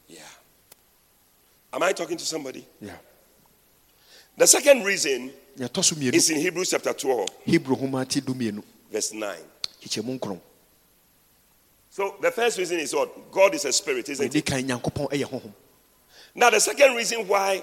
Yeah. 0.09 0.23
Am 1.73 1.83
I 1.83 1.93
talking 1.93 2.17
to 2.17 2.25
somebody? 2.25 2.67
Yeah. 2.81 2.97
The 4.37 4.47
second 4.47 4.85
reason 4.85 5.33
yɛtɔ 5.59 5.85
so 5.85 5.95
mmienu 5.97 6.15
is 6.15 6.31
in 6.31 6.39
Hebrews 6.41 6.71
chapter 6.71 6.93
12, 6.93 7.29
hebrew 7.45 7.77
homa 7.77 8.05
ti 8.05 8.21
du 8.21 8.35
mmienu 8.35 8.63
verse 8.91 9.13
9. 9.13 9.37
kyekyɛmu 9.83 10.19
nkron 10.19 10.41
So 11.91 12.15
the 12.21 12.31
first 12.31 12.59
reason 12.59 12.79
is 12.81 12.95
what? 12.95 13.33
God 13.33 13.55
is 13.55 13.65
a 13.65 13.73
spirit, 13.73 14.09
isn't 14.09 14.35
it? 14.35 14.45
kan 14.47 14.63
nyankopɔn 14.67 15.11
ɛyɛ 15.11 15.25
honhom 15.31 15.53
Now, 16.35 16.51
the 16.51 16.61
second 16.61 16.95
reason 16.95 17.27
why, 17.27 17.63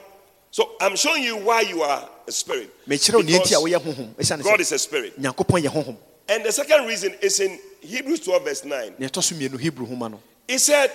so 0.56 0.72
I'm 0.80 0.96
showing 0.96 1.22
you 1.22 1.36
why 1.36 1.62
you 1.62 1.82
are 1.82 2.08
a 2.28 2.32
spirit. 2.32 2.70
mekyerɛ 2.88 3.16
wo 3.16 3.22
neɛ 3.24 3.40
nti 3.42 3.52
a 3.52 3.60
Because 3.60 3.64
woyɛ 3.64 3.78
honhom 3.84 4.16
ɛsiane 4.16 4.42
God 4.44 4.62
is 4.62 4.72
a 4.72 4.80
spirit. 4.80 5.20
nyankopɔn 5.22 5.64
yɛ 5.64 5.68
honhom 5.68 5.98
And 6.30 6.46
the 6.46 6.52
second 6.54 6.88
reason 6.88 7.14
is 7.22 7.42
in 7.42 7.60
Hebrews 7.82 8.22
12, 8.22 8.44
verse 8.46 8.64
9. 8.64 8.94
na 8.98 9.08
yɛtɔ 9.08 9.22
so 9.22 9.36
mmienu 9.36 9.60
hebrew 9.60 9.86
homa 9.86 10.08
no 10.10 10.20
He 10.48 10.58
said, 10.58 10.92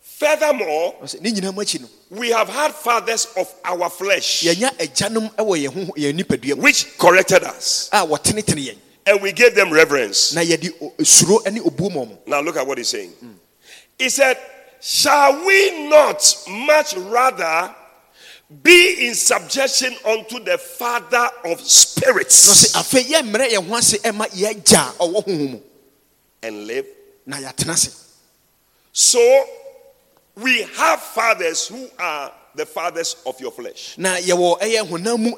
Furthermore, 0.00 0.94
ɔsɛ 1.02 1.20
ne 1.20 1.30
nyinaa 1.30 1.54
mu 1.54 1.60
akyi 1.62 1.80
no 1.82 1.88
we 2.08 2.30
have 2.30 2.48
had 2.48 2.72
fathers 2.74 3.26
of 3.36 3.52
our 3.64 3.90
flesh 3.90 4.44
yɛnya 4.44 4.70
agyanom 4.78 5.30
ɛwɔ 5.34 5.66
yɛn 5.66 5.68
honhom- 5.68 5.96
yɛn 5.96 6.18
nipadua 6.18 6.56
mu 6.56 6.62
which 6.62 6.96
corrected 6.96 7.44
us, 7.44 7.90
a 7.92 7.96
wɔtenetene 8.06 8.64
yɛn 8.68 8.76
and 9.08 9.20
we 9.20 9.30
gave 9.32 9.54
them 9.54 9.70
reverence. 9.70 10.32
na 10.34 10.40
yɛde 10.40 10.72
o- 10.80 10.92
suro 11.02 11.44
ne 11.52 11.60
obuo 11.60 11.92
ma 11.92 12.00
ɔmo 12.00 12.16
Now, 12.26 12.40
look 12.40 12.56
at 12.56 12.66
what 12.66 12.78
he's 12.78 12.88
saying. 12.88 13.12
Mm. 13.22 13.34
He 13.98 14.08
said, 14.08 14.38
Shall 14.80 15.44
we 15.44 15.88
not 15.88 16.22
much 16.48 16.94
rather 16.96 17.74
be 18.62 19.08
in 19.08 19.14
subjection 19.14 19.94
unto 20.06 20.38
the 20.38 20.56
Father 20.56 21.28
of 21.44 21.60
spirits 21.60 22.72
afei 22.76 23.02
yɛmmerɛ 23.02 23.50
yɛn 23.50 23.66
ho 23.68 23.74
ase 23.76 23.98
ɛma 23.98 24.26
a 24.26 25.02
ɔwɔ 25.02 25.60
and 26.42 26.66
live? 26.66 26.86
na 27.26 27.36
yɛatena 27.38 27.72
ase 27.72 28.02
So, 28.92 29.44
we 30.36 30.62
have 30.62 31.00
fathers 31.02 31.66
who 31.68 31.88
are 31.98 32.32
the 32.54 32.64
fathers 32.66 33.16
of 33.26 33.40
your 33.40 33.50
flesh. 33.50 33.94
na 33.98 34.16
yɛwɔ 34.16 34.60
ɛyɛ 34.60 34.88
honam 34.88 35.18
mu 35.18 35.32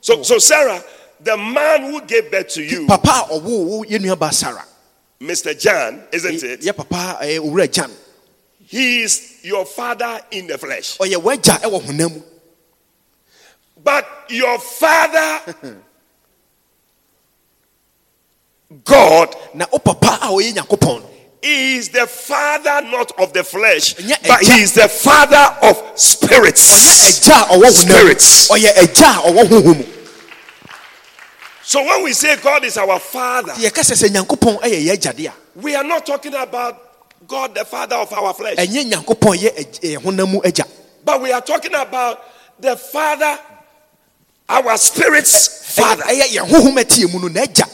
So, 0.00 0.22
so 0.22 0.38
Sarah, 0.38 0.82
the 1.20 1.36
man 1.36 1.90
who 1.90 2.00
gave 2.02 2.30
birth 2.30 2.48
to 2.54 2.62
you, 2.62 2.86
papa 2.86 3.26
a 3.30 3.34
ɔwoo 3.34 3.64
wo 3.66 3.84
yɛ 3.84 3.98
nuaba 4.00 4.32
sara 4.32 4.64
Mr. 5.20 5.58
John, 5.58 6.02
isn't 6.10 6.42
it? 6.42 6.62
yeah 6.64 6.72
papa 6.72 7.18
gyan 7.22 7.90
He 8.66 9.02
is 9.02 9.33
your 9.44 9.64
father 9.66 10.20
in 10.30 10.46
the 10.46 10.58
flesh. 10.58 10.98
ɔyɛ 10.98 11.16
w'agya 11.22 11.60
ɛwɔ 11.60 11.82
honam 11.82 12.12
mu 12.14 12.22
But 13.82 14.06
your 14.30 14.58
father, 14.58 15.54
God, 18.84 19.36
na 19.54 19.66
wo 19.70 19.78
papa 19.78 20.18
a 20.22 20.26
ɔyɛ 20.28 21.02
He 21.42 21.76
is 21.76 21.90
the 21.90 22.06
father 22.06 22.80
not 22.88 23.12
of 23.20 23.34
the 23.34 23.44
flesh, 23.44 23.92
but 24.26 24.40
he 24.40 24.62
is 24.62 24.72
the 24.72 24.88
father 24.88 25.58
of 25.62 25.76
spirits. 26.00 27.20
ɛgya 27.20 27.42
a 27.42 27.58
ɔwɔ 27.58 27.64
honam 27.64 27.72
Spirits. 27.72 28.48
ɔyɛ 28.48 28.72
ɛgya 28.74 29.10
a 29.18 29.30
ɔwɔ 29.30 29.44
honhom 29.48 29.76
mu 29.78 29.84
So 31.62 31.82
when 31.84 32.02
we 32.04 32.12
say 32.14 32.36
God 32.36 32.64
is 32.64 32.78
our 32.78 32.98
father, 32.98 33.52
yɛka 33.52 33.82
sɛ 33.84 33.94
sɛ 33.94 34.08
nyankopɔn 34.08 34.60
ɛyɛ 34.62 34.84
yɛ 34.86 34.96
agyade 34.96 35.26
a 35.28 35.34
we 35.60 35.74
are 35.74 35.84
not 35.84 36.06
talking 36.06 36.34
about 36.34 36.83
God 37.26 37.54
the 37.54 37.64
father 37.64 37.96
of 37.96 38.12
our 38.12 38.34
flesh, 38.34 38.56
ɛnyɛ 38.56 38.90
nyankopɔn 38.92 39.38
yɛ 39.38 39.54
ɛgy- 39.56 40.28
mu 40.28 40.40
agya 40.40 40.66
but 41.04 41.20
we 41.20 41.30
are 41.32 41.40
talking 41.42 41.74
about 41.74 42.20
the 42.60 42.76
father, 42.76 43.38
our 44.48 44.76
spirit's 44.78 45.74
father. 45.74 46.02
ɛyɛ 46.04 46.22
yɛn 46.36 46.48
honhom 46.48 46.76
ɛteɛ 46.78 47.12
mu 47.12 47.20
no 47.20 47.28
n'agya 47.28 47.68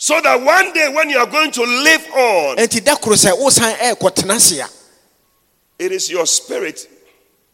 So 0.00 0.20
that 0.20 0.40
one 0.40 0.72
day 0.72 0.88
when 0.94 1.10
you 1.10 1.18
are 1.18 1.26
going 1.26 1.50
to 1.50 1.62
live 1.62 2.06
on, 2.12 2.56
ɛnti 2.56 2.84
da 2.84 2.94
koro 2.96 3.16
sɛ 3.16 3.32
wosan 3.32 3.74
ɛɛkɔ 3.76 4.30
ase 4.34 4.58
a 4.60 4.68
it 5.78 5.92
is 5.92 6.10
your 6.10 6.26
spirit 6.26 6.88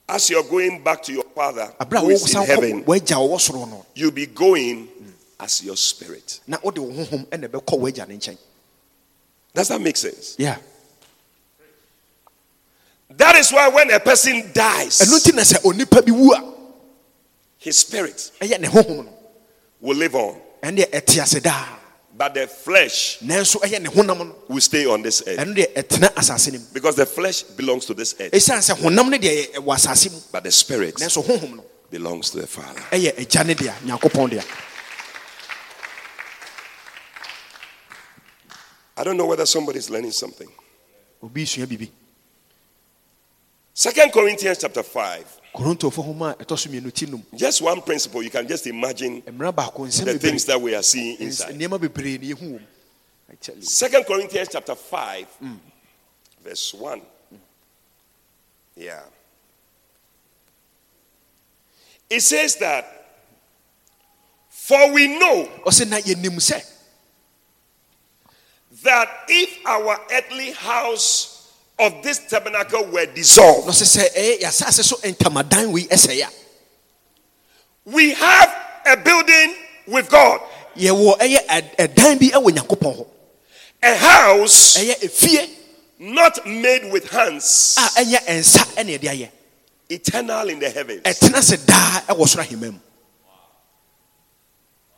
as 0.09 0.29
you're 0.31 0.42
going 0.44 0.83
back 0.83 1.03
to 1.03 1.12
your 1.12 1.25
father 1.35 1.73
who 1.99 2.11
is 2.11 2.35
in 2.35 2.42
heaven. 2.42 2.85
w'agya 2.85 3.16
ɔwɔ 3.16 3.40
soro 3.40 3.66
no 3.68 3.85
You'll 3.94 4.11
be 4.11 4.27
going 4.27 4.88
as 5.40 5.62
your 5.62 5.77
spirit. 5.77 6.40
na 6.47 6.59
wode 6.62 6.79
wo 6.79 6.90
honhom 6.92 7.27
ɛna 7.29 7.49
ɛbɛkɔ 7.49 7.79
w'agya 7.81 8.09
ne 8.09 8.16
nkyɛn 8.18 8.37
Does 9.55 9.69
that 9.69 9.81
make 9.81 9.97
sense? 9.97 10.35
Yeah. 10.38 10.57
That 13.17 13.37
is 13.37 13.53
why 13.53 13.69
when 13.69 13.90
a 13.93 14.01
person 14.01 14.51
dies, 14.53 14.99
nti 15.01 15.35
na 15.35 15.43
sɛ 15.43 15.62
onipa 15.62 16.05
bi 16.05 16.11
wu 16.11 16.33
a 16.35 16.53
his 17.59 17.79
spirit 17.79 18.33
ɛyɛ 18.40 18.61
ne 18.61 18.69
honhom 18.69 19.09
will 19.81 19.97
live 19.97 20.14
on, 20.17 20.40
ɛno 20.62 20.79
deɛ 20.79 20.90
ɛte 20.90 21.23
ase 21.23 21.40
daa 21.40 21.79
but 22.17 22.35
the 22.35 22.47
flesh 22.49 23.19
nanso 23.21 23.61
ɛyɛ 23.61 23.83
ne 23.83 23.88
honam 23.90 24.35
will 24.49 24.61
stay 24.61 24.85
on 24.87 25.01
this 25.03 25.23
earth. 25.29 25.38
ɛno 25.38 25.55
deɛ 25.55 25.75
ɛtena 25.75 26.09
asase 26.14 26.73
Because 26.75 26.97
the 26.97 27.07
flesh 27.07 27.43
belongs 27.45 27.87
to 27.87 27.95
this 27.95 28.17
earth, 28.19 28.33
ɛsiane 28.33 28.59
sɛ 28.69 28.75
honam 28.83 29.09
no 29.11 29.17
deɛ 29.17 29.21
yɛ- 29.21 29.55
ɛwɔ 29.55 29.75
asase 29.77 30.33
but 30.33 30.43
the 30.43 30.51
spirit 30.51 30.97
nanso 30.97 31.23
honhom 31.25 31.57
no 31.57 31.64
belongs 31.90 32.31
to 32.31 32.38
the 32.40 32.47
Father. 32.49 32.81
ɛyɛ 32.90 33.14
agya 33.17 33.47
ne 33.47 33.55
dea 33.55 33.73
nyankopɔn 33.85 34.31
dea 34.31 34.43
I 38.97 39.05
don't 39.05 39.17
know 39.17 39.27
whether 39.27 39.47
somebody 39.47 39.79
is 39.79 39.91
learning 39.91 40.13
something. 40.13 40.49
Second 43.75 44.13
Corinthians 44.13 44.59
chapter 44.59 44.83
5. 44.83 45.41
korintofo 45.55 46.03
hom 46.05 46.23
a 46.23 46.35
ɛtɔ 46.35 46.59
so 46.59 46.69
mmienu 46.69 46.93
ti 46.93 47.07
nom 47.07 47.23
Just 47.35 47.63
one 47.63 47.81
principle. 47.81 48.23
You 48.23 48.31
can 48.31 48.47
just 48.47 48.67
imagine 48.67 49.23
mmerɛ 49.23 49.55
baako 49.55 49.87
nsɛm 49.87 50.05
the 50.05 50.19
things 50.19 50.45
that 50.47 50.61
we 50.61 50.75
are 50.75 50.83
seeing 50.83 51.15
ns- 51.17 51.21
inside. 51.41 51.55
nneɛma 51.55 51.79
bebree 51.79 52.19
ne 52.19 52.35
yɛhu 52.35 52.53
wɔ 52.55 52.63
I 53.31 53.35
tell 53.37 53.55
you. 53.57 53.63
Second 53.63 54.05
Corinthians 54.05 54.49
chapter 54.51 54.75
5, 54.75 55.27
mm. 55.43 55.59
verse 56.43 56.75
1. 56.75 57.01
Yeah. 58.77 59.01
It 62.11 62.21
says 62.21 62.57
that, 62.57 62.85
for 64.51 64.93
we 64.93 65.07
know 65.19 65.49
ɔsɛ 65.65 65.89
na 65.89 65.99
yɛnim 65.99 66.37
sɛ 66.39 66.63
that 68.85 69.09
if 69.29 69.59
our 69.66 69.99
earthly 70.12 70.53
house 70.53 71.53
of 71.79 72.03
this 72.03 72.20
tabernacle 72.31 72.87
were 72.87 73.07
dissolved, 73.07 73.66
na 73.66 73.73
ɔsɛ 73.73 73.99
sɛ 73.99 74.14
ɛyɛ 74.14 74.40
yɛasase 74.42 74.85
so 74.85 74.97
ntamadan 74.97 75.73
wei 75.73 75.85
ɛsɛe 75.85 76.23
a 76.23 76.31
we 77.85 78.14
have 78.14 78.55
a 78.87 78.97
building 78.97 79.55
with 79.87 80.09
God, 80.09 80.40
yɛwɔ 80.77 81.18
ɛyɛ 81.18 81.47
ɛd- 81.47 81.77
ɛdan 81.77 82.18
bi 82.20 82.31
ɛwɔ 82.31 82.51
nyankopɔn 82.51 82.97
hɔ. 82.97 83.07
a 83.83 83.94
house 83.97 84.79
not 85.99 86.47
made 86.47 86.90
with 86.92 87.09
hands, 87.11 87.77
a 87.79 88.01
ɛnyɛ 88.01 88.25
ɛnsa 88.27 88.75
ɛna 88.77 88.99
ɛde 88.99 89.09
ayɛ 89.11 89.31
eternal 89.90 90.49
in 90.49 90.59
the 90.59 90.70
heavens. 90.70 91.03
ɛtena 91.03 91.42
se 91.42 91.57
daa 91.66 92.01
ɛwɔ 92.09 92.27
soro 92.29 92.42
ahema 92.47 92.73
mu. 92.73 92.79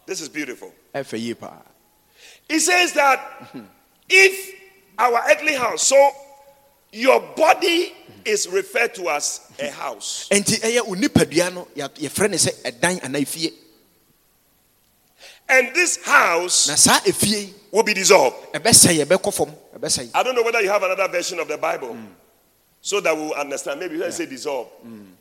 This 0.07 0.20
is 0.20 0.29
beautiful. 0.29 0.72
ɛfɛ 0.94 1.18
yie 1.20 1.35
paa. 1.35 1.59
It 2.49 2.61
says 2.61 2.92
that 2.92 3.51
mhm. 3.53 3.66
If 4.09 4.55
our 4.99 5.21
earthly 5.31 5.55
house, 5.55 5.87
so 5.88 6.11
your 6.92 7.21
body 7.37 7.92
is 8.25 8.49
referred 8.49 8.95
to 8.95 9.09
as 9.11 9.40
a 9.61 9.71
house. 9.71 10.29
ɛnti 10.31 10.61
ɛyɛ 10.61 10.81
onipadua 10.88 11.53
no 11.55 11.69
yɛ- 11.77 11.88
yɛfrɛ 11.90 12.31
ne 12.31 12.37
sɛ 12.37 12.53
ɛdan 12.73 13.01
anaa 13.03 13.21
efie 13.23 13.53
And 15.49 15.73
this 15.75 16.03
house 16.05 16.66
na 16.69 16.75
saa 16.75 16.99
efie 17.07 17.53
will 17.71 17.83
be 17.85 17.95
dissolved. 17.95 18.37
ɛbɛsɛe 18.53 19.05
ɛbɛkɔ 19.05 19.33
fam 19.35 19.55
ɛbɛsɛe 19.79 20.11
I 20.14 20.23
don't 20.23 20.35
know 20.35 20.42
whether 20.42 20.61
you 20.61 20.69
have 20.71 20.83
another 20.83 21.09
version 21.09 21.38
of 21.38 21.47
the 21.49 21.57
Bible 21.59 21.97
so 22.83 23.01
that 23.01 23.16
we'll 23.16 23.33
understand. 23.35 23.81
Maybe 23.81 23.97
let's 23.97 24.16
say 24.16 24.27
dissolve. 24.27 24.69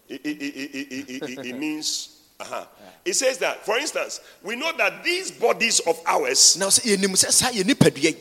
It, 0.08 0.22
it, 0.24 0.42
it, 0.42 0.56
it, 0.56 1.10
it, 1.10 1.30
it, 1.30 1.46
it 1.48 1.58
means. 1.58 2.12
Uh-huh. 2.40 2.66
It 3.06 3.14
says 3.16 3.38
that, 3.40 3.66
for 3.66 3.78
instance, 3.78 4.20
we 4.44 4.56
know 4.56 4.72
that 4.78 5.04
these 5.04 5.32
bodies 5.32 5.80
of 5.82 6.00
ours 6.06 6.58
na 6.58 6.68
sɛ 6.68 6.96
yɛnim 6.98 7.14
sɛ 7.16 7.32
saa 7.32 7.50
yɛ 7.52 7.64
nipadua 7.64 8.04
yi 8.04 8.18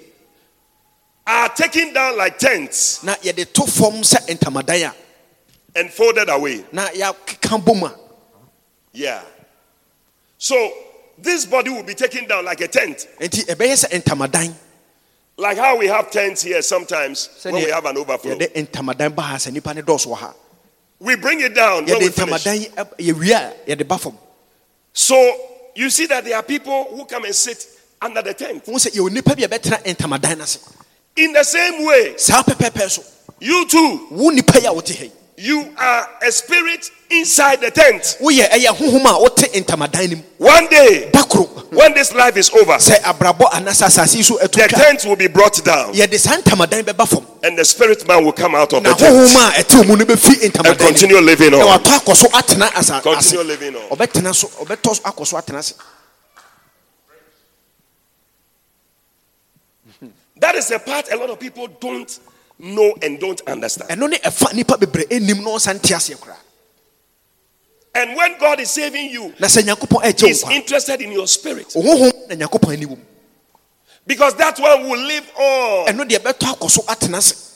are 1.27 1.49
taken 1.51 1.93
down 1.95 2.17
like 2.19 2.39
tents 2.39 3.03
na 3.03 3.15
yɛde 3.17 3.53
to 3.53 3.63
fam 3.67 4.03
sɛ 4.03 4.27
ntamadan 4.39 4.91
a 4.91 4.95
and 5.79 5.91
folded 5.91 6.29
away. 6.29 6.65
na 6.73 6.89
yɛakeka 6.89 7.65
bom 7.65 7.83
a 7.85 7.95
Yeah. 8.93 9.23
So 10.39 10.55
this 11.19 11.47
body 11.47 11.71
will 11.71 11.83
be 11.83 11.95
taken 11.95 12.27
down 12.29 12.45
like 12.45 12.61
a 12.61 12.69
tent. 12.69 13.09
nti 13.21 13.45
ɛbɛyɛ 13.47 13.85
sɛ 13.87 14.03
ntamadan 14.03 14.55
Like 15.37 15.59
how 15.59 15.77
we 15.77 15.89
have 15.89 16.11
tents 16.13 16.43
here 16.43 16.63
sometimes 16.63 17.29
when 17.43 17.55
we 17.57 17.63
have 17.71 17.85
an 17.87 17.97
overflow. 17.99 18.37
yɛde 18.39 18.53
ntamadan 18.69 19.15
ba 19.15 19.23
ha 19.23 19.37
sɛ 19.37 19.53
nipa 19.53 19.75
ne 19.75 19.83
dɔɔso 19.83 20.07
wɔ 20.09 20.17
ha 20.19 20.35
We 21.01 21.17
bring 21.17 21.41
it 21.41 21.55
down 21.55 21.87
when 21.87 21.99
we 21.99 22.09
yɛde 22.09 22.13
finish. 22.15 22.45
ntamadan 22.45 22.61
yi 22.61 22.67
ɛb- 22.69 22.97
yɛwie 22.99 23.33
a 23.33 23.71
yɛde 23.77 23.89
ba 23.89 23.99
fam 23.99 24.17
So 24.93 25.17
you 25.75 25.91
see 25.91 26.07
that 26.07 26.25
there 26.25 26.37
are 26.37 26.43
people 26.45 26.85
who 26.91 27.05
come 27.07 27.25
and 27.25 27.35
sit 27.35 27.67
under 28.01 28.23
the 28.23 28.35
tent. 28.35 28.65
wohu 28.67 28.77
sɛ 28.77 28.91
yɛwɔ 28.95 29.11
nipa 29.11 29.35
bi 29.35 29.43
a 29.43 29.49
bɛtena 29.49 29.83
ntamadan 29.83 30.39
no 30.39 30.45
ase 30.45 30.59
In 31.17 31.33
the 31.33 31.45
same 31.45 31.85
way, 31.87 32.17
you 33.41 33.67
too, 33.69 34.07
wo 34.11 34.31
nipa 34.31 34.59
yi 34.61 34.67
a 34.67 34.73
wote 34.73 34.89
ha 34.97 35.05
yi 35.05 35.13
you 35.37 35.75
are 35.79 36.09
a 36.23 36.31
spirit 36.31 36.91
inside 37.11 37.61
the 37.61 37.71
tent. 37.71 38.19
woyɛ 38.21 38.49
ɛyɛ 38.51 38.69
honhom 38.77 39.05
a 39.07 39.21
wote 39.21 39.51
ntamadan 39.53 40.11
no 40.11 40.17
mu. 40.17 40.23
One 40.39 40.69
day, 40.69 41.11
when 41.71 41.93
this 41.95 42.13
life 42.15 42.37
is 42.37 42.51
over, 42.51 42.75
sɛ 42.75 43.01
abrabɔ 43.03 43.51
anaasɛ 43.51 43.87
asase 43.87 44.17
yi 44.17 44.23
so 44.23 44.39
the 44.39 44.49
tent 44.49 45.05
will 45.05 45.17
be 45.17 45.27
brought 45.27 45.63
down. 45.65 45.93
yɛde 45.93 46.19
saa 46.19 46.37
ntamadan 46.37 46.83
bɛba 46.85 47.09
fam. 47.09 47.27
And 47.43 47.59
the 47.59 47.65
spirit 47.65 48.07
man 48.07 48.25
will 48.25 48.33
come 48.33 48.55
out 48.55 48.73
of 48.73 48.83
the 48.85 48.93
tent 48.95 49.13
honhom 49.15 49.49
a 49.49 49.63
ɛte 49.63 49.87
mu 49.89 49.97
no 49.97 50.05
bɛfi 50.05 50.45
and 50.45 50.79
continue 50.79 51.19
living 51.21 51.55
on. 51.55 51.61
watɔ 51.61 51.99
akɔ 51.99 52.15
so 52.15 52.29
atena 52.29 52.71
asa 52.77 52.97
ase. 52.97 53.03
Continue 53.03 53.45
living 53.45 53.77
on. 53.77 53.97
ɔbɛtena 53.97 54.35
so 54.35 54.47
ɔbɛtɔ 54.65 54.95
so 54.97 55.03
akɔ 55.03 55.27
so 55.27 55.37
atena 55.37 55.59
ase 55.59 55.75
That 60.37 60.55
is 60.57 60.69
the 60.69 60.79
part 60.79 61.11
a 61.13 61.17
lot 61.17 61.31
of 61.31 61.39
people 61.39 61.69
don't 61.69 62.19
know 62.59 62.95
and 63.03 63.19
don't 63.21 63.41
understand. 63.47 63.91
ɛno 63.91 64.09
ne 64.11 64.19
ɛfa 64.19 64.55
nipa 64.55 64.77
bebree 64.77 65.07
anim 65.11 65.43
na 65.43 65.51
ɔnsa 65.51 65.75
nte 65.75 65.95
aseɛ 65.95 66.17
koraa. 66.19 66.37
And 67.97 68.17
when 68.17 68.37
God 68.39 68.59
is 68.59 68.71
saving 68.71 69.11
you, 69.11 69.33
na 69.39 69.47
sɛ 69.47 69.63
nyankopɔn 69.63 70.03
ɛgye 70.03 70.27
He's 70.27 70.43
interested 70.51 71.01
in 71.01 71.13
your 71.13 71.29
spirit. 71.29 71.69
Honhom 71.69 72.29
na 72.29 72.35
nyankopɔn 72.47 72.73
ani 72.73 72.87
wɔ 72.87 72.91
mu 72.91 73.05
because 74.07 74.35
that 74.35 74.59
one 74.59 74.89
will 74.89 75.01
live 75.01 75.31
on. 75.37 75.87
ɛno 75.95 76.09
deɛ 76.09 76.19
ɛbɛtɔ 76.19 76.55
akɔ 76.59 76.71
so 76.71 76.83
atena 76.83 77.19
ase. 77.19 77.51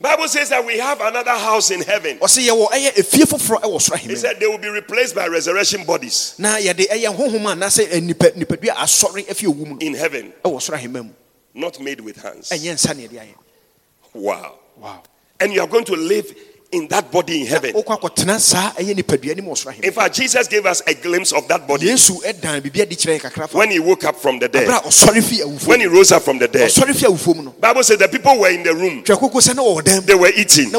Bible 0.00 0.28
says 0.28 0.48
that 0.48 0.64
we 0.64 0.78
have 0.78 0.98
another 1.02 1.32
house 1.36 1.70
in 1.70 1.82
heaven. 1.82 2.18
ɔsɛ 2.20 2.46
yɛwɔ 2.48 2.70
ɛyɛ 2.70 2.92
efie 2.96 3.24
foforɔ 3.24 3.60
ɛwɔ 3.62 3.80
soro 3.82 3.98
He 3.98 4.14
said 4.16 4.38
they 4.40 4.46
will 4.46 4.56
be 4.58 4.68
replaced 4.68 5.14
by 5.14 5.26
resurrection 5.26 5.84
bodies 5.84 6.34
na 6.38 6.56
yɛde 6.56 6.88
ɛyɛ 6.88 7.14
honhom 7.16 7.44
a 7.46 7.56
anaasɛ 7.56 8.02
nipa 8.02 8.30
nipadua 8.30 8.74
asɔre 8.76 9.28
afi 9.28 9.46
owu 9.46 9.66
mu 9.66 9.74
no 9.74 9.78
in 9.80 9.94
heaven, 9.94 10.32
ɛwɔ 11.54 11.54
soro 11.54 11.54
ahemɛ 11.54 11.54
mu 11.54 11.60
not 11.60 11.80
made 11.80 12.00
with 12.00 12.16
hands. 12.22 12.50
ɛnyɛ 12.50 12.74
nsa 12.74 12.96
ne 12.96 13.06
yɛde 13.08 13.20
ayɛ 13.20 13.34
Wow. 14.14 14.54
wow 14.78 15.02
And 15.38 15.52
you 15.52 15.60
are 15.62 15.66
going 15.68 15.84
to 15.84 15.94
live 15.96 16.34
in 16.72 16.86
that 16.88 17.10
body 17.10 17.40
in 17.40 17.46
heaven. 17.46 17.72
wokɔ 17.74 18.00
akɔtena 18.00 18.38
saa 18.40 18.72
ɛyɛ 18.72 18.94
nipadua 18.96 19.36
nim 19.36 19.46
wɔ 19.46 19.56
soro 19.56 19.82
In 19.84 19.92
fact, 19.92 20.14
Jesus 20.14 20.46
gave 20.48 20.66
us 20.66 20.82
a 20.86 20.94
glimpse 20.94 21.32
of 21.32 21.46
that 21.48 21.66
body 21.66 21.86
yesu 21.86 22.20
ɛdan 22.22 22.60
biribi 22.60 22.82
adi 22.82 22.96
kyerɛ 22.96 23.18
yɛ 23.18 23.20
kakra 23.30 23.48
fa 23.48 23.58
when 23.58 23.70
he 23.70 23.78
woke 23.78 24.04
up 24.04 24.16
from 24.20 24.38
the 24.38 24.48
dead. 24.48 24.68
a 24.68 24.72
ɔsɔre 24.72 25.22
fi 25.22 25.38
awufoɔ 25.40 25.66
When 25.66 25.80
he 25.80 25.86
rose 25.86 26.12
up 26.12 26.22
from 26.22 26.38
the 26.38 26.48
dead. 26.48 26.70
ɔsɔre 26.70 26.94
fi 26.94 27.06
awufoɔ 27.06 27.36
mu 27.36 27.42
no 27.42 27.50
Bible 27.60 27.82
says 27.82 27.98
the 27.98 28.08
people 28.08 28.38
were 28.38 28.50
in 28.50 28.62
the 28.62 28.74
room. 28.74 29.02
twɛ 29.02 29.18
koko 29.18 29.38
sɛ 29.38 29.54
na 29.56 29.62
wɔwɔ 29.62 29.84
dan 29.84 29.94
mu 29.96 30.00
They 30.02 30.14
were 30.14 30.30
eating. 30.36 30.72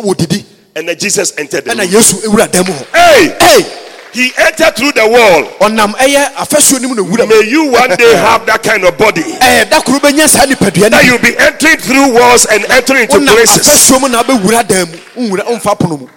And 0.74 0.88
then 0.88 0.98
Jesus 0.98 1.34
entered 1.38 1.66
the 1.66 1.76
room. 1.76 1.88
yesu 1.88 2.14
ewura 2.24 2.50
dan 2.52 2.66
mu 2.66 2.72
hɔ 2.74 2.86
Hey! 2.96 3.36
Hey! 3.40 3.81
He 4.14 4.32
entered 4.38 4.76
through 4.76 4.92
the 4.92 5.08
wall. 5.08 5.44
ɔnam 5.70 5.94
ɛyɛ 5.96 6.34
afasuo 6.36 6.82
no 6.82 6.90
mu 6.90 6.96
na 6.96 7.02
wura 7.04 7.26
mu 7.28 7.40
May 7.42 7.48
you 7.50 7.72
one 7.72 7.90
day 7.96 8.14
have 8.16 8.46
that 8.46 8.62
kind 8.62 8.84
of 8.84 8.98
body. 8.98 9.22
ɛɛ 9.24 9.70
da 9.70 9.82
koro 9.82 10.00
bɛnya 10.00 10.28
saa 10.28 10.46
nipadua 10.46 10.90
That 10.92 11.06
you'll 11.06 11.20
be 11.20 11.38
entering 11.38 11.78
through 11.78 12.14
walls 12.14 12.46
and 12.48 12.66
entering 12.66 13.04
into 13.04 13.20
places. 13.22 13.66
afasuo 13.68 14.02
mu 14.02 14.08
na 14.10 14.22
wobɛwura 14.24 14.68
dan 14.68 14.88
mu 15.16 15.30
nwura 15.38 15.44
ɔmfa 15.48 15.80
pono 15.80 16.00
mu 16.00 16.08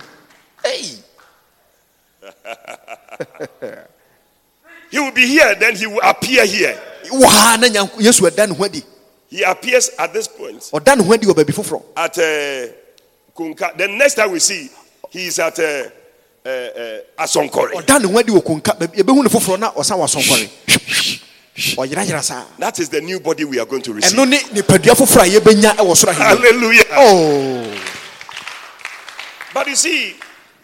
Hey! 0.65 0.97
He 4.91 4.99
will 5.01 5.11
be 5.13 5.27
here, 5.27 5.55
then 5.57 5.75
he 5.77 5.87
will 5.87 6.01
appear 6.03 6.45
here. 6.47 6.79
wɔ 7.11 7.25
ha 7.25 7.57
na 7.61 7.69
Nyanko- 7.69 8.01
yesu 8.01 8.29
ɛda 8.29 8.49
ne 8.49 8.55
ho 8.55 8.65
adi 8.65 8.83
He 9.29 9.43
appears 9.43 9.91
at 9.99 10.13
this 10.13 10.27
point 10.29 10.61
ɔda 10.73 10.97
ne 10.99 11.05
ho 11.05 11.13
adi 11.13 11.27
wɔ 11.27 11.35
baabi 11.35 11.53
foforɔ 11.55 11.83
at 11.97 12.19
uh, 12.19 13.73
The 13.77 13.89
next 13.89 14.15
time 14.15 14.31
we 14.31 14.39
see, 14.39 14.71
he 15.11 15.27
is 15.27 15.39
at 15.41 15.59
uh, 15.59 15.85
ɔda 16.45 18.01
ne 18.01 18.07
ho 18.09 18.19
adi 18.19 18.33
wɔ 18.33 18.43
konka 18.45 18.77
ne 18.79 19.29
foforɔ 19.29 19.59
na 19.59 19.71
ɔsan 19.73 19.99
wɔ 19.99 20.05
asɔnkɔre 20.05 20.49
ɔyerayera 21.77 22.23
saa 22.23 22.45
That 22.59 22.79
is 22.81 22.89
the 22.89 23.01
new 23.01 23.21
body 23.21 23.45
we 23.45 23.59
are 23.61 23.65
going 23.67 23.83
to 23.83 23.93
receive. 23.95 24.19
ɛno 24.19 24.29
ne 24.29 24.39
nipadua 24.39 24.95
foforɔ 24.95 25.23
a 25.37 25.41
yɛbɛnya 25.41 25.77
ɛwɔ 25.77 25.97
soro 25.97 26.13
Hallelujah. 26.13 26.85
oh. 26.97 27.81
But 29.55 29.69
you 29.69 29.77
see, 29.77 30.17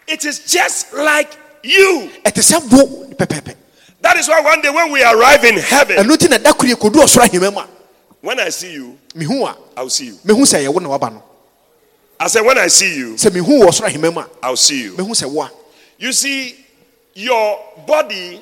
it 0.07 0.25
is 0.25 0.39
just 0.39 0.93
like 0.93 1.31
you. 1.63 2.09
ɛte 2.25 2.41
sɛ 2.43 2.69
bo 2.69 3.07
pɛpɛpɛ 3.15 3.55
That 4.01 4.17
is 4.17 4.27
why 4.27 4.41
one 4.41 4.61
day 4.61 4.69
when 4.69 4.91
we 4.91 5.01
arrive 5.03 5.43
in 5.45 5.57
heaven, 5.57 5.97
ɛno 5.97 6.15
nti 6.15 6.29
na 6.29 6.37
da 6.37 6.53
koro 6.53 6.69
yɛkɔdu 6.73 7.01
ɔsoro 7.03 7.23
ahemma 7.27 7.51
mu 7.53 7.59
a 7.59 7.67
when 8.21 8.39
I 8.39 8.49
see 8.49 8.73
you, 8.73 8.99
mehu 9.15 9.47
a 9.49 9.55
I'll 9.77 9.89
see 9.89 10.05
you. 10.07 10.19
mehu 10.25 10.41
sɛ 10.41 10.63
yɛwo 10.67 10.79
na 10.81 10.89
waba 10.89 11.11
no 11.13 11.23
I 12.19 12.27
said, 12.27 12.41
when 12.41 12.55
I 12.59 12.67
see 12.67 12.97
you, 12.97 13.13
sɛ 13.15 13.31
mehu 13.31 13.61
wɔ 13.63 13.67
ɔsoro 13.69 13.87
ahemma 13.87 14.13
mu 14.13 14.19
a 14.21 14.27
I'll 14.43 14.57
see 14.57 14.83
you. 14.83 14.91
mehu 14.93 15.09
sɛ 15.11 15.25
wo 15.31 15.41
a 15.43 15.51
You 16.01 16.11
see, 16.13 16.55
your 17.13 17.59
body, 17.85 18.41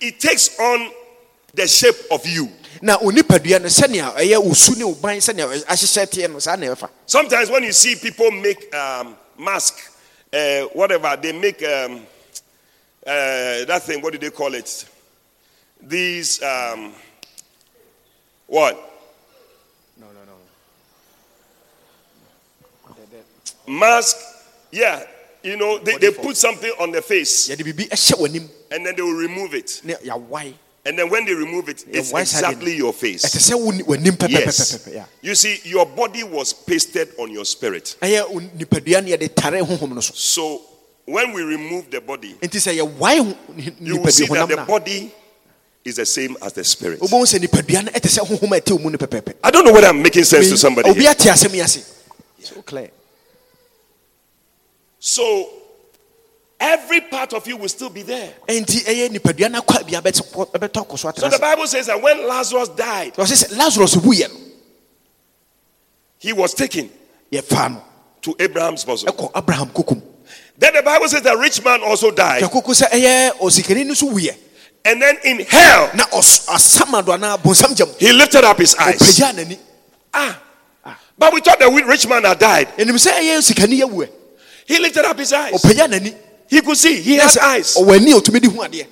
it 0.00 0.20
takes 0.20 0.56
on 0.60 0.92
the 1.52 1.66
shape 1.66 1.96
of 2.12 2.24
you. 2.24 2.48
na 2.80 2.96
onipadua 2.98 3.58
no 3.60 3.66
sɛnea 3.68 4.14
ɛyɛ 4.14 4.38
wo 4.38 4.54
ne 4.76 4.84
wo 4.84 4.94
sɛnea 4.94 5.64
ahyehyɛ 5.66 6.06
teɛ 6.06 6.30
no 6.30 6.38
saa 6.38 6.54
na 6.56 6.66
ɛfa 6.68 6.88
Sometimes 7.06 7.50
when 7.50 7.64
you 7.64 7.72
see 7.72 7.96
people 7.96 8.30
make 8.30 8.72
um, 8.74 9.16
mask, 9.36 9.74
uh, 10.32 10.60
whatever, 10.72 11.14
they 11.20 11.32
make 11.32 11.60
um, 11.64 11.96
uh, 13.04 13.64
that 13.66 13.82
thing, 13.82 14.00
what 14.00 14.12
do 14.12 14.18
they 14.18 14.30
call 14.30 14.54
it? 14.54 14.86
These, 15.82 16.40
um, 16.42 16.94
what? 18.46 18.76
No 19.98 20.06
no 20.06 20.20
no. 23.66 23.78
mask, 23.78 24.16
yeah, 24.70 25.04
you 25.42 25.56
know, 25.56 25.78
they, 25.78 25.96
they 25.98 26.10
put 26.10 26.36
something 26.36 26.72
on 26.80 26.90
their 26.92 27.02
face 27.02 27.48
yɛde 27.48 27.62
biribi 27.64 27.88
ɛhyɛ 27.88 28.14
w'anim 28.18 28.48
and 28.70 28.86
then 28.86 28.94
they 28.96 29.02
will 29.02 29.14
remove 29.14 29.54
it. 29.54 29.80
And 30.82 30.98
then 30.98 31.10
when 31.10 31.26
they 31.26 31.34
remove 31.34 31.68
it, 31.68 31.84
it's 31.88 32.10
exactly 32.12 32.74
your 32.74 32.92
face. 32.94 33.22
sɛ 33.24 33.54
wo 33.54 33.70
ni- 33.70 33.82
w'anim 33.82 34.16
Yes. 34.30 34.88
You 35.20 35.34
see, 35.34 35.60
your 35.64 35.84
body 35.84 36.24
was 36.24 36.52
pasted 36.54 37.10
on 37.18 37.30
your 37.30 37.44
spirit. 37.44 37.96
ɛyɛ 38.00 38.30
wo 38.30 38.40
nipadua 38.40 39.02
no 39.02 39.16
yɛde 39.16 39.34
tare 39.34 39.62
honhom 39.62 39.94
no 39.94 40.00
so 40.00 40.62
when 41.04 41.32
we 41.32 41.42
remove 41.42 41.90
the 41.90 42.00
body, 42.00 42.34
nti 42.40 42.58
sɛ 42.58 42.78
yɛwae 42.78 43.18
ho- 43.18 43.36
you 43.80 43.98
will 43.98 44.10
see 44.10 44.26
that 44.26 44.48
the 44.48 44.56
body 44.66 45.12
is 45.84 45.96
the 45.96 46.06
same 46.06 46.36
as 46.42 46.52
the 46.52 46.62
spirit. 46.64 47.00
I 47.02 47.06
don't 49.50 49.64
know 49.64 49.72
whether 49.72 49.86
I'm 49.88 50.02
making 50.02 50.24
sense 50.24 50.48
to 50.50 50.56
somebody. 50.56 50.92
here. 50.92 51.10
ate 51.10 51.18
asɛm 51.28 51.54
yi 51.54 51.60
ase 51.60 51.84
so 52.42 52.62
clear 52.62 52.90
So 55.00 55.48
every 56.60 57.00
part 57.00 57.32
of 57.32 57.46
you 57.48 57.56
will 57.56 57.70
still 57.70 57.88
be 57.88 58.02
there. 58.02 58.34
enti 58.46 58.84
ɛyɛ 58.84 59.08
nipadua 59.08 59.50
no 59.50 59.62
akɔ 59.62 59.86
bia 59.86 60.00
bɛtɔ 60.02 60.86
akɔ 60.86 60.98
so 60.98 61.28
the 61.28 61.38
Bible 61.40 61.66
says 61.66 61.86
that 61.86 62.00
when 62.00 62.28
Lazarus 62.28 62.68
died, 62.68 63.16
lazarus 63.16 63.94
he 66.18 66.32
was 66.34 66.52
taken 66.52 66.90
to 67.32 68.36
Abraham's 68.38 68.84
bosom. 68.84 69.08
ɛkɔ 69.08 69.30
abraham 69.34 69.70
kokom 69.70 70.02
Then 70.58 70.74
the 70.74 70.82
Bible 70.82 71.08
says 71.08 71.22
the 71.22 71.34
rich 71.38 71.64
man 71.64 71.82
also 71.82 72.10
died. 72.10 72.42
hwɛ 72.42 72.50
koko 72.50 72.72
sɛ 72.72 72.90
ɛyɛ 72.90 73.38
osikani 73.40 73.86
no 73.86 73.94
so 73.94 74.06
wuyɛ 74.08 74.36
And 74.84 75.00
then 75.00 75.16
in 75.24 75.40
hell, 75.40 75.90
na 75.94 76.04
ɔs- 76.04 76.46
asamado 76.46 77.16
anaa 77.16 77.38
bonsam 77.38 77.74
gyam 77.74 77.98
he 77.98 78.12
lifted 78.12 78.44
up 78.44 78.58
his 78.58 78.74
eyes. 78.76 79.20
Ah. 80.12 80.38
But 81.18 81.34
we 81.34 81.40
thought 81.40 81.58
the 81.58 81.70
rich 81.86 82.06
man 82.08 82.24
had 82.24 82.38
died. 82.38 82.68
Ɛnim 84.68 84.68
sɛ 84.68 84.68
ɛyɛ 84.68 84.68
osikani 84.68 84.68
yɛwuɛ 84.68 84.68
He 84.68 84.78
lifted 84.78 85.04
up 85.04 85.18
his 85.18 85.32
eyes. 85.32 86.14
He 86.48 86.60
could 86.60 86.76
see. 86.76 87.00
He 87.00 87.14
has 87.16 87.36
eyes. 87.38 87.76
ɔwɔ 87.76 87.96
ani 87.96 88.12
a 88.12 88.14
ɔtumi 88.16 88.40
de 88.40 88.48
hu 88.50 88.58
adeɛ 88.62 88.86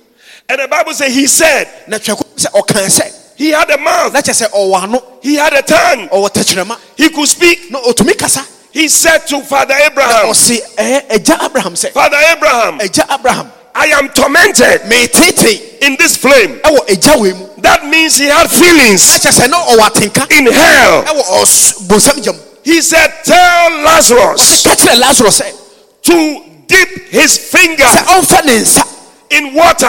And 0.49 0.61
the 0.61 0.67
Bible 0.67 0.93
says 0.93 1.13
he 1.13 1.27
said 1.27 1.67
na 1.87 1.97
twɛ 1.97 2.17
koko 2.17 2.29
sɛ 2.35 2.51
ɔkaa 2.51 2.87
sɛ 2.89 3.13
he 3.35 3.49
had 3.51 3.69
a 3.69 3.77
mouth. 3.77 4.13
na 4.13 4.19
kyɛ 4.21 4.33
sɛ 4.47 4.49
ɔwɔ 4.51 4.83
ano 4.83 5.03
He 5.21 5.35
had 5.35 5.53
a 5.53 5.61
tongue. 5.61 6.09
He 6.97 7.09
could 7.09 7.27
speak. 7.27 7.71
na 7.71 7.79
ɔtumi 7.81 8.17
kasa 8.17 8.45
He 8.71 8.87
said 8.87 9.25
to 9.27 9.41
Father 9.41 9.73
Abraham, 9.75 10.27
agya 10.29 10.61
eh, 10.77 11.89
Father 11.91 12.17
Abraham, 12.31 12.79
abraham 12.81 13.51
I 13.75 13.85
am 13.87 14.09
tormented 14.09 14.81
in 15.81 15.95
this 15.97 16.17
flame. 16.17 16.59
ɛwɔ 16.63 16.87
agya 16.89 17.19
wei 17.21 17.33
mu 17.33 17.45
That 17.57 17.85
means 17.85 18.17
he 18.17 18.25
had 18.25 18.49
feelings 18.49 19.01
na 19.13 19.19
kyɛ 19.19 19.31
sɛ 19.41 19.49
na 19.49 19.57
ɔwɔ 19.65 19.89
atenka 19.89 20.31
in 20.37 20.51
hell. 20.51 21.03
ɛwɔ 21.03 21.23
ɔs- 21.41 21.73
bonsam 21.87 22.21
gyam 22.23 22.35
He 22.63 22.81
said, 22.81 23.11
Tell 23.23 23.71
Lazarus 23.83 24.63
ka 26.03 26.11
kyerɛ 26.11 26.33
lazarus 26.33 26.41
sɛ 26.41 26.41
to 26.41 26.43
dip 26.67 26.89
his 27.09 27.37
finger 27.37 27.83
sɛ 27.83 28.03
ɔmfa 28.05 28.45
ne 28.45 28.59
nsa 28.59 28.85
in 29.31 29.53
water. 29.53 29.85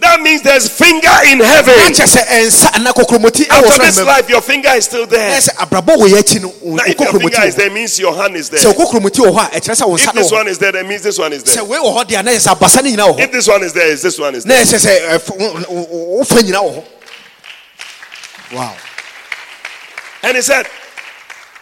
That 0.00 0.20
means 0.20 0.42
there's 0.42 0.68
finger 0.68 1.10
in 1.26 1.40
heaven. 1.40 1.74
kyɛ 1.74 2.06
sɛ 2.06 2.22
ɛnsa 2.24 2.70
anaa 2.74 2.92
kokromoti 2.92 3.46
ɛwɔ 3.48 3.66
After 3.66 3.82
this 3.82 4.00
life, 4.00 4.28
your 4.28 4.40
finger 4.40 4.68
is 4.70 4.84
still 4.84 5.06
there. 5.06 5.36
sɛ 5.40 5.56
abrabɔ 5.56 5.96
wɔ 5.96 6.08
yɛ 6.08 6.18
akyi 6.22 6.42
no 6.42 6.48
wo 6.62 6.76
Now, 6.76 6.84
if 6.86 7.00
your 7.00 7.12
finger 7.20 7.42
is 7.42 7.54
there, 7.56 7.70
means 7.70 7.98
your 7.98 8.14
hand 8.14 8.36
is 8.36 8.48
there. 8.48 8.62
wo 8.64 8.74
kokromoti 8.86 9.18
wɔ 9.26 9.32
hɔ 9.36 9.46
a 9.56 9.60
ɛkyerɛ 9.60 9.74
sɛ 9.82 9.88
wo 9.88 9.96
If 9.96 10.12
this 10.12 10.30
one 10.30 10.46
is 10.48 10.58
there, 10.58 10.70
that 10.72 10.86
means 10.86 11.02
this 11.02 11.18
one 11.18 11.32
is 11.32 11.42
there. 11.42 11.64
wei 11.64 11.78
wɔ 11.78 11.96
hɔ 11.96 12.04
deɛ 12.04 12.24
na 12.24 12.30
yɛ 12.30 12.38
sɛ 12.38 12.54
abasa 12.54 12.82
no 12.82 12.90
nyinaa 12.90 13.08
wɔ 13.16 13.20
If 13.20 13.32
this 13.32 13.48
one 13.48 13.62
is 13.64 13.72
there, 13.72 13.88
is 13.88 14.02
this 14.02 14.18
one 14.18 14.34
is 14.36 14.44
there. 14.44 14.64
hɔ 14.64 15.18
eh, 16.78 16.82
wow 18.54 18.74
And 20.22 20.36
he 20.36 20.42
said, 20.42 20.66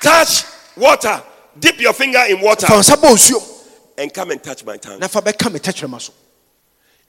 Touch 0.01 0.44
water, 0.76 1.22
dip 1.61 1.81
your 1.81 1.93
finger 1.93 2.21
in 2.29 2.41
water, 2.41 2.67
fa 2.67 2.75
nsa 2.75 2.97
bɔ 2.97 3.11
nsuom 3.15 3.53
and 3.99 4.13
come 4.13 4.31
and 4.33 4.43
touch 4.43 4.65
my 4.65 4.77
tongue. 4.77 4.99
na 5.01 5.09
fa 5.09 5.21
bɛka 5.23 5.53
me 5.53 5.59
tɛkyerɛma 5.59 6.01
so 6.01 6.13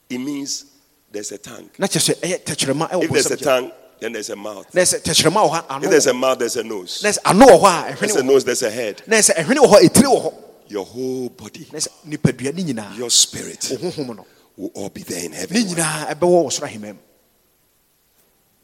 It 0.10 0.20
means 0.20 0.66
there's 1.12 1.32
a 1.32 1.38
tongue. 1.38 1.70
na 1.78 1.88
kyerɛ 1.88 2.14
sɛ 2.14 2.20
ɛyɛ 2.22 2.44
tɛkyerɛma 2.44 2.90
ɛwɔ 2.92 3.04
If 3.04 3.12
there's 3.12 3.32
a 3.32 3.38
tongue, 3.38 3.72
then 4.00 4.14
there's 4.14 4.30
a 4.30 4.36
mouth. 4.36 4.74
na 4.74 4.82
ɛsɛ 4.82 5.02
tɛkyerɛma 5.02 5.42
wɔ 5.44 5.50
hɔ 5.52 5.66
a 5.70 5.74
ano 5.74 5.84
If 5.86 5.90
there's 5.92 6.08
a 6.08 6.14
mouth, 6.14 6.40
there's 6.40 6.56
a 6.56 6.64
nose. 6.64 7.04
na 7.04 7.10
ɛsɛ 7.10 7.18
ano 7.26 7.46
wɔ 7.48 7.60
hɔ 7.62 7.66
a 7.90 7.92
ɛhwene 7.94 8.00
There's 8.00 8.16
a 8.16 8.24
nose, 8.24 8.44
there's 8.46 8.64
a 8.64 8.72
head. 8.72 9.02
na 9.08 9.18
ɛsɛ 9.18 9.36
ɛhwene 9.36 9.58
wɔ 9.58 9.68
hɔ 9.74 9.84
etire 9.86 10.04
wɔ 10.08 10.22
hɔ 10.24 10.34
Your 10.70 10.86
whole 10.86 11.30
body, 11.30 11.68
na 11.72 11.80
ɛsɛ 11.80 11.88
nipadua 12.08 12.54
ne 12.54 12.64
nyinaa 12.74 12.98
your 12.98 13.10
spirit 13.10 13.68
wo 13.72 13.78
honhom 13.92 14.16
no 14.18 14.26
will 14.58 14.72
all 14.76 14.90
be 14.90 15.02
there 15.04 15.24
in 15.26 15.32
heaven. 15.34 15.58
nyinaa 15.64 16.14
ɛbɛwɔ 16.14 16.44
wɔ 16.46 16.52
soro 16.54 16.68
ahemma 16.68 16.94
mu 16.94 17.00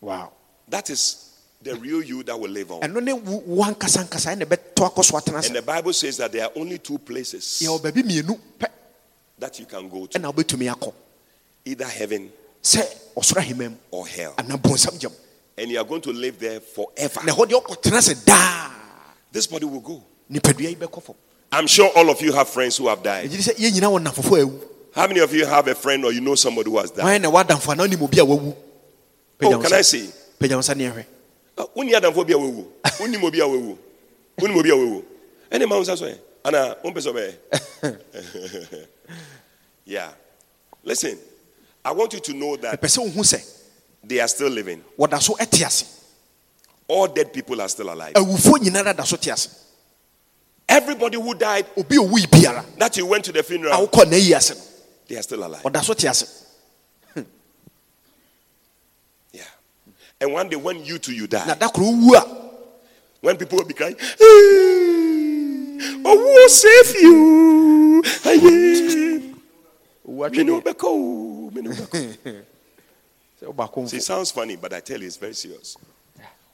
wow 0.01 0.31
That 0.69 0.89
is 0.89 1.32
the 1.63 1.75
real 1.75 2.01
you 2.03 2.23
that 2.23 2.37
will 2.39 2.49
live 2.49 2.71
on. 2.71 2.81
ɛno 2.81 3.01
ne 3.01 3.13
wo 3.13 3.37
wo 3.45 3.63
ankasa 3.63 4.03
ankasa 4.05 4.35
ɛna 4.35 4.45
ɛbɛtɔ 4.45 4.91
akɔ 4.93 5.03
so 5.05 5.17
atena 5.17 5.45
And 5.45 5.55
the 5.55 5.61
Bible 5.61 5.93
says 5.93 6.17
that 6.17 6.31
there 6.31 6.43
are 6.45 6.51
only 6.55 6.77
two 6.79 6.97
places 6.97 7.43
yɛwɔ 7.63 7.81
baabi 7.81 8.03
mmienu 8.03 8.37
pɛ 8.59 8.67
that 9.39 9.59
you 9.59 9.65
can 9.65 9.87
go 9.89 10.05
to 10.05 10.19
ɛna 10.19 10.33
wobɛtumi 10.33 10.73
akɔ 10.75 10.93
either 11.65 11.85
heaven 11.85 12.31
sɛ 12.61 12.85
ɔsoro 13.15 13.37
ahemma 13.41 13.69
mu 13.69 13.75
or 13.91 14.07
hell. 14.07 14.33
anaa 14.37 14.57
bonsam 14.61 14.97
gyam 14.99 15.11
And 15.55 15.69
you 15.69 15.79
are 15.79 15.83
going 15.85 16.01
to 16.01 16.11
live 16.11 16.39
there 16.39 16.59
forever. 16.59 17.21
na 17.25 17.33
ɛhɔ 17.33 17.47
deɛ 17.49 17.63
ɔkɔtena 17.63 17.97
ase 17.97 18.13
daa 18.25 18.71
This 19.31 19.47
body 19.47 19.65
will 19.65 19.79
go. 19.79 20.03
nipadua 20.31 20.69
yi 20.69 20.75
bɛkɔ 20.75 21.01
fam 21.03 21.15
I'm 21.51 21.67
sure 21.67 21.89
all 21.95 22.09
of 22.09 22.19
you 22.21 22.33
have 22.33 22.49
friends 22.49 22.77
who 22.77 22.87
have 22.87 23.01
died. 23.03 23.29
ɛgyiri 23.29 23.53
sɛ 23.53 23.55
yɛn 23.55 23.71
nyinaa 23.79 23.91
wɔ 23.99 24.05
nnamfofo 24.05 24.59
How 24.95 25.07
many 25.07 25.21
of 25.21 25.33
you 25.33 25.43
have 25.45 25.67
a 25.67 25.73
friend 25.75 26.05
or 26.05 26.11
you 26.11 26.21
know 26.21 26.35
somebody 26.35 26.69
who 26.69 26.77
has 26.77 26.91
died? 26.91 27.03
wan 27.05 27.21
na 27.21 27.29
wadamfo 27.31 27.73
anaa 27.73 27.87
wonim 27.87 28.01
obi 28.01 28.19
a 28.19 28.25
wawu 28.25 28.55
Oh, 29.45 29.59
can 29.59 29.73
I 29.73 29.81
see? 29.81 30.09
Pagya 31.55 31.67
wo 31.75 31.83
nsa 31.83 31.99
ne 31.99 32.07
ɛhwɛ 32.07 32.13
Uh, 32.15 32.15
wonni 32.15 32.23
adamfo 32.23 32.25
bi 32.25 32.33
a 32.33 32.37
wawu. 32.37 32.65
Wonnim 32.99 33.23
obi 33.23 33.39
a 33.39 33.45
wawu 33.47 33.77
wonnim 34.39 34.57
obi 34.59 34.69
a 34.69 34.75
wawu. 34.75 35.03
Ɛne 35.51 35.67
ma 35.67 35.75
wo 35.75 35.81
nsa 35.83 35.97
so 35.97 36.05
ɛ? 36.05 36.17
Anaa 36.45 36.75
wompɛ 36.83 36.99
sɛ 37.01 37.11
ɔbɛyɛ 37.83 38.87
yeah. 39.85 40.11
Listen 40.83 41.17
i 41.85 41.91
want 41.91 42.13
you 42.13 42.19
to 42.19 42.33
know 42.33 42.55
that 42.57 42.79
ɛpɛ 42.79 42.87
sɛ 42.87 43.05
wohu 43.11 43.23
sɛ 43.23 43.59
they 44.03 44.19
are 44.19 44.27
still 44.27 44.49
living. 44.49 44.83
wɔda 44.97 45.21
so 45.21 45.33
ɛte 45.35 45.65
ase. 45.65 45.99
All 46.87 47.07
dead 47.07 47.31
people 47.31 47.61
are 47.61 47.69
still 47.69 47.91
alive. 47.93 48.13
Awufoɔ 48.13 48.57
nyinaa 48.59 48.95
da 48.95 49.03
so 49.03 49.15
te 49.15 49.31
ase. 49.31 49.47
Everybody 50.67 51.17
who 51.17 51.33
died 51.33 51.65
obi 51.77 51.95
a 51.95 51.99
owui 51.99 52.25
biara. 52.27 52.65
that 52.77 52.97
you 52.97 53.05
went 53.05 53.23
to 53.25 53.31
the 53.31 53.43
funeral 53.43 53.87
wokɔ 53.87 54.05
na 54.09 54.17
ayi 54.17 54.35
ase 54.35 54.55
no 54.55 54.61
they 55.07 55.17
are 55.17 55.21
still 55.23 55.43
alive. 55.45 55.61
ɔda 55.63 55.83
so 55.83 55.93
te 55.93 56.07
ase 56.07 56.45
yeah 59.31 59.43
and 60.23 60.31
one 60.33 60.47
day 60.49 60.55
when 60.55 60.83
you 60.85 60.97
too 60.97 61.11
you 61.13 61.27
na 61.31 61.45
die 61.45 61.55
da 61.55 61.67
koro 61.69 61.87
wowu 61.91 62.23
when 63.21 63.35
people 63.37 63.57
will 63.57 63.65
be 63.67 63.73
crying 63.73 63.95
oh 66.05 66.17
who 66.17 66.49
save 66.49 67.01
you 67.01 68.03
Aye. 68.25 69.33
owu 70.07 70.31
Me 70.31 70.43
no 70.43 70.59
atwene 70.59 70.63
bɛkɔ 70.63 70.83
o, 70.83 71.49
me 71.53 71.61
no 71.61 71.71
bɛkɔ. 71.71 72.41
sɛ 73.41 73.53
wobaako 73.53 73.89
See, 73.89 73.97
it 73.97 74.03
sounds 74.03 74.31
funny, 74.31 74.55
but 74.55 74.73
I 74.73 74.79
tell 74.79 74.99
you, 74.99 75.07
it's 75.07 75.17
very 75.17 75.33
serious. 75.33 75.75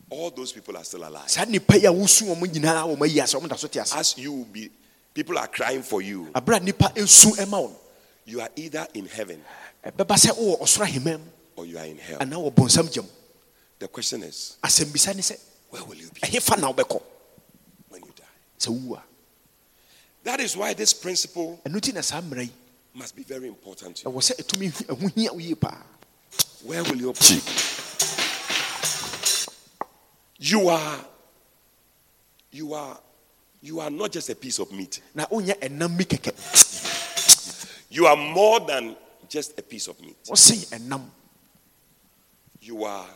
All 0.09 0.30
those 0.32 0.51
people 0.51 0.76
are 0.78 0.84
still 0.84 1.03
alive. 1.07 1.30
saa 1.30 1.45
nnipa 1.45 1.76
yi 1.80 1.86
a 1.86 1.91
wosu 1.91 2.24
wɔn 2.26 2.39
nyinaa 2.47 2.86
wɔn 2.88 2.97
ayi 3.07 3.22
ase 3.22 3.36
wɔn 3.36 3.47
da 3.49 3.55
so 3.55 3.67
te 3.67 3.80
ase 3.80 3.93
As 3.95 4.17
you 4.17 4.32
will 4.34 4.45
be, 4.45 4.70
people 5.13 5.38
are 5.38 5.47
crying 5.47 5.84
for 5.84 6.01
you. 6.01 6.28
abere 6.34 6.57
a 6.57 6.59
nnipa 6.59 6.93
esu 6.95 7.36
ɛma 7.38 7.59
wɔn 7.67 7.74
You 8.26 8.41
are 8.41 8.49
either 8.55 8.88
in 8.93 9.05
heaven 9.07 9.41
ɛbɛba 9.86 10.15
sɛ 10.17 10.32
wowɔ 10.38 10.61
ɔsoro 10.61 10.86
ahemma 10.86 11.17
mu 11.20 11.26
or 11.55 11.65
you 11.65 11.78
are 11.78 11.86
in 11.86 11.97
hell. 11.97 12.20
anaa 12.20 12.38
wɔ 12.38 12.53
bonsam 12.53 12.88
gyam 12.91 13.05
The 13.80 13.88
question 13.88 14.24
is, 14.24 14.58
asɛmbisa 14.64 15.16
ne 15.16 15.22
sɛ 15.22 15.38
Where 15.70 15.84
will 15.84 15.96
you 15.98 16.10
be 16.10 16.20
ɛhefa 16.22 16.60
na 16.60 16.72
wobɛkɔ 16.72 17.02
when 17.90 18.02
you 18.04 18.12
die? 18.16 18.24
sɛ 18.60 18.68
wowu 18.78 18.98
a 18.98 19.04
That 20.24 20.40
is 20.42 20.56
why 20.58 20.74
this 20.74 20.94
principle 20.94 21.60
ɛno 21.66 21.80
nti 21.80 21.94
na 21.94 22.02
saa 22.02 22.22
mmara 22.22 22.44
yi 22.44 22.52
must 22.94 23.16
be 23.16 23.24
very 23.24 23.48
important 23.48 23.96
to 23.98 24.04
you. 24.10 24.16
ɛwɔ 24.16 24.22
sɛ 24.22 24.36
ɛtumi 24.44 24.72
hu- 24.72 24.96
ɛho 24.96 25.16
hia 25.16 25.32
wo 25.34 25.40
yie 25.40 25.56
paa 25.56 25.82
Where 26.64 26.84
will 26.84 26.98
you 26.98 27.14
be? 27.14 27.42
You 30.42 30.70
are, 30.70 31.06
you 32.52 32.74
are, 32.74 32.98
you 33.62 33.80
are 33.82 33.90
not 33.90 34.12
just 34.12 34.30
a 34.30 34.36
piece 34.36 34.60
of 34.60 34.72
meat. 34.72 35.02
na 35.16 35.26
wonyɛ 35.28 35.58
ɛnam 35.60 35.98
mi 35.98 36.04
kɛkɛ 36.06 36.34
You 37.92 38.06
are 38.08 38.16
more 38.18 38.60
than 38.60 38.96
just 39.30 39.58
a 39.58 39.62
piece 39.64 39.88
of 39.88 40.00
meat. 40.02 40.18
wɔsen 40.26 40.66
ɛnam 40.68 41.06
You 42.62 42.84
are 42.84 43.08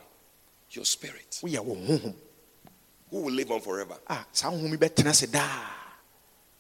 your 0.76 0.86
spirit 0.86 1.40
who 1.42 3.22
will 3.22 3.32
live 3.32 3.52
on 3.52 3.62
forever. 3.62 3.96
a 4.08 4.26
saa 4.32 4.50
honhom 4.52 4.72
yi 4.72 4.78
bɛtena 4.78 5.44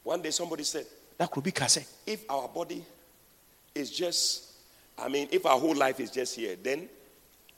One 0.03 0.21
day 0.21 0.31
somebody 0.31 0.63
said, 0.63 0.85
koro 1.31 1.41
bi 1.41 1.51
ka 1.51 1.65
if 2.05 2.29
our 2.29 2.47
body 2.47 2.83
is 3.73 3.89
just, 3.89 4.51
I 4.97 5.07
mean, 5.07 5.27
if 5.31 5.45
our 5.45 5.57
whole 5.59 5.75
life 5.75 5.99
is 5.99 6.11
just 6.11 6.35
here, 6.35 6.55
then 6.61 6.87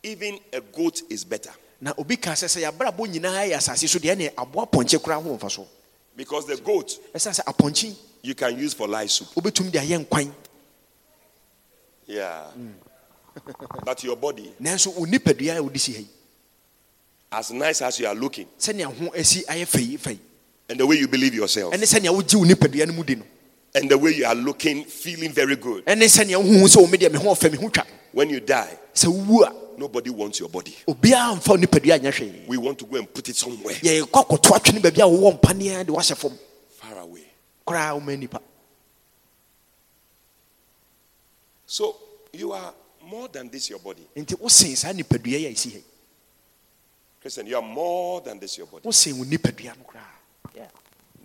even 0.04 0.40
a 0.54 0.62
goat 0.62 1.02
is 1.10 1.24
better. 1.26 1.52
na 1.82 1.94
obi 1.98 2.16
ka 2.16 2.32
sɛ 2.32 2.48
sɛ 2.48 2.72
yɛabrabɔ 2.72 3.08
nyinaa 3.08 3.50
yɛ 3.50 3.58
asase 3.58 3.88
so 3.90 4.00
deɛ 4.00 4.18
ne 4.18 4.30
aboa 4.30 4.66
pɔnkye 4.66 4.98
koraa 5.00 5.22
ho 5.22 5.38
mfa 5.38 5.68
Because 6.16 6.46
the 6.48 6.56
goat 6.58 6.98
ɛsiane 7.14 7.42
sɛ 7.42 7.44
apɔnkye 7.44 7.96
you 8.22 8.34
can 8.34 8.58
use 8.58 8.74
for 8.74 8.88
live 8.88 9.12
soup. 9.12 9.28
wobɛtumi 9.36 9.72
de 9.72 9.80
ayɛ 9.80 10.06
nkwan 10.06 10.32
Yeah. 12.08 12.52
Mm. 12.56 12.74
but 13.84 14.04
your 14.04 14.16
body, 14.16 14.54
as 17.32 17.52
nice 17.52 17.82
as 17.82 18.00
you 18.00 18.08
are 18.08 18.16
looking, 18.16 18.48
sɛnea 18.58 18.86
ho 18.86 19.12
asi 19.18 19.44
ayɛ 19.44 19.66
fɛyi 19.66 19.98
fɛyi 20.00 20.20
and 20.70 20.80
the 20.80 20.86
way 20.86 20.98
you 20.98 21.08
believe 21.08 21.34
yourself, 21.34 21.74
ɛne 21.74 21.84
sɛnea 21.84 22.14
wogye 22.14 22.36
wo 22.36 22.46
nipadua 22.46 22.88
no 22.88 22.94
mu 22.94 23.04
di 23.04 23.16
no. 23.16 23.24
and 23.76 23.90
the 23.90 23.98
way 23.98 24.12
you 24.14 24.26
are 24.26 24.36
looking, 24.36 24.84
feeling 24.86 25.32
very 25.32 25.56
good, 25.56 25.86
ɛne 25.86 26.04
sɛnea 26.04 26.42
wohuhu 26.42 26.66
sɛ 26.68 26.78
wo 26.82 26.88
me 26.88 26.98
deɛ 26.98 27.12
me 27.12 27.20
ho 27.20 27.34
ɔfɛ 27.34 27.52
me 27.52 27.58
ho 27.58 27.70
twa. 27.70 27.86
when 28.12 28.30
you 28.30 28.40
die, 28.40 28.78
sɛ 28.94 29.08
wowu 29.12 29.44
a 29.44 29.66
nobody 29.80 30.10
wants 30.10 30.40
your 30.40 30.50
body. 30.50 30.76
obiara 30.88 31.36
mfa 31.36 31.50
wo 31.50 31.58
nipadua 31.58 32.00
anyɛ 32.00 32.12
hwee. 32.14 32.48
We 32.48 32.58
want 32.58 32.80
to 32.80 32.86
go 32.86 32.98
and 32.98 33.14
put 33.14 33.28
it 33.30 33.36
somewhere. 33.36 33.76
Yɛkɔ 33.76 34.10
akɔto 34.10 34.56
atwene 34.56 34.82
baabi 34.82 35.00
a 35.02 35.06
wowɔ 35.06 35.40
mpaneɛ 35.40 35.86
de 35.86 35.92
wahyɛ 35.92 36.16
fam. 36.18 36.38
Far 36.78 36.98
away. 37.00 37.26
koraa 37.66 37.94
woma 38.00 38.18
nipa 38.18 38.40
So 41.68 41.96
you 42.32 42.52
are 42.54 42.74
more 43.04 43.28
than 43.28 43.50
this, 43.50 43.70
your 43.70 43.80
body. 43.80 44.08
nti 44.16 44.36
wosen 44.40 44.76
saa 44.76 44.94
nipadua 44.94 45.40
yi 45.40 45.46
a 45.48 45.52
ɛsi 45.52 45.72
ha 45.72 45.78
yi 45.78 45.84
Christian, 47.26 47.48
you 47.48 47.56
are 47.56 47.62
more 47.64 48.22
than 48.22 48.38
this, 48.38 48.56
your 48.56 48.68
body. 48.68 48.84
wosen 48.86 49.18
wo 49.18 49.26
nipadua 49.26 49.76
no 49.76 49.84
koraa 49.84 50.70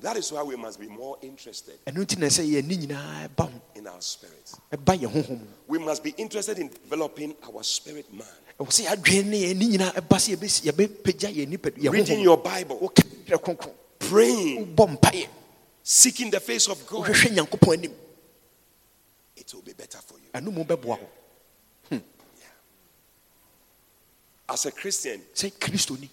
That 0.00 0.16
is 0.16 0.32
why 0.32 0.42
we 0.42 0.56
must 0.56 0.80
be 0.80 0.88
more 0.88 1.18
interested 1.20 1.74
ɛno 1.86 2.00
nti 2.06 2.16
na 2.18 2.26
sɛ 2.28 2.42
yɛni 2.42 2.86
nyinaa 2.86 3.28
ɛba 3.28 3.52
ho. 3.52 3.60
in 3.74 3.86
our 3.86 4.00
spirit. 4.00 4.50
ɛba 4.72 4.96
yɛ 4.98 5.06
honhom. 5.12 5.40
Mu 5.40 5.46
We 5.68 5.78
must 5.78 6.02
be 6.02 6.14
interested 6.16 6.58
in 6.58 6.68
developing 6.68 7.36
our 7.46 7.62
spirit 7.62 8.10
man. 8.14 8.26
ɛwɔ 8.58 8.68
sɛ 8.70 8.86
yɛadwene 8.86 9.24
ne 9.26 9.42
yɛni 9.52 9.76
nyinaa 9.76 9.92
ɛba 9.92 10.16
sɛ 10.16 10.36
yɛbɛsi- 10.36 10.72
yɛbɛpagya 10.72 11.34
yɛ 11.36 11.46
nipadua 11.46 11.84
yɛ 11.84 11.92
Reading 11.92 12.20
your 12.20 12.38
Bible, 12.38 12.78
woka 12.78 13.02
werɛ 13.26 13.38
kronkron. 13.42 13.74
Praying, 13.98 14.74
seeking 15.82 16.30
the 16.30 16.40
face 16.40 16.66
of 16.68 16.78
God. 16.86 17.04
wohwehwɛ 17.10 17.36
nyankopɔn 17.36 17.74
anim. 17.76 17.92
It 19.36 19.52
will 19.52 19.60
be 19.60 19.74
better 19.74 19.98
for 19.98 20.14
you. 20.18 20.30
ɛno 20.32 20.50
mu 20.50 20.64
bɛboa 20.64 20.98
wo 20.98 21.08
As 24.52 24.66
a 24.66 24.72
Christian, 24.72 25.22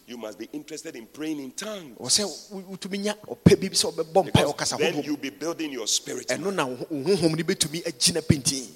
you 0.05 0.15
must 0.17 0.37
be 0.37 0.47
interested 0.53 0.95
in 0.95 1.07
praying 1.07 1.39
in 1.39 1.51
tongues. 1.51 1.97
wɔ 1.97 2.07
sɛ 2.07 2.51
wo- 2.51 2.77
wotumi 2.77 2.99
nya 3.03 3.15
ɔpɛ 3.25 3.59
bi 3.59 3.67
sɛ 3.69 3.91
wobɛbɔ 3.93 4.29
mpaeɛ 4.31 4.47
Because 4.47 4.69
then 4.77 5.01
you'll 5.03 5.17
be 5.17 5.31
building 5.31 5.71
your 5.71 5.87
spirit. 5.87 6.29
man. 6.29 6.43
ɛno 6.43 6.53
na 6.53 6.65
wo 6.67 6.75
wo 6.91 7.15
honhom 7.15 7.35
no 7.35 7.43
bɛtumi 7.43 7.83
agyina 7.83 8.21
pentin 8.21 8.67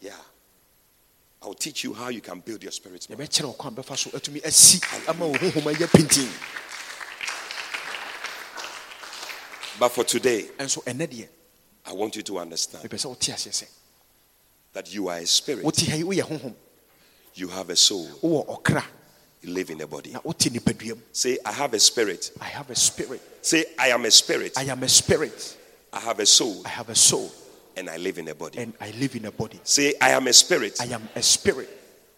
Yeah. 0.00 0.12
I'll 1.42 1.54
teach 1.54 1.82
you 1.84 1.92
how 1.92 2.08
you 2.08 2.20
can 2.20 2.38
build 2.40 2.62
your 2.62 2.70
spirit. 2.72 3.08
man. 3.10 3.18
yɛbɛkyerɛ 3.18 3.44
wo 3.46 3.52
kwan 3.54 3.74
bɛfa 3.74 3.98
so 3.98 4.10
atumi 4.10 4.44
asi 4.46 4.80
ama 5.08 5.26
wo 5.26 5.34
honhom 5.34 5.72
ayɛ 5.74 5.88
pentin 5.88 6.28
But 9.76 9.88
for 9.88 10.04
today, 10.04 10.42
ɛnso 10.56 10.84
ɛnɛ 10.84 11.06
deɛ 11.08 11.28
I 11.86 11.92
want 11.94 12.14
you 12.14 12.22
to 12.22 12.38
understand 12.38 12.84
mepɛ 12.88 12.94
sɛ 12.96 13.06
wote 13.06 13.20
aseɛ 13.32 13.50
sɛ 13.50 13.66
that 14.72 14.92
you 14.94 15.08
are 15.08 15.18
a 15.18 15.26
spirit, 15.26 15.64
you 17.34 17.48
have 17.48 17.70
a 17.70 17.76
soul, 17.76 18.08
you 19.44 19.52
live 19.52 19.70
in 19.70 19.80
a 19.80 19.86
body. 19.86 20.10
na 20.12 20.20
wote 20.24 20.50
nipadua 20.50 20.94
mu. 20.94 21.02
Say, 21.12 21.38
I 21.44 21.52
have 21.52 21.74
a 21.74 21.78
spirit. 21.80 22.30
i 22.40 22.44
have 22.44 22.70
a 22.70 22.74
spirit. 22.74 23.20
Say, 23.42 23.64
I 23.78 23.88
am 23.88 24.04
a 24.04 24.10
spirit. 24.10 24.52
i 24.56 24.62
am 24.62 24.82
a 24.82 24.88
spirit. 24.88 25.56
I 25.92 26.00
have 26.00 26.18
a 26.18 26.26
soul, 26.26 26.62
i 26.64 26.68
have 26.68 26.88
a 26.88 26.94
soul. 26.94 27.30
And 27.76 27.90
I 27.90 27.96
live 27.96 28.18
in 28.18 28.28
a 28.28 28.34
body. 28.34 28.58
and 28.58 28.72
i 28.80 28.90
live 28.92 29.16
in 29.16 29.24
a 29.26 29.32
body. 29.32 29.60
Say, 29.64 29.94
I 30.00 30.10
am 30.10 30.26
a 30.28 30.32
spirit. 30.32 30.80
i 30.80 30.86
am 30.86 31.08
a 31.14 31.22
spirit. 31.22 31.68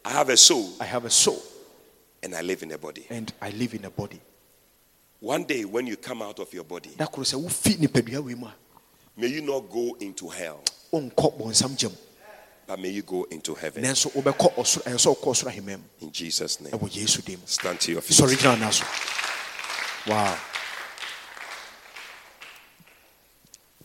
I 0.05 0.11
have 0.11 0.29
a 0.29 0.37
soul, 0.37 0.71
i 0.81 0.85
have 0.85 1.05
a 1.05 1.11
soul. 1.11 1.43
And 2.23 2.35
I 2.35 2.43
live 2.43 2.63
in 2.63 2.73
a 2.73 2.79
body. 2.79 3.07
and 3.11 3.33
i 3.41 3.51
live 3.51 3.75
in 3.75 3.85
a 3.85 3.91
body. 3.91 4.21
One 5.21 5.45
day, 5.45 5.65
when 5.65 5.87
you 5.87 5.97
come 5.97 6.23
out 6.23 6.39
of 6.39 6.53
your 6.53 6.65
body, 6.65 6.91
da 6.97 7.07
koro 7.07 7.25
sɛ 7.25 7.43
wofi 7.43 7.77
nipadua 7.79 8.23
wei 8.23 8.35
mu 8.35 8.47
a 8.47 8.55
may 9.17 9.29
you 9.29 9.41
not 9.41 9.71
go 9.71 9.97
into 9.99 10.29
hell, 10.29 10.63
but 12.67 12.79
may 12.81 12.91
you 12.91 13.03
go 13.03 13.25
into 13.31 13.55
heaven. 13.55 13.83
nanso 13.85 14.11
wobɛkɔ 14.13 14.55
ɔsoro 14.57 14.83
ɛyɛ 14.85 14.97
sɛ 14.97 15.15
wokɔ 15.17 15.25
ɔsoro 15.33 15.49
ahema 15.51 15.77
mu 15.79 15.85
In 16.01 16.13
Jesus' 16.13 16.61
name. 16.61 16.73
ɛwɔ 16.73 16.91
yesu 16.95 17.23
dim 17.25 17.41
Stand 17.47 17.81
to 17.81 17.93
your 17.93 18.01
feet. 18.01 18.17
ɔna 18.19 18.85
wow 20.07 20.39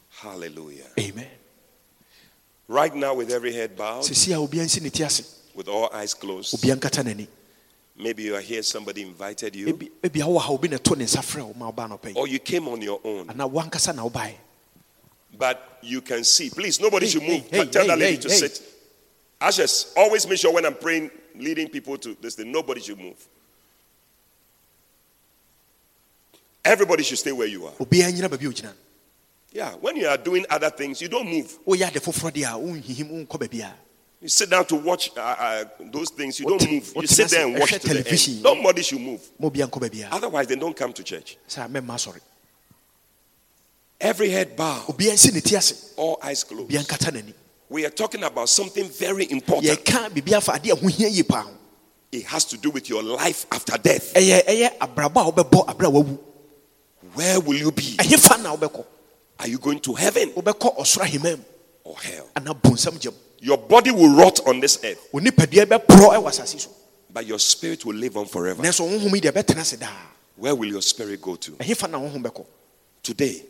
Hallelujah. 0.10 0.86
amen 1.00 1.28
Right 2.68 2.96
now, 2.96 3.14
with 3.16 3.32
every 3.32 3.52
head 3.54 3.76
bowed, 3.76 4.04
sɛsi 4.04 4.32
a 4.34 4.38
obia 4.38 4.64
nsi 4.64 4.82
ne 4.82 4.90
ti 4.90 5.04
ase 5.04 5.24
with 5.54 5.68
all 5.68 5.90
eyes 5.94 6.14
closed, 6.14 6.56
obia 6.56 6.76
nkata 6.76 7.04
n'ani 7.04 7.28
maybe 7.98 8.24
you 8.24 8.36
are 8.36 8.42
here, 8.42 8.64
somebody 8.64 9.02
invited 9.02 9.56
you, 9.56 9.68
ebi 9.68 9.92
ebi 10.02 10.22
awɔ 10.22 10.40
ha 10.40 10.52
obi 10.54 10.68
na 10.70 10.78
ɛto 10.78 10.98
ne 10.98 11.04
nsa 11.06 11.20
frɛ 11.22 11.44
wo 11.46 11.54
ma 11.54 11.72
ɔba 11.72 11.90
no 11.90 11.98
pɛ 11.98 12.16
or 12.16 12.28
you 12.28 12.40
came 12.40 12.68
on 12.68 12.82
your 12.82 13.00
own, 13.04 13.28
anaa 13.28 13.52
wankasa 13.52 13.94
na 13.96 14.08
but 15.38 15.80
you 15.82 16.02
can 16.02 16.24
see. 16.24 16.50
Please, 16.50 16.80
nobody 16.80 17.06
Hey, 17.06 17.12
should 17.12 17.24
move. 17.24 17.50
hey, 17.50 17.58
hey, 17.60 17.66
Tell 17.68 17.88
that 17.88 17.98
lady 17.98 18.16
hey, 18.16 18.22
to 18.22 18.30
hey. 18.30 18.50
Sit. 19.42 19.60
Ashes, 19.60 19.94
always 19.98 20.28
make 20.28 20.38
sure 20.40 20.54
when 20.54 20.66
I'm 20.66 20.76
praying, 20.76 21.12
leading 21.36 21.68
people 21.70 21.98
to 21.98 22.16
this 22.22 22.36
thing, 22.36 22.52
nobody 22.52 22.82
should 22.82 23.00
move. 23.00 23.18
Everybody 26.64 27.04
should 27.04 27.18
stay 27.18 27.32
where 27.32 27.48
you 27.48 27.66
are. 27.66 27.72
obiara 27.74 28.12
nyina 28.12 28.30
baabi 28.30 28.46
a 28.46 28.50
ogyina 28.50 28.74
Yeah, 29.54 29.72
when 29.82 29.98
you 29.98 30.08
are 30.08 30.18
doing 30.18 30.46
other 30.50 30.70
things, 30.70 31.02
you 31.02 31.08
don't 31.10 31.28
move. 31.28 31.58
woyɛ 31.66 31.88
ade 31.88 32.00
foforɔ 32.02 32.32
deɛ 32.32 32.46
a 32.46 32.60
wonhihim 32.60 33.28
wonkɔ 33.28 33.40
baabiaa 33.40 33.74
You 34.22 34.30
sit 34.30 34.52
down 34.52 34.66
to 34.66 34.76
watch 34.76 35.10
uh, 35.18 35.22
uh, 35.22 35.64
those 35.92 36.12
things, 36.12 36.40
you 36.40 36.46
don't 36.46 36.70
move. 36.72 36.94
You 36.96 37.08
sit 37.08 37.30
there 37.30 37.48
and 37.48 37.58
watch 37.60 37.74
I 37.74 37.78
to 37.80 37.88
the 37.88 37.94
television. 38.04 38.44
Nobody 38.44 38.84
should 38.84 39.02
move. 39.02 39.20
Otherwise, 40.12 40.46
they 40.46 40.56
don't 40.56 40.76
come 40.78 40.94
to 40.94 41.04
church. 41.04 41.38
sɛ 41.50 41.68
mɛmma 41.68 41.96
asɔre 41.96 42.20
Every 44.00 44.30
head 44.30 44.56
bow, 44.56 44.86
obiara 44.88 45.14
nsi 45.14 45.34
ne 45.34 45.40
ti 45.42 45.56
ase 45.56 45.94
all 45.98 46.20
eyes 46.22 46.44
closed. 46.44 46.70
Obiara 47.72 47.78
nkata 47.78 47.78
n'ani 47.78 47.78
We 47.80 47.86
are 47.86 47.90
talking 47.90 48.24
about 48.24 48.50
something 48.50 48.90
very 48.90 49.26
important. 49.32 49.66
yɛka 49.86 50.10
biribi 50.10 50.34
afa 50.34 50.54
adeɛ 50.54 50.72
a 50.72 50.76
ho 50.76 50.88
hia 50.88 51.08
yie 51.10 51.24
paa 51.24 51.42
ho 51.44 51.52
It 52.12 52.26
has 52.26 52.44
to 52.46 52.58
do 52.58 52.70
with 52.72 52.90
your 52.90 53.02
life 53.04 53.46
after 53.52 53.78
death. 53.78 54.14
ɛyɛ 54.14 54.46
ɛyɛ 54.46 54.78
abrabɔ 54.80 55.28
a 55.28 55.32
wobɛbɔ 55.32 55.66
abrɛ 55.68 55.86
a 55.88 55.90
wawu 55.92 56.20
Where 57.14 57.40
will 57.40 57.58
you 57.58 57.72
be? 57.72 57.96
ɛhe 57.98 58.20
fa 58.20 58.38
na 58.42 58.56
wobɛkɔ 58.56 58.86
Are 59.40 59.48
you 59.48 59.58
going 59.58 59.80
to 59.80 59.94
heaven 59.94 60.32
wobɛkɔ 60.34 60.78
ɔsoro 60.78 61.04
ahema 61.06 61.38
mu 61.38 61.44
or 61.86 61.98
hell? 62.00 62.28
anaa 62.36 62.54
bonsam 62.62 62.98
gyam 63.00 63.14
Your 63.40 63.58
body 63.58 63.90
will 63.90 64.14
rot 64.16 64.40
on 64.46 64.60
this 64.60 64.78
earth, 64.84 65.00
wo 65.12 65.20
nipadua 65.20 65.66
bɛporɔ 65.66 66.14
ɛwɔ 66.16 66.28
asase 66.28 66.60
so 66.60 66.70
but 67.14 67.26
your 67.26 67.40
spirit 67.40 67.84
will 67.86 67.96
live 67.96 68.16
on 68.18 68.26
forever. 68.26 68.62
nanso 68.62 68.88
honhom 68.88 69.14
yi 69.16 69.22
deɛ 69.22 69.32
ɛbɛtena 69.32 69.60
ase 69.62 69.78
daa 69.78 69.90
Where 70.36 70.56
will 70.56 70.70
your 70.70 70.82
spirit 70.82 71.22
go 71.22 71.36
to? 71.38 71.52
ɛhe 71.54 71.76
fa 71.78 71.88
na 71.88 71.98
honhom 72.00 72.22
bɛkɔ 72.24 72.46
Today, 73.04 73.44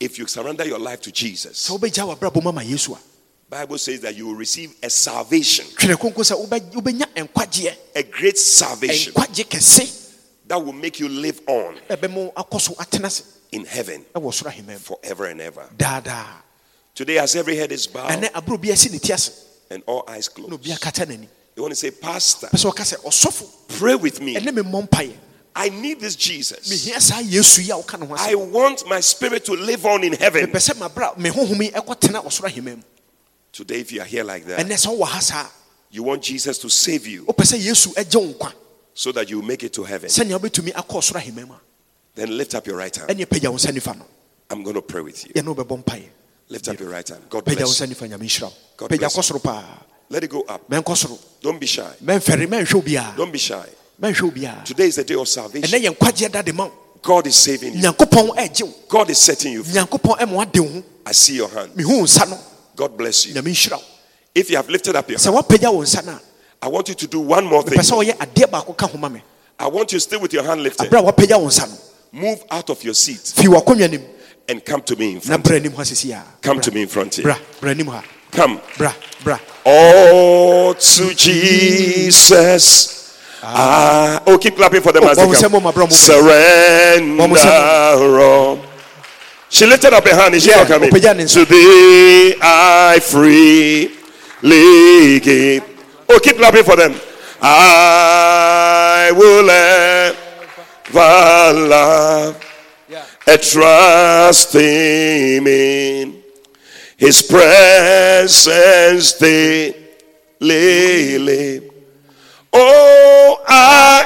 if 0.00 0.18
you 0.18 0.26
surrender 0.26 0.64
your 0.66 0.78
life 0.78 1.00
to 1.02 1.12
Jesus, 1.12 1.68
sɛ 1.68 1.78
wobɛgya 1.78 2.04
w'abrabɔ 2.18 2.42
mu 2.42 2.48
ama 2.50 2.62
yesu 2.62 2.94
a 2.96 2.98
Bible 3.48 3.78
says 3.78 4.00
that 4.00 4.16
you 4.16 4.26
will 4.26 4.34
receive 4.34 4.74
a 4.82 4.90
salvation, 4.90 5.64
twerɛ 5.66 5.94
konko 5.94 6.22
sɛ 6.24 6.48
wobɛ- 6.48 6.72
wobɛnya 6.72 7.06
nkwagyeɛ 7.14 7.76
a 7.94 8.02
great 8.02 8.36
salvation 8.38 9.12
that 10.48 10.64
will 10.64 10.72
make 10.72 10.98
you 11.00 11.08
live 11.08 11.40
on 11.46 11.76
ɛbɛma 11.88 12.32
akɔ 12.34 12.60
so 12.60 12.72
atena 12.74 13.06
ase 13.06 13.22
in 13.52 13.64
heaven 13.64 14.04
ɛwɔ 14.14 14.32
soro 14.34 14.50
ahema 14.52 14.72
mu 14.72 14.78
forever 14.78 15.26
and 15.26 15.40
ever. 15.40 15.68
Today, 16.94 17.18
as 17.18 17.36
every 17.36 17.56
head 17.56 17.70
is 17.72 17.86
bowed 17.86 18.10
ɛnɛ 18.10 18.32
aberɛ 18.32 18.54
obi 18.54 18.72
asi 18.72 18.88
ne 18.90 18.98
ti 18.98 19.12
ase 19.12 19.30
and 19.70 19.82
all 19.86 20.04
eyes 20.08 20.28
closed, 20.28 20.52
obi 20.52 20.70
akata 20.70 21.06
n'ani. 21.06 21.28
you 21.56 21.62
want 21.62 21.72
to 21.72 21.76
say, 21.76 21.90
Pastor, 21.90 22.48
pɛ 22.48 22.58
sɛ 22.64 22.72
ɔka 22.74 22.96
sɛ 22.96 23.04
ɔsɔfo 23.04 23.48
pray 23.78 23.94
with 23.94 24.20
me. 24.20 24.34
Ɛne 25.56 25.70
me 25.72 25.74
mmɔ 25.74 25.74
mpaeɛ 25.74 25.76
I 25.76 25.80
need 25.80 26.00
this 26.00 26.16
Jesus. 26.16 26.68
mehia 26.68 27.00
saa 27.00 27.20
yesu 27.20 27.62
yi 27.62 27.70
a 27.70 27.74
woka 27.76 27.98
ne 27.98 28.06
ho 28.06 28.14
I 28.18 28.34
want 28.34 28.86
my 28.88 29.00
spirit 29.00 29.44
to 29.46 29.52
live 29.52 29.84
on 29.86 30.04
in 30.04 30.12
heaven. 30.12 30.46
mepɛ 30.46 30.56
sɛ 30.56 30.74
mabra 30.74 31.16
me 31.16 31.30
honhom 31.30 31.60
yi 31.62 31.70
ɛkɔtena 31.70 32.24
ɔsoro 32.24 32.48
ahema 32.50 32.76
mu 32.76 32.82
Today, 33.52 33.80
if 33.80 33.90
you 33.90 34.02
are 34.02 34.04
here 34.04 34.22
like 34.22 34.44
that, 34.46 34.60
ɛnɛ 34.60 34.72
sɛ 34.74 34.98
wowɔ 34.98 35.30
ha 35.30 35.52
you 35.90 36.02
want 36.02 36.22
Jesus 36.22 36.58
to 36.58 36.68
save 36.68 37.06
you, 37.06 37.24
wopɛ 37.24 37.44
sɛ 37.54 37.58
yesu 37.58 37.94
agye 37.94 38.16
wo 38.20 38.32
nkwa 38.34 38.52
so 38.94 39.12
that 39.12 39.28
you 39.30 39.42
make 39.42 39.62
it 39.62 39.72
to 39.72 39.84
heaven. 39.84 40.08
sɛnea 40.08 40.38
wobɛtumi 40.38 40.72
akɔ 40.72 40.98
ɔsoro 40.98 41.20
ahema 41.20 41.46
mu 41.46 41.54
a 41.54 41.60
Then 42.14 42.36
lift 42.36 42.54
up 42.54 42.66
your 42.66 42.76
right 42.76 42.94
hand. 42.94 43.08
ɛne 43.10 43.26
pagya 43.26 43.50
wo 43.50 43.56
nsa 43.56 44.04
I'm 44.48 44.62
going 44.62 44.74
to 44.74 44.82
pray 44.82 45.00
with 45.00 45.26
you. 45.26 45.32
Lift 46.48 46.68
up 46.68 46.78
your 46.78 46.88
right 46.88 47.08
hand. 47.08 47.22
God 47.28 47.44
bless 47.44 47.80
you. 47.80 47.86
nifa 47.86 48.08
nyame 48.08 48.20
nhyira 48.20 48.42
wo 48.42 48.52
God 48.76 48.88
bless 48.98 49.32
paa 49.42 49.64
Let 50.08 50.22
it 50.22 50.30
go 50.30 50.42
up. 50.42 50.70
Don't 51.40 51.58
be 51.60 51.66
shy. 51.66 51.82
mɛmfɛre 52.04 52.46
mɛnhwɛ 52.46 52.82
obiaa 52.82 53.16
Don't 53.16 53.32
be 53.32 53.38
shy. 53.38 53.64
Today 54.00 54.86
is 54.88 54.96
the 54.96 55.04
day 55.04 55.14
of 55.14 55.26
salvation. 55.28 55.80
yɛ 55.82 55.90
nkwagyeɛ 55.96 56.30
da 56.32 56.42
de 56.42 56.52
ma 56.52 56.64
wo 56.64 56.72
God 57.02 57.26
is 57.26 57.36
saving 57.36 57.74
you. 57.74 57.80
nyankopɔn 57.82 58.36
ɛgye 58.36 58.62
wo 58.64 58.74
God 58.88 59.10
is 59.10 59.18
setting 59.18 59.52
you 59.52 59.62
free. 59.64 59.80
nyankopɔn 59.80 60.18
ɛma 60.18 60.32
wade 60.32 60.58
wo 60.60 60.68
ho 60.68 60.82
I 61.06 61.12
see 61.12 61.36
your 61.36 61.48
hand. 61.48 61.72
mehu 61.74 61.98
wo 61.98 62.02
nsa 62.04 62.26
no 62.28 62.38
God 62.74 62.96
bless 62.96 63.26
you. 63.26 63.34
nyame 63.34 63.50
nhyira 63.50 63.76
wo 63.78 63.82
If 64.34 64.50
you 64.50 64.56
have 64.56 64.68
lifted 64.68 64.96
up 64.96 65.08
your 65.08 65.18
hand, 65.18 65.34
woapagya 65.34 65.72
wo 65.72 65.82
nsa 65.82 66.02
no 66.04 66.12
a 66.12 66.20
I 66.62 66.68
want 66.68 66.88
you 66.88 66.94
to 66.94 67.06
do 67.06 67.20
one 67.20 67.44
more 67.46 67.62
thing. 67.62 67.78
pɛ 67.78 67.82
sɛ 67.82 67.96
wɔyɛ 68.04 68.16
adeɛ 68.18 68.50
baako 68.50 68.76
ka 68.76 68.86
ho 68.86 68.98
ma 68.98 69.08
me 69.08 69.22
I 69.58 69.66
want 69.68 69.90
you 69.92 69.98
still 69.98 70.20
with 70.20 70.32
your 70.34 70.42
hand 70.44 70.62
lifted. 70.62 70.90
aberɛ 70.90 70.98
a 71.00 71.02
woapagya 71.12 71.38
wo 71.40 71.46
nsa 71.48 71.66
no 71.68 71.76
Move 72.12 72.44
out 72.50 72.68
of 72.70 72.82
your 72.84 72.94
seat 72.94 73.20
fii 73.34 73.46
wakɔnnwa 73.48 73.90
nim 73.90 74.02
and 74.48 74.64
come 74.64 74.80
to 74.82 74.94
me 74.96 75.12
in 75.12 75.20
front. 75.20 75.42
bra 75.42 75.56
anim 75.56 75.72
ha 75.72 75.82
sisi 75.82 76.12
a 76.12 76.22
Come 76.42 76.60
to 76.60 76.70
me 76.70 76.82
in 76.82 76.88
front 76.88 77.14
here. 77.14 77.24
bra 77.24 77.38
bra 77.60 77.70
anim 77.70 77.86
ha 77.86 78.02
Come. 78.30 78.60
bra 78.76 78.92
bra 79.24 79.38
Oh, 79.64 80.74
to 80.78 81.14
Jesus. 81.14 82.92
Ah, 83.42 84.22
oh, 84.26 84.38
keep 84.38 84.56
clapping 84.56 84.80
for 84.82 84.92
them 84.92 85.04
Oh, 85.04 85.08
as 85.08 85.16
they 85.18 85.24
come. 85.24 85.34
ser 85.34 85.46
uma 85.54 85.72
broma, 85.72 85.92
Surrender. 85.92 87.16
Vamos 87.16 87.40
ser 87.40 87.48
all. 87.50 88.58
She 89.48 89.64
lifted 89.66 89.92
up 89.92 90.04
her 90.06 90.14
hand. 90.16 90.34
Is 90.34 90.42
she 90.42 90.50
Yeah, 90.50 90.56
not 90.58 90.68
coming? 90.68 90.88
open 90.88 91.02
your 91.02 91.14
hands. 91.14 91.32
To 91.34 91.44
thee 91.44 92.34
I 92.42 92.98
freely 93.00 93.90
give. 95.20 95.62
Oh, 96.08 96.18
keep 96.18 96.36
clapping 96.36 96.64
for 96.64 96.76
them. 96.76 96.94
I 97.40 99.12
will 99.14 99.48
ever 99.50 100.16
love 101.68 102.36
and 103.28 103.42
trust 103.42 104.52
him 104.54 105.46
in 105.46 106.22
his 106.96 107.22
presence 107.22 109.12
daily. 110.40 111.65
Oh, 112.58 113.38
I 113.46 114.02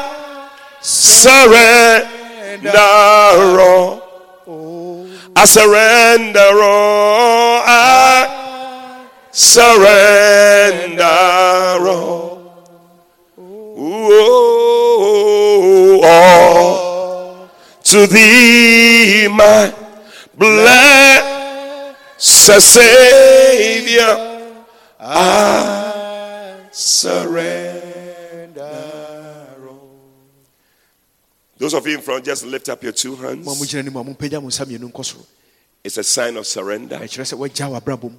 surrender 0.80 2.70
all. 3.60 4.02
I 5.36 5.44
surrender 5.44 6.40
all. 6.40 7.62
I 7.64 9.06
surrender 9.30 11.04
all. 11.04 12.66
Ooh, 13.38 14.40
all 16.02 17.48
to 17.84 18.06
thee, 18.08 19.28
my 19.28 19.72
blessed 20.36 21.94
Savior. 22.58 24.16
I 24.98 26.56
surrender. 26.72 27.79
Those 31.60 31.74
of 31.74 31.86
you 31.86 31.94
in 31.94 32.00
front, 32.00 32.24
just 32.24 32.46
lift 32.46 32.70
up 32.70 32.82
your 32.82 32.92
two 32.92 33.14
hands. 33.16 33.46
mogyina 33.46 33.80
anim 33.80 33.94
a 33.96 34.02
mompagya 34.02 34.40
mo 34.40 34.48
nsa 34.48 34.64
mmienu 34.64 34.90
nkɔ 34.90 35.04
soro 35.04 35.26
It's 35.84 35.98
a 35.98 36.02
sign 36.02 36.36
of 36.38 36.46
surrender. 36.46 36.96
ɛkyerɛ 36.96 37.34
sɛ 37.34 37.38
woagya 37.38 37.68
w'abrabɔ 37.80 38.10
mu 38.10 38.18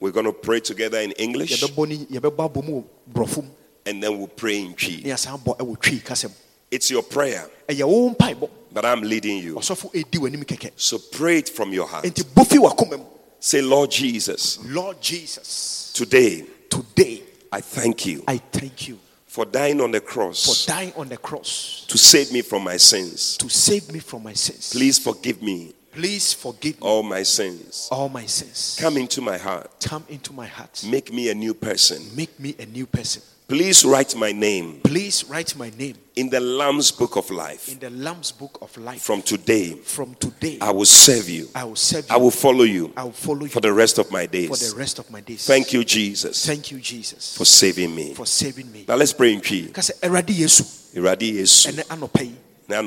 We're 0.00 0.12
going 0.12 0.24
to 0.24 0.32
pray 0.32 0.60
together 0.60 0.98
in 0.98 1.12
English 1.12 1.60
yɛbɛbɔ 1.62 1.88
ne 1.88 1.96
yɛbɛbɔ 2.18 2.50
abɔ 2.50 2.64
mu 2.64 2.72
wɔ 2.80 2.84
borɔfo 3.12 3.42
mu 3.44 3.50
and 3.84 4.02
then 4.02 4.16
we'll 4.18 4.28
pray 4.28 4.60
in 4.60 4.72
Twi. 4.74 5.02
yɛasan 5.04 5.38
bɔ 5.44 5.58
ɛwɔ 5.58 5.78
twii 5.78 6.02
kasɛm 6.02 6.32
It's 6.70 6.88
your 6.90 7.02
prayer, 7.02 7.50
but 7.66 8.84
I'm 8.86 9.02
leading 9.02 9.38
you. 9.42 9.56
ɔsɔfo 9.56 9.92
ɛdi 9.92 10.18
w'anim 10.18 10.44
kɛkɛ 10.46 10.70
So 10.76 10.96
pray 10.98 11.38
it 11.38 11.50
from 11.50 11.74
your 11.74 11.86
heart. 11.86 12.04
enti 12.06 12.22
bɔ 12.24 12.46
fi 12.46 12.56
w'akoma 12.56 12.98
mu 12.98 13.04
Say, 13.42 13.60
Lord 13.62 13.90
Jesus, 13.90 14.58
lord 14.66 15.00
jesus 15.02 15.92
today 15.94 16.44
today 16.70 17.22
I 17.52 17.60
thank 17.60 18.06
you 18.06 18.22
i 18.28 18.36
thank 18.38 18.88
you 18.88 18.98
for 19.30 19.44
dying 19.44 19.80
on 19.80 19.92
the 19.92 20.00
cross. 20.00 20.64
for 20.64 20.68
dying 20.70 20.92
on 20.96 21.08
the 21.08 21.16
cross 21.16 21.84
to 21.86 21.96
save 21.96 22.32
me 22.32 22.42
from 22.42 22.64
my 22.64 22.76
sins. 22.76 23.36
to 23.36 23.48
save 23.48 23.92
me 23.92 24.00
from 24.00 24.24
my 24.24 24.32
sins 24.32 24.72
Please 24.72 24.98
forgive 24.98 25.40
me 25.40 25.72
please 25.92 26.32
forgive 26.32 26.80
me 26.80 26.86
all 26.86 27.02
my 27.04 27.22
sins. 27.22 27.88
all 27.92 28.08
my 28.08 28.26
sins 28.26 28.76
Come 28.80 28.96
into 28.96 29.20
my 29.20 29.38
heart. 29.38 29.70
come 29.88 30.04
into 30.08 30.32
my 30.32 30.46
heart 30.46 30.82
Make 30.84 31.12
me 31.12 31.30
a 31.30 31.34
new 31.34 31.54
person. 31.54 32.02
make 32.16 32.40
me 32.40 32.56
a 32.58 32.66
new 32.66 32.86
person 32.86 33.22
Please 33.50 33.84
write 33.84 34.14
my 34.14 34.30
name 34.30 34.78
please 34.84 35.24
write 35.24 35.56
my 35.56 35.70
name 35.76 35.96
in 36.14 36.30
the 36.30 36.38
Lamb's 36.38 36.92
book 36.92 37.16
of 37.16 37.28
life. 37.32 37.68
in 37.72 37.80
the 37.80 37.90
lamb's 37.90 38.30
book 38.30 38.56
of 38.62 38.70
life 38.78 39.02
From 39.02 39.22
today, 39.22 39.72
from 39.74 40.14
today 40.14 40.58
I 40.60 40.70
will 40.70 40.84
serve 40.84 41.28
you. 41.28 41.48
I 41.52 41.64
will 41.64 41.74
serve 41.74 42.08
you 42.08 42.14
I 42.14 42.16
will 42.16 42.30
follow 42.30 42.62
you 42.62 42.92
I 42.96 43.02
will 43.02 43.10
follow 43.10 43.42
you 43.42 43.48
for 43.48 43.58
the 43.60 43.72
rest 43.72 43.98
of 43.98 44.08
my 44.12 44.26
days. 44.26 44.48
for 44.50 44.56
the 44.56 44.78
rest 44.78 45.00
of 45.00 45.10
my 45.10 45.20
days 45.20 45.44
Thank 45.44 45.72
you, 45.72 45.82
Jesus, 45.82 46.46
thank 46.46 46.70
you 46.70 46.78
jesus 46.78 47.36
for 47.36 47.44
saving 47.44 47.92
me. 47.92 48.14
for 48.14 48.24
saving 48.24 48.70
me 48.70 48.84
Now 48.86 48.94
let's 48.94 49.12
pray 49.12 49.32
in 49.32 49.40
Twi. 49.40 49.66
ka 49.72 49.80
yesu 49.82 50.62
Awurade 50.94 51.32
Yesu, 51.34 51.72
ɛnɛ 51.72 51.82
anɔpa 51.88 52.22
yi 52.22 52.34
na 52.68 52.82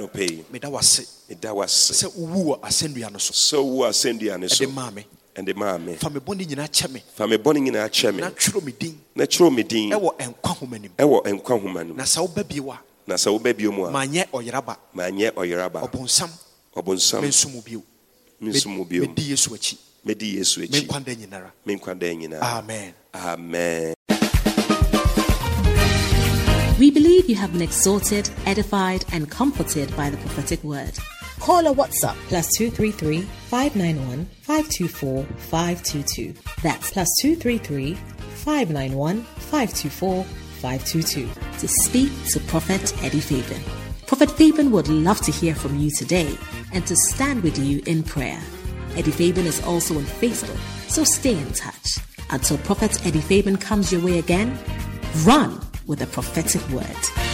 meda 0.50 0.70
wase 0.70 1.28
meda 1.28 1.54
wo 1.54 1.62
ase. 1.64 1.92
sɛ 1.92 2.08
wowu 2.16 3.12
no 3.12 3.18
so 3.18 3.34
Sɛ 3.34 3.64
wo 3.66 3.84
asɛnnua 3.84 4.40
ne 4.40 4.48
so, 4.48 4.64
ɛde 4.66 4.74
maa 4.74 4.90
me 4.92 5.06
ɛde 5.36 5.56
maa 5.56 5.78
me. 5.78 5.96
fa 5.96 6.10
me 6.10 6.20
bɔne 6.20 6.46
nyinaa 6.48 6.68
kyɛ 6.68 6.92
me 6.92 7.02
Fa 7.16 7.28
me 7.28 7.38
bɔne 7.38 7.60
nyinaa 7.60 7.90
kyɛ 7.90 8.14
me. 8.14 8.22
na 8.22 8.30
twerɛ 8.30 8.64
me 8.64 8.72
din 8.72 8.98
Na 9.16 9.26
kyerɛw 9.26 9.54
me 9.56 9.64
din 9.64 9.92
ɛwɔ 9.92 10.10
nkwa 10.20 10.56
homa 10.58 10.78
nim 10.80 10.92
ɛwɔ 10.98 11.24
nkwa 11.26 11.60
nhoma 11.62 11.84
no 11.88 11.94
mu. 11.94 11.96
na 11.96 12.04
sɛ 12.04 12.20
woba 12.28 12.44
bio 12.48 12.72
a 12.72 12.80
Na 13.08 13.16
sɛ 13.16 13.28
woba 13.38 13.54
bio 13.58 13.72
mu 13.72 13.86
a, 13.86 13.92
manyɛ 13.92 14.28
ɔyeraba 14.32 14.78
manyɛ 14.96 15.32
ɔyeraba, 15.34 15.82
ɔbonsam 15.90 16.30
ɔbonsam, 16.76 17.22
menso 17.22 17.50
mu 17.50 17.62
bio 17.62 17.84
menso 18.42 18.68
mu 18.70 18.86
bio. 18.86 19.02
medi 19.02 19.30
yesu 19.32 19.50
akyi 19.56 19.78
Medi 20.06 20.36
Yesu 20.38 20.62
akyi. 20.62 20.86
menkwa 20.86 21.00
da 21.06 21.14
nyinara 21.16 21.52
Me 21.66 21.76
nkwa 21.78 21.98
daa 21.98 22.58
amen 22.60 22.94
Amen. 23.16 23.94
We 26.80 26.90
believe 26.92 27.30
you 27.30 27.36
have 27.36 27.54
been 27.54 27.62
exhorted, 27.62 28.30
edified, 28.46 29.06
and 29.14 29.30
comforted 29.30 29.96
by 29.96 30.10
the 30.10 30.18
prophetic 30.18 30.62
word. 30.64 30.92
Call 31.44 31.68
or 31.68 31.76
WhatsApp 31.76 32.16
plus 32.30 32.48
233 32.58 33.20
591 33.50 34.26
524 34.44 35.26
522. 35.26 36.34
That's 36.62 36.92
plus 36.92 37.10
233 37.22 37.96
591 37.96 39.22
524 39.24 40.24
522. 40.24 41.30
to 41.60 41.68
speak 41.68 42.12
to 42.30 42.40
Prophet 42.48 42.94
Eddie 43.04 43.20
Fabian. 43.20 43.62
Prophet 44.08 44.32
Fabian 44.32 44.72
would 44.72 44.88
love 44.88 45.20
to 45.20 45.34
hear 45.34 45.54
from 45.54 45.78
you 45.78 45.92
today 45.92 46.34
and 46.72 46.88
to 46.88 46.96
stand 46.96 47.44
with 47.44 47.60
you 47.60 47.84
in 47.88 48.04
prayer. 48.04 48.42
Eddie 48.96 49.12
Fabian 49.12 49.46
is 49.46 49.62
also 49.66 49.98
on 49.98 50.04
Facebook, 50.04 50.58
so 50.90 51.04
stay 51.04 51.38
in 51.38 51.52
touch. 51.52 51.98
Until 52.30 52.58
Prophet 52.60 53.06
Eddie 53.06 53.20
Fabian 53.20 53.58
comes 53.58 53.92
your 53.92 54.02
way 54.02 54.18
again, 54.18 54.58
run 55.26 55.60
with 55.88 56.02
a 56.02 56.08
prophetic 56.08 56.66
word. 56.70 57.33